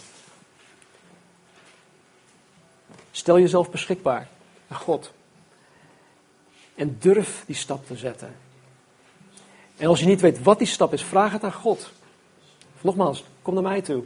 Stel 3.12 3.40
jezelf 3.40 3.72
beschikbaar 3.72 4.28
aan 4.68 4.78
God. 4.78 5.12
En 6.76 6.98
durf 7.00 7.44
die 7.46 7.56
stap 7.56 7.86
te 7.86 7.96
zetten. 7.96 8.36
En 9.78 9.88
als 9.88 10.00
je 10.00 10.06
niet 10.06 10.22
weet 10.22 10.44
wat 10.44 10.58
die 10.58 10.68
stap 10.68 10.94
is, 10.94 11.04
vraag 11.04 11.32
het 11.32 11.44
aan 11.44 11.54
God. 11.54 11.92
Nogmaals, 12.82 13.24
kom 13.42 13.54
naar 13.54 13.64
mij 13.64 13.82
toe. 13.82 14.04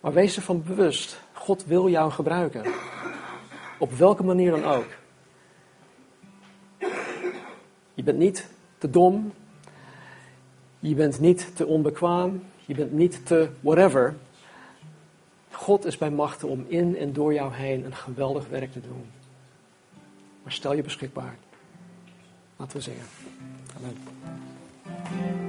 Maar 0.00 0.12
wees 0.12 0.36
ervan 0.36 0.62
bewust, 0.62 1.20
God 1.32 1.64
wil 1.64 1.88
jou 1.88 2.10
gebruiken. 2.10 2.64
Op 3.78 3.92
welke 3.92 4.22
manier 4.22 4.50
dan 4.50 4.64
ook. 4.64 4.86
Je 7.94 8.02
bent 8.02 8.18
niet 8.18 8.48
te 8.78 8.90
dom. 8.90 9.32
Je 10.78 10.94
bent 10.94 11.20
niet 11.20 11.56
te 11.56 11.66
onbekwaam. 11.66 12.42
Je 12.66 12.74
bent 12.74 12.92
niet 12.92 13.26
te 13.26 13.48
whatever. 13.60 14.16
God 15.50 15.84
is 15.84 15.98
bij 15.98 16.10
machten 16.10 16.48
om 16.48 16.64
in 16.68 16.96
en 16.96 17.12
door 17.12 17.34
jou 17.34 17.54
heen 17.54 17.84
een 17.84 17.94
geweldig 17.94 18.48
werk 18.48 18.72
te 18.72 18.80
doen. 18.80 19.10
Maar 20.42 20.52
stel 20.52 20.74
je 20.74 20.82
beschikbaar. 20.82 21.36
Laten 22.56 22.76
we 22.76 22.82
zingen. 22.82 23.06
Amen. 23.76 25.39